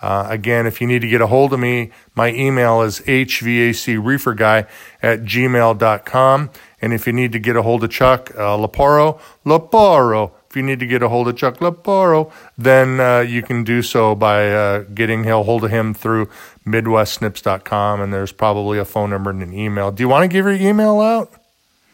Uh, 0.00 0.26
again, 0.28 0.66
if 0.66 0.80
you 0.80 0.86
need 0.86 1.00
to 1.02 1.08
get 1.08 1.20
a 1.20 1.26
hold 1.26 1.52
of 1.52 1.60
me, 1.60 1.90
my 2.14 2.32
email 2.32 2.82
is 2.82 3.00
hvacreeferguy 3.00 4.66
at 5.02 5.20
gmail.com. 5.22 6.50
And 6.80 6.92
if 6.92 7.06
you 7.06 7.12
need 7.12 7.32
to 7.32 7.38
get 7.38 7.56
a 7.56 7.62
hold 7.62 7.82
of 7.82 7.90
Chuck 7.90 8.30
uh, 8.36 8.56
Loparo, 8.56 9.20
Loparo 9.44 10.32
if 10.48 10.56
you 10.56 10.62
need 10.62 10.80
to 10.80 10.86
get 10.86 11.02
a 11.02 11.10
hold 11.10 11.28
of 11.28 11.36
Chuck 11.36 11.58
Loparo, 11.58 12.32
then 12.56 13.00
uh, 13.00 13.20
you 13.20 13.42
can 13.42 13.64
do 13.64 13.82
so 13.82 14.14
by 14.14 14.50
uh, 14.50 14.78
getting 14.94 15.28
a 15.28 15.42
hold 15.42 15.62
of 15.62 15.70
him 15.70 15.92
through 15.92 16.30
MidwestSnips.com, 16.66 18.00
and 18.00 18.12
there's 18.12 18.32
probably 18.32 18.78
a 18.78 18.84
phone 18.86 19.10
number 19.10 19.28
and 19.28 19.42
an 19.42 19.52
email. 19.52 19.92
Do 19.92 20.02
you 20.02 20.08
want 20.08 20.22
to 20.24 20.28
give 20.28 20.46
your 20.46 20.54
email 20.54 21.00
out? 21.00 21.32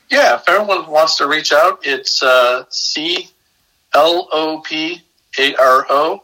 Yeah, 0.08 0.36
if 0.36 0.48
everyone 0.48 0.88
wants 0.88 1.18
to 1.18 1.26
reach 1.26 1.52
out, 1.52 1.80
it's 1.82 2.22
uh, 2.22 2.64
C 2.68 3.28
L 3.92 4.28
O 4.30 4.60
P 4.60 5.02
A 5.38 5.54
R 5.56 5.86
O 5.90 6.22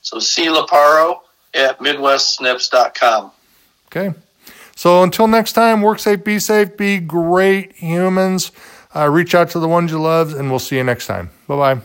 So 0.00 0.18
C. 0.18 0.46
Loparo 0.46 1.20
at 1.54 1.78
MidwestSnips.com. 1.78 3.32
Okay. 3.86 4.14
So 4.76 5.02
until 5.02 5.26
next 5.26 5.52
time, 5.52 5.82
work 5.82 5.98
safe, 5.98 6.24
be 6.24 6.38
safe, 6.38 6.76
be 6.76 6.98
great 6.98 7.72
humans. 7.72 8.52
Uh, 8.94 9.08
reach 9.08 9.34
out 9.34 9.50
to 9.50 9.60
the 9.60 9.68
ones 9.68 9.90
you 9.90 10.00
love, 10.00 10.34
and 10.34 10.50
we'll 10.50 10.58
see 10.58 10.76
you 10.76 10.84
next 10.84 11.06
time. 11.06 11.30
Bye 11.46 11.74
bye. 11.74 11.80